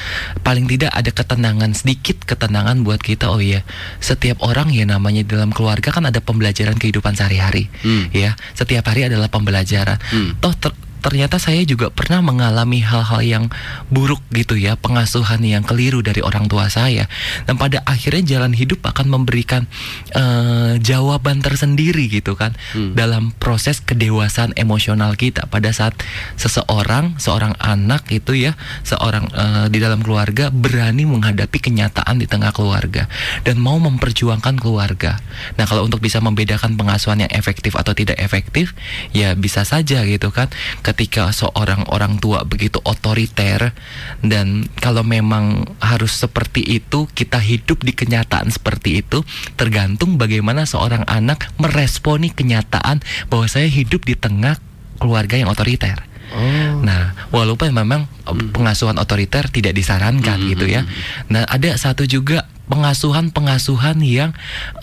Paling 0.44 0.68
tidak 0.68 0.92
ada 0.92 1.12
ketenangan 1.14 1.72
sedikit 1.72 2.22
ketenangan 2.26 2.84
buat 2.84 3.00
kita. 3.00 3.32
Oh 3.32 3.40
iya, 3.40 3.64
setiap 4.04 4.44
orang 4.44 4.74
ya 4.74 4.84
namanya 4.84 5.24
dalam 5.24 5.54
keluarga 5.54 5.94
kan 5.94 6.06
ada 6.10 6.20
pembelajaran 6.20 6.76
kehidupan 6.76 7.16
sehari-hari. 7.16 7.72
Hmm. 7.86 8.10
Ya, 8.12 8.36
setiap 8.58 8.86
hari 8.90 9.08
adalah 9.08 9.32
pembelajaran. 9.32 9.98
Hmm. 10.12 10.38
Toh 10.42 10.54
ter- 10.58 10.78
ternyata 11.02 11.42
saya 11.42 11.66
juga 11.66 11.90
pernah 11.90 12.22
mengalami 12.22 12.80
hal-hal 12.86 13.22
yang 13.26 13.46
buruk 13.90 14.22
gitu 14.32 14.56
ya, 14.56 14.78
pengasuhan 14.78 15.42
yang 15.42 15.66
keliru 15.66 16.00
dari 16.06 16.22
orang 16.22 16.46
tua 16.48 16.70
saya. 16.70 17.10
Dan 17.50 17.58
pada 17.58 17.82
akhirnya 17.84 18.38
jalan 18.38 18.54
hidup 18.54 18.86
akan 18.86 19.10
memberikan 19.10 19.66
eh, 20.14 20.78
jawaban 20.80 21.42
tersendiri 21.42 22.08
gitu 22.08 22.38
kan 22.38 22.54
Hmm. 22.72 22.94
dalam 22.94 23.34
proses 23.36 23.82
kedewasaan 23.82 24.54
emosional 24.56 25.18
kita 25.18 25.50
pada 25.50 25.74
saat 25.74 25.98
seseorang, 26.38 27.18
seorang 27.18 27.58
anak 27.60 28.08
itu 28.14 28.38
ya, 28.38 28.54
seorang 28.86 29.28
eh, 29.34 29.66
di 29.74 29.82
dalam 29.82 30.06
keluarga 30.06 30.54
berani 30.54 31.04
menghadapi 31.10 31.58
kenyataan 31.58 32.22
di 32.22 32.30
tengah 32.30 32.54
keluarga 32.54 33.10
dan 33.44 33.58
mau 33.58 33.82
memperjuangkan 33.82 34.62
keluarga. 34.62 35.18
Nah, 35.58 35.66
kalau 35.66 35.88
untuk 35.88 36.00
bisa 36.04 36.22
membedakan 36.22 36.78
pengasuhan 36.78 37.26
yang 37.26 37.32
efektif 37.34 37.74
atau 37.74 37.92
tidak 37.98 38.20
efektif, 38.22 38.78
ya 39.16 39.34
bisa 39.34 39.66
saja 39.66 40.04
gitu 40.06 40.30
kan. 40.30 40.48
Ketika 40.92 41.32
seorang 41.32 41.88
orang 41.88 42.20
tua 42.20 42.44
begitu 42.44 42.84
otoriter 42.84 43.72
dan 44.20 44.68
kalau 44.76 45.08
memang 45.08 45.64
harus 45.80 46.20
seperti 46.20 46.60
itu, 46.68 47.08
kita 47.16 47.40
hidup 47.40 47.80
di 47.80 47.96
kenyataan 47.96 48.52
seperti 48.52 49.00
itu, 49.00 49.24
tergantung 49.56 50.20
bagaimana 50.20 50.68
seorang 50.68 51.08
anak 51.08 51.48
meresponi 51.56 52.28
kenyataan 52.28 53.00
bahwa 53.32 53.48
saya 53.48 53.72
hidup 53.72 54.04
di 54.04 54.20
tengah 54.20 54.60
keluarga 55.00 55.40
yang 55.40 55.48
otoriter. 55.48 55.96
oh 56.36 56.84
Nah, 56.84 57.16
walaupun 57.32 57.72
memang 57.72 58.12
eh, 58.28 58.36
pengasuhan 58.52 59.00
otoriter 59.00 59.48
tidak 59.48 59.72
disarankan 59.72 60.44
Hmm, 60.44 60.50
gitu 60.52 60.68
ya. 60.68 60.84
hmm, 60.84 61.32
Nah, 61.32 61.48
ada 61.48 61.72
satu 61.80 62.04
juga 62.04 62.52
pengasuhan-pengasuhan 62.72 64.00
yang 64.00 64.32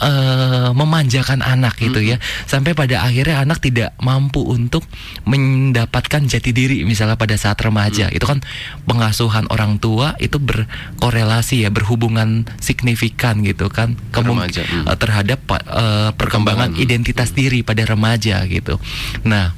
eh, 0.05 0.71
memanjakan 0.77 1.41
anak 1.41 1.81
gitu 1.81 2.05
ya. 2.05 2.21
Sampai 2.45 2.77
pada 2.77 3.01
akhirnya 3.09 3.41
anak 3.41 3.65
tidak 3.65 3.97
mampu 4.05 4.45
untuk 4.45 4.85
mendapatkan 5.25 6.29
jati 6.29 6.53
diri 6.53 6.85
misalnya 6.85 7.17
pada 7.17 7.41
saat 7.41 7.57
remaja. 7.65 8.13
Itu 8.13 8.29
kan 8.29 8.45
pengasuhan 8.85 9.49
orang 9.49 9.81
tua 9.81 10.13
itu 10.21 10.37
berkorelasi 10.37 11.65
ya, 11.65 11.73
berhubungan 11.73 12.45
signifikan 12.61 13.41
gitu 13.41 13.73
kan 13.73 13.97
Ke 14.13 14.21
Kemung- 14.21 14.37
remaja, 14.45 14.63
hmm. 14.69 14.85
terhadap 15.01 15.41
eh, 15.49 16.13
perkembangan 16.13 16.77
Perkembangan, 16.77 16.85
identitas 16.85 17.33
diri 17.33 17.65
pada 17.65 17.89
remaja 17.89 18.45
gitu. 18.45 18.77
Nah, 19.25 19.57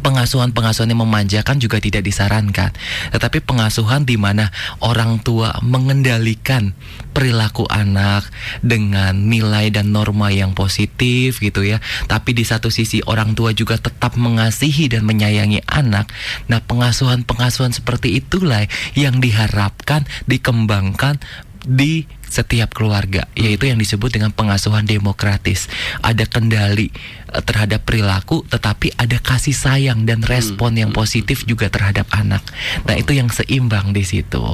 pengasuhan-pengasuhan 0.00 0.92
yang 0.92 1.02
memanjakan 1.04 1.56
juga 1.60 1.80
tidak 1.80 2.04
disarankan. 2.04 2.72
Tetapi 3.12 3.44
pengasuhan 3.44 4.04
di 4.04 4.16
mana 4.20 4.50
orang 4.80 5.20
tua 5.20 5.56
mengendalikan 5.62 6.76
perilaku 7.16 7.64
anak 7.68 8.28
dengan 8.60 9.16
nilai 9.28 9.72
dan 9.72 9.92
norma 9.92 10.28
yang 10.28 10.52
positif 10.52 11.40
gitu 11.40 11.64
ya. 11.64 11.80
Tapi 12.08 12.36
di 12.36 12.44
satu 12.44 12.68
sisi 12.68 13.00
orang 13.04 13.32
tua 13.32 13.56
juga 13.56 13.80
tetap 13.80 14.16
mengasihi 14.20 14.92
dan 14.92 15.08
menyayangi 15.08 15.64
anak. 15.64 16.12
Nah, 16.48 16.60
pengasuhan-pengasuhan 16.64 17.72
seperti 17.72 18.20
itulah 18.20 18.68
yang 18.92 19.20
diharapkan 19.20 20.04
dikembangkan 20.28 21.18
di 21.66 22.06
setiap 22.26 22.74
keluarga 22.74 23.26
yaitu 23.38 23.70
yang 23.70 23.78
disebut 23.80 24.12
dengan 24.12 24.30
pengasuhan 24.34 24.84
demokratis. 24.84 25.70
Ada 26.02 26.26
kendali 26.26 26.90
eh, 26.90 27.42
terhadap 27.42 27.86
perilaku 27.86 28.44
tetapi 28.46 28.94
ada 28.98 29.18
kasih 29.22 29.54
sayang 29.54 30.04
dan 30.04 30.22
respon 30.26 30.76
yang 30.76 30.90
positif 30.90 31.46
juga 31.46 31.70
terhadap 31.72 32.06
anak. 32.12 32.42
Nah 32.84 32.94
itu 32.98 33.16
yang 33.16 33.30
seimbang 33.32 33.90
di 33.96 34.04
situ 34.06 34.44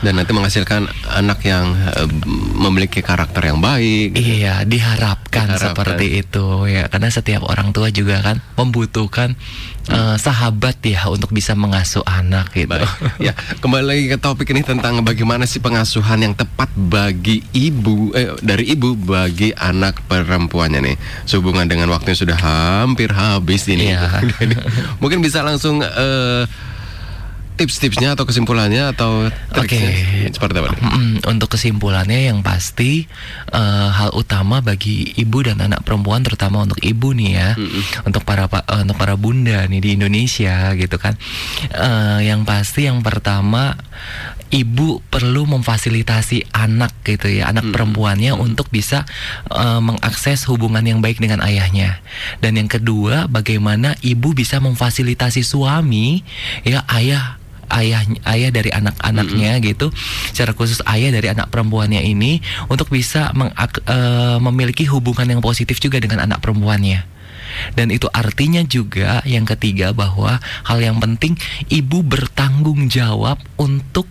Dan 0.00 0.16
nanti 0.16 0.32
menghasilkan 0.32 0.88
anak 1.12 1.44
yang 1.44 1.76
eh, 1.76 2.08
memiliki 2.56 3.04
karakter 3.04 3.52
yang 3.52 3.60
baik. 3.60 4.16
Iya, 4.16 4.64
diharapkan, 4.64 5.52
Diharapkan. 5.52 5.60
seperti 5.60 6.24
itu 6.24 6.64
ya. 6.64 6.88
Karena 6.88 7.12
setiap 7.12 7.44
orang 7.44 7.76
tua 7.76 7.92
juga 7.92 8.24
kan 8.24 8.40
membutuhkan 8.56 9.36
eh, 9.92 10.16
sahabat 10.16 10.80
ya 10.80 11.04
untuk 11.12 11.36
bisa 11.36 11.52
mengasuh 11.52 12.00
anak 12.08 12.52
gitu. 12.56 12.70
Baik. 12.70 12.88
Ya, 13.20 13.36
kembali 13.60 13.84
lagi 13.84 14.04
ke 14.08 14.16
topik 14.16 14.48
ini 14.56 14.64
tentang 14.64 15.04
bagaimana 15.04 15.44
sih 15.44 15.60
pengasuhan 15.60 16.24
yang 16.24 16.32
tepat 16.32 16.72
bagi 16.72 17.44
ibu 17.52 18.16
eh 18.16 18.32
dari 18.40 18.72
ibu 18.72 18.96
bagi 18.96 19.52
anak 19.52 20.00
perempuannya 20.08 20.80
nih. 20.80 20.96
Sehubungan 21.28 21.68
dengan 21.68 21.92
waktunya 21.92 22.16
sudah 22.16 22.38
hampir 22.40 23.12
habis 23.12 23.68
ini. 23.68 23.92
Iya. 23.92 24.24
Mungkin 25.04 25.20
bisa 25.20 25.44
langsung 25.44 25.84
eh, 25.84 26.48
tips-tipsnya 27.60 28.16
atau 28.16 28.24
kesimpulannya 28.24 28.96
atau 28.96 29.28
Oke. 29.52 29.76
seperti 30.32 30.56
apa? 30.64 30.72
Mm, 30.80 31.28
untuk 31.28 31.52
kesimpulannya 31.52 32.32
yang 32.32 32.40
pasti 32.40 33.04
eh, 33.52 33.88
hal 33.92 34.16
utama 34.16 34.64
bagi 34.64 35.12
ibu 35.20 35.44
dan 35.44 35.60
anak 35.60 35.84
perempuan 35.84 36.24
terutama 36.24 36.64
untuk 36.64 36.80
ibu 36.80 37.12
nih 37.12 37.30
ya 37.36 37.50
untuk 38.08 38.24
para 38.24 38.48
pa- 38.48 38.64
eh, 38.64 38.80
untuk 38.80 38.96
para 38.96 39.20
bunda 39.20 39.68
nih 39.68 39.80
di 39.84 39.90
Indonesia 40.00 40.72
gitu 40.72 40.96
kan. 40.96 41.20
Eh, 41.68 42.32
yang 42.32 42.48
pasti 42.48 42.88
yang 42.88 43.04
pertama 43.04 43.76
ibu 44.50 45.04
perlu 45.12 45.46
memfasilitasi 45.46 46.50
anak 46.56 46.96
gitu 47.06 47.30
ya 47.30 47.52
anak 47.52 47.70
perempuannya 47.70 48.32
untuk 48.32 48.72
bisa 48.72 49.04
eh, 49.52 49.80
mengakses 49.84 50.48
hubungan 50.48 50.82
yang 50.82 51.04
baik 51.04 51.20
dengan 51.20 51.44
ayahnya. 51.44 52.00
Dan 52.40 52.56
yang 52.56 52.72
kedua 52.72 53.28
bagaimana 53.28 54.00
ibu 54.00 54.32
bisa 54.32 54.64
memfasilitasi 54.64 55.44
suami 55.44 56.24
ya 56.64 56.88
ayah 56.88 57.39
ayah 57.72 58.02
ayah 58.28 58.50
dari 58.50 58.70
anak-anaknya 58.74 59.62
gitu. 59.64 59.88
Secara 60.34 60.52
khusus 60.52 60.82
ayah 60.86 61.10
dari 61.14 61.30
anak 61.30 61.48
perempuannya 61.48 62.02
ini 62.02 62.42
untuk 62.66 62.90
bisa 62.90 63.30
mengak- 63.32 63.82
eh, 63.86 64.38
memiliki 64.42 64.86
hubungan 64.90 65.26
yang 65.26 65.42
positif 65.42 65.78
juga 65.78 66.02
dengan 66.02 66.26
anak 66.26 66.42
perempuannya. 66.42 67.20
Dan 67.74 67.90
itu 67.90 68.06
artinya 68.14 68.62
juga 68.62 69.22
yang 69.26 69.42
ketiga 69.42 69.90
bahwa 69.90 70.38
hal 70.38 70.78
yang 70.78 71.02
penting 71.02 71.34
ibu 71.66 72.02
bertanggung 72.06 72.86
jawab 72.86 73.42
untuk 73.58 74.06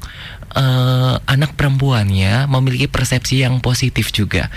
eh, 0.49 1.15
anak 1.29 1.53
perempuannya 1.55 2.49
memiliki 2.49 2.89
persepsi 2.89 3.45
yang 3.45 3.61
positif 3.61 4.09
juga 4.09 4.49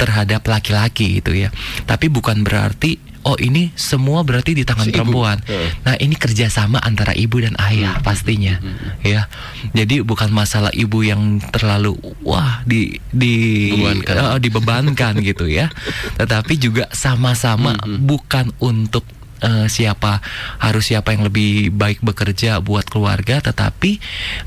terhadap 0.00 0.42
laki-laki 0.48 1.20
gitu 1.20 1.36
ya. 1.36 1.52
Tapi 1.84 2.08
bukan 2.08 2.42
berarti 2.42 3.13
oh 3.24 3.36
ini 3.36 3.72
semua 3.74 4.20
berarti 4.20 4.52
di 4.52 4.62
tangan 4.62 4.84
Si 4.84 4.92
ibu. 4.92 5.00
perempuan 5.00 5.40
Heeh. 5.44 5.70
Nah 5.84 5.94
ini 5.96 6.14
kerjasama 6.14 6.78
antara 6.78 7.12
ibu 7.12 7.40
dan 7.40 7.56
ayah 7.58 7.98
pastinya, 8.00 8.60
ya. 9.00 9.26
Jadi 9.72 10.04
bukan 10.04 10.28
masalah 10.28 10.70
ibu 10.72 11.00
yang 11.00 11.40
terlalu 11.50 11.96
wah 12.20 12.60
di 12.64 13.00
di 13.08 13.34
Bebankan. 13.72 14.14
eh, 14.14 14.38
dibebankan 14.38 15.12
gitu 15.28 15.48
ya, 15.48 15.72
tetapi 16.16 16.54
juga 16.56 16.84
sama-sama 16.92 17.74
bukan 17.98 18.52
untuk 18.60 19.04
eh, 19.40 19.66
siapa 19.66 20.20
harus 20.60 20.88
siapa 20.88 21.12
yang 21.12 21.24
lebih 21.24 21.72
baik 21.72 22.00
bekerja 22.00 22.60
buat 22.60 22.86
keluarga, 22.86 23.40
tetapi 23.40 23.98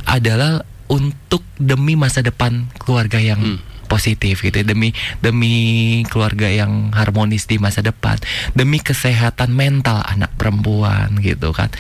adalah 0.05 0.61
untuk 0.87 1.43
demi 1.57 1.99
masa 1.99 2.23
depan 2.23 2.69
keluarga 2.79 3.19
yang 3.19 3.59
positif 3.87 4.43
gitu 4.43 4.59
ya. 4.59 4.65
demi 4.67 4.91
demi 5.19 5.55
keluarga 6.11 6.45
yang 6.45 6.91
harmonis 6.93 7.47
di 7.47 7.57
masa 7.57 7.81
depan. 7.81 8.19
Demi 8.53 8.77
kesehatan 8.77 9.55
mental 9.55 10.03
anak 10.03 10.35
perempuan 10.35 11.17
gitu 11.19 11.55
kan. 11.55 11.71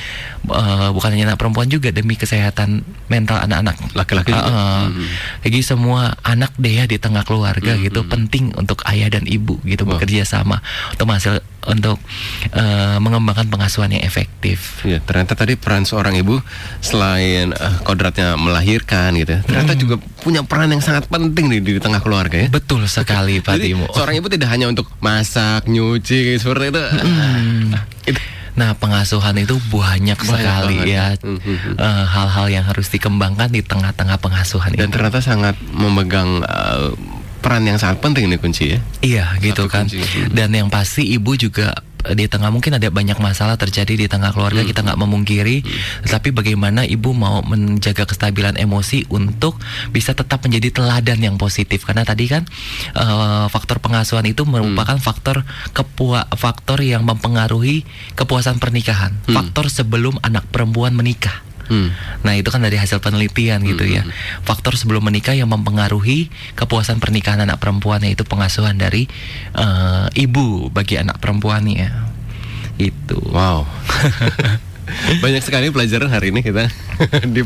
Eh, 0.47 0.89
bukan 0.89 1.11
hanya 1.11 1.35
anak 1.35 1.39
perempuan 1.39 1.67
juga 1.67 1.91
demi 1.91 2.15
kesehatan 2.15 2.81
mental 3.11 3.43
anak-anak 3.43 3.75
Laki-laki 3.93 4.31
jadi 5.43 5.59
semua 5.59 6.15
anak 6.23 6.55
deh 6.55 6.71
ya 6.71 6.85
di 6.85 6.95
tengah 6.95 7.23
keluarga 7.23 7.75
gitu 7.75 8.03
penting 8.05 8.55
untuk 8.55 8.79
ayah 8.87 9.11
dan 9.11 9.27
ibu 9.27 9.59
gitu 9.63 9.83
Wah. 9.83 9.99
bekerja 9.99 10.23
sama 10.23 10.63
untuk 10.93 11.07
hasil 11.11 11.43
untuk 11.67 11.99
eh, 12.55 12.95
mengembangkan 12.97 13.51
pengasuhan 13.51 13.91
yang 13.91 13.99
efektif. 13.99 14.79
Ya, 14.87 15.03
ternyata 15.03 15.35
tadi 15.35 15.59
peran 15.59 15.83
seorang 15.83 16.15
ibu 16.15 16.39
selain 16.79 17.51
eh, 17.51 17.75
kodratnya 17.83 18.39
melahirkan 18.39 19.11
gitu, 19.19 19.35
ya, 19.35 19.41
ternyata 19.43 19.73
Hmm. 19.75 19.81
juga 19.83 19.95
punya 20.23 20.41
peran 20.47 20.71
yang 20.71 20.79
sangat 20.79 21.11
penting 21.11 21.51
nih 21.51 21.59
di 21.59 21.73
tengah 21.75 21.96
keluarga 21.99 22.37
ya. 22.37 22.47
betul 22.47 22.85
sekali 22.85 23.39
Pak 23.39 23.53
Jadi 23.53 23.65
Timo 23.71 23.85
seorang 23.89 24.15
ibu 24.15 24.27
tidak 24.27 24.49
hanya 24.49 24.65
untuk 24.65 24.89
masak, 24.99 25.65
nyuci 25.65 26.35
seperti 26.35 26.69
itu. 26.69 26.83
Hmm. 26.83 27.73
Itu- 28.03 28.35
Nah, 28.53 28.73
pengasuhan 28.73 29.37
itu 29.37 29.53
banyak, 29.63 30.17
sekali 30.17 30.81
banget. 30.81 30.89
ya 30.89 31.05
Mhm. 31.21 31.77
eh, 31.77 32.05
hal-hal 32.07 32.49
yang 32.49 32.65
harus 32.65 32.89
dikembangkan 32.89 33.47
di 33.47 33.61
tengah-tengah 33.61 34.17
pengasuhan 34.17 34.73
Dan 34.73 34.89
itu. 34.89 34.97
ternyata 34.97 35.21
sangat 35.21 35.53
memegang 35.69 36.41
eh, 36.41 36.89
peran 37.37 37.63
yang 37.63 37.77
sangat 37.77 38.01
penting 38.01 38.25
nih 38.25 38.35
kunci 38.35 38.73
ya. 38.73 38.79
Iya, 38.99 39.25
gitu 39.39 39.69
Satu 39.69 39.71
kan. 39.71 39.85
kunci. 39.85 40.01
Dan 40.33 40.49
yang 40.51 40.67
pasti 40.67 41.05
ibu 41.05 41.37
juga 41.37 41.85
di 42.13 42.29
tengah 42.29 42.51
mungkin 42.53 42.77
ada 42.77 42.87
banyak 42.91 43.17
masalah 43.17 43.55
terjadi 43.57 43.95
di 43.95 44.07
tengah 44.11 44.35
keluarga 44.35 44.61
Hmm. 44.61 44.69
kita 44.69 44.83
nggak 44.85 44.99
memungkiri. 44.99 45.57
Tapi 46.05 46.29
bagaimana 46.35 46.83
ibu 46.85 47.15
mau 47.15 47.41
menjaga 47.41 48.05
kestabilan 48.05 48.59
emosi 48.59 49.07
untuk 49.09 49.57
bisa 49.95 50.11
tetap 50.13 50.43
menjadi 50.45 50.69
teladan 50.83 51.19
yang 51.23 51.35
positif 51.39 51.87
karena 51.87 52.03
tadi 52.03 52.27
kan 52.29 52.43
eh, 52.93 53.45
faktor 53.47 53.79
pengasuhan 53.79 54.27
itu 54.27 54.43
merupakan 54.43 54.99
Hmm. 54.99 55.03
faktor 55.03 55.47
kepua 55.71 56.27
faktor 56.35 56.83
yang 56.83 57.07
mempengaruhi 57.07 57.87
kepuasan 58.19 58.59
pernikahan. 58.59 59.15
Hmm. 59.25 59.33
Faktor 59.33 59.71
sebelum 59.71 60.19
anak 60.21 60.45
perempuan 60.51 60.91
menikah. 60.93 61.46
Hmm. 61.67 61.91
Nah 62.23 62.33
itu 62.35 62.47
kan 62.47 62.63
dari 62.63 62.79
hasil 62.79 63.03
penelitian 63.03 63.63
gitu 63.63 63.83
ya. 63.83 64.03
Faktor 64.47 64.75
sebelum 64.79 65.03
menikah 65.03 65.35
yang 65.35 65.51
mempengaruhi 65.51 66.31
kepuasan 66.55 67.03
pernikahan 67.03 67.43
anak 67.43 67.59
perempuan 67.59 68.01
Yaitu 68.03 68.23
pengasuhan 68.23 68.79
dari 68.79 69.05
eh, 69.55 70.07
ibu 70.15 70.71
bagi 70.71 70.95
anak 70.99 71.19
perempuannya 71.19 71.91
Itu 72.79 73.19
Wow. 73.29 73.67
Banyak 75.23 75.43
sekali 75.43 75.67
pelajaran 75.67 76.07
hari 76.07 76.31
ini 76.31 76.39
kita 76.39 76.71
di, 77.35 77.43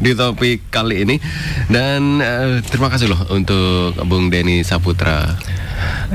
di 0.00 0.12
topik 0.12 0.68
kali 0.68 1.08
ini. 1.08 1.16
Dan 1.72 2.20
eh, 2.20 2.60
terima 2.68 2.92
kasih 2.92 3.08
loh 3.08 3.20
untuk 3.32 3.96
Bung 4.04 4.28
Denny 4.28 4.60
Saputra. 4.60 5.32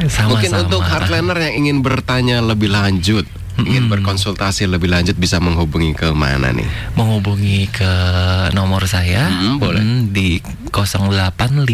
Sama-sama. 0.06 0.38
Mungkin 0.38 0.52
untuk 0.54 0.82
hardliner 0.86 1.38
yang 1.50 1.56
ingin 1.66 1.78
bertanya 1.82 2.38
lebih 2.40 2.70
lanjut, 2.70 3.26
ingin 3.64 3.90
berkonsultasi 3.90 4.68
lebih 4.68 4.86
lanjut 4.88 5.16
bisa 5.16 5.40
menghubungi 5.40 5.94
ke 5.94 6.12
mana 6.12 6.54
nih? 6.54 6.68
Menghubungi 6.94 7.66
ke 7.68 7.92
nomor 8.54 8.86
saya 8.86 9.30
Mm, 9.30 9.56
boleh. 9.58 9.82
Di 10.14 10.38
0856 10.70 11.66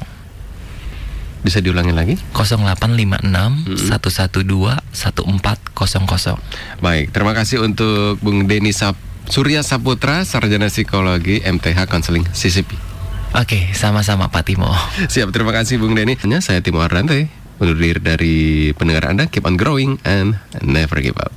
Bisa 1.41 1.57
diulangi 1.57 1.93
lagi? 1.93 2.15
0856 2.33 3.81
112 3.89 4.77
1400 4.93 6.37
Baik, 6.79 7.09
terima 7.09 7.33
kasih 7.33 7.61
untuk 7.61 8.21
Bung 8.21 8.45
Denny 8.45 8.69
Sap 8.71 8.93
Surya 9.25 9.61
Saputra, 9.61 10.25
Sarjana 10.25 10.67
Psikologi 10.67 11.39
MTH 11.39 11.87
Counseling 11.87 12.25
CCP. 12.29 12.73
Oke, 13.31 13.71
sama-sama 13.71 14.27
Pak 14.27 14.43
Timo. 14.43 14.67
Siap, 15.13 15.31
terima 15.31 15.55
kasih 15.55 15.79
Bung 15.79 15.95
Denny. 15.95 16.19
Saya 16.43 16.59
Timo 16.59 16.83
Ardante, 16.83 17.31
diri 17.61 18.01
dari 18.01 18.35
pendengar 18.73 19.07
Anda. 19.07 19.29
Keep 19.29 19.45
on 19.45 19.55
growing 19.55 20.01
and 20.01 20.41
never 20.65 20.97
give 20.99 21.17
up. 21.21 21.31